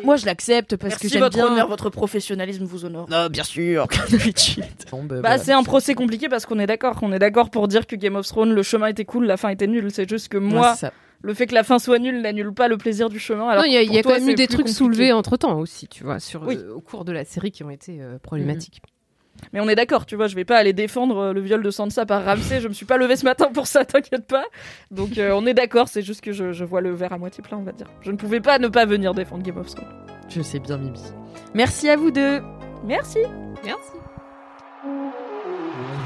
Moi, 0.03 0.15
je 0.15 0.25
l'accepte 0.25 0.77
parce 0.77 0.91
Merci 0.93 1.07
que 1.07 1.11
j'aime 1.13 1.21
votre 1.23 1.35
bien. 1.35 1.47
honneur, 1.47 1.67
votre 1.67 1.89
professionnalisme 1.89 2.63
vous 2.63 2.85
honore. 2.85 3.09
Non, 3.09 3.27
bien 3.27 3.43
sûr, 3.43 3.87
comme 3.87 4.17
d'habitude. 4.17 4.63
Bon, 4.89 5.03
bah, 5.03 5.15
Bah, 5.15 5.21
voilà. 5.21 5.37
c'est 5.37 5.51
un 5.53 5.63
procès 5.63 5.93
compliqué 5.95 6.29
parce 6.29 6.45
qu'on 6.45 6.59
est 6.59 6.67
d'accord. 6.67 6.97
On 7.01 7.11
est 7.11 7.19
d'accord 7.19 7.49
pour 7.49 7.67
dire 7.67 7.85
que 7.87 7.95
Game 7.95 8.15
of 8.15 8.25
Thrones, 8.27 8.53
le 8.53 8.63
chemin 8.63 8.87
était 8.87 9.05
cool, 9.05 9.25
la 9.25 9.37
fin 9.37 9.49
était 9.49 9.67
nulle. 9.67 9.91
C'est 9.91 10.09
juste 10.09 10.29
que 10.29 10.37
moi, 10.37 10.61
Ouais, 10.69 10.73
c'est 10.75 10.87
ça. 10.87 10.93
le 11.21 11.33
fait 11.33 11.45
que 11.47 11.53
la 11.53 11.63
fin 11.63 11.77
soit 11.77 11.99
nulle 11.99 12.21
n'annule 12.21 12.53
pas 12.53 12.67
le 12.69 12.77
plaisir 12.77 13.09
du 13.09 13.19
chemin. 13.19 13.49
Alors 13.49 13.63
non, 13.63 13.69
il 13.69 13.73
y 13.73 13.77
a, 13.77 13.81
que 13.81 13.85
il 13.87 13.93
y 13.93 13.99
a 13.99 14.01
pour 14.01 14.11
quand 14.11 14.17
toi, 14.17 14.19
même 14.25 14.29
eu 14.29 14.31
c'est 14.31 14.35
des 14.37 14.47
plus 14.47 14.53
trucs 14.55 14.65
compliqué. 14.67 14.77
soulevés 14.77 15.11
entre 15.11 15.35
temps 15.37 15.59
aussi, 15.59 15.87
tu 15.87 16.03
vois, 16.05 16.19
sur, 16.19 16.43
Oui. 16.43 16.55
euh, 16.57 16.73
au 16.73 16.79
cours 16.81 17.03
de 17.05 17.11
la 17.11 17.25
série 17.25 17.51
qui 17.51 17.63
ont 17.63 17.69
été 17.69 18.01
euh, 18.01 18.17
problématiques. 18.17 18.81
Mais 19.53 19.59
on 19.59 19.67
est 19.69 19.75
d'accord, 19.75 20.05
tu 20.05 20.15
vois, 20.15 20.27
je 20.27 20.35
vais 20.35 20.45
pas 20.45 20.57
aller 20.57 20.73
défendre 20.73 21.17
euh, 21.17 21.33
le 21.33 21.41
viol 21.41 21.61
de 21.61 21.71
Sansa 21.71 22.05
par 22.05 22.23
Ramsay. 22.23 22.61
Je 22.61 22.67
me 22.67 22.73
suis 22.73 22.85
pas 22.85 22.97
levé 22.97 23.15
ce 23.15 23.25
matin 23.25 23.49
pour 23.53 23.67
ça, 23.67 23.85
t'inquiète 23.85 24.27
pas. 24.27 24.45
Donc 24.91 25.17
euh, 25.17 25.31
on 25.33 25.45
est 25.45 25.53
d'accord, 25.53 25.87
c'est 25.87 26.01
juste 26.01 26.21
que 26.21 26.31
je, 26.31 26.51
je 26.51 26.65
vois 26.65 26.81
le 26.81 26.91
verre 26.91 27.13
à 27.13 27.17
moitié 27.17 27.43
plein, 27.43 27.57
on 27.57 27.63
va 27.63 27.71
dire. 27.71 27.87
Je 28.01 28.11
ne 28.11 28.17
pouvais 28.17 28.39
pas 28.41 28.59
ne 28.59 28.67
pas 28.67 28.85
venir 28.85 29.13
défendre 29.13 29.43
Game 29.43 29.57
of 29.57 29.67
Thrones. 29.67 29.87
Je 30.29 30.41
sais 30.41 30.59
bien, 30.59 30.77
Mimi. 30.77 30.99
Merci 31.53 31.89
à 31.89 31.97
vous 31.97 32.11
deux. 32.11 32.41
Merci. 32.85 33.19
Merci. 33.63 34.00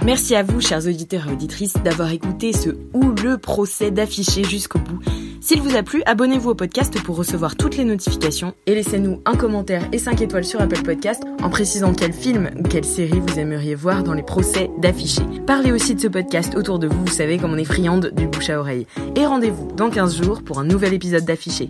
Merci 0.04 0.36
à 0.36 0.44
vous, 0.44 0.62
chers 0.62 0.86
auditeurs 0.88 1.28
et 1.28 1.34
auditrices, 1.34 1.76
d'avoir 1.84 2.12
écouté 2.12 2.54
ce 2.54 2.70
houleux 2.94 3.38
procès 3.38 3.92
d'affiché 3.92 4.44
jusqu'au 4.44 4.80
bout. 4.80 5.00
S'il 5.42 5.62
vous 5.62 5.76
a 5.76 5.84
plu, 5.84 6.02
abonnez-vous 6.08 6.50
au 6.50 6.56
podcast 6.56 7.00
pour 7.04 7.18
recevoir 7.18 7.56
toutes 7.56 7.78
les 7.78 7.84
notifications 7.84 8.56
et 8.66 8.74
laissez-nous 8.74 9.22
un 9.26 9.36
commentaire 9.36 9.88
et 9.92 10.00
5 10.00 10.22
étoiles 10.22 10.44
sur 10.44 10.60
Apple 10.60 10.82
Podcast 10.82 11.24
en 11.44 11.50
précisant 11.52 11.94
quel 11.94 12.14
film 12.14 12.50
ou 12.58 12.64
quelle 12.64 12.84
série 12.84 13.20
vous 13.20 13.38
aimeriez 13.40 13.76
voir 13.76 14.04
dans 14.04 14.14
les 14.14 14.24
procès 14.24 14.72
d'affiché. 14.80 15.22
Parlez 15.46 15.72
aussi 15.72 15.94
de 15.94 16.02
ce 16.02 16.08
podcast 16.08 16.56
autour 16.56 16.80
de 16.80 16.88
vous, 16.88 17.06
vous 17.06 17.12
savez 17.12 17.38
comme 17.38 17.54
on 17.54 17.58
est 17.58 17.64
friande 17.64 18.12
du 18.16 18.28
bouche 18.28 18.50
à 18.50 18.60
oreille. 18.60 18.88
Et 19.16 19.26
rendez-vous 19.26 19.72
dans 19.76 19.92
15 19.92 20.18
jours 20.24 20.42
pour 20.42 20.60
un 20.60 20.64
nouvel 20.64 20.94
épisode 20.94 21.26
d'affiché. 21.26 21.70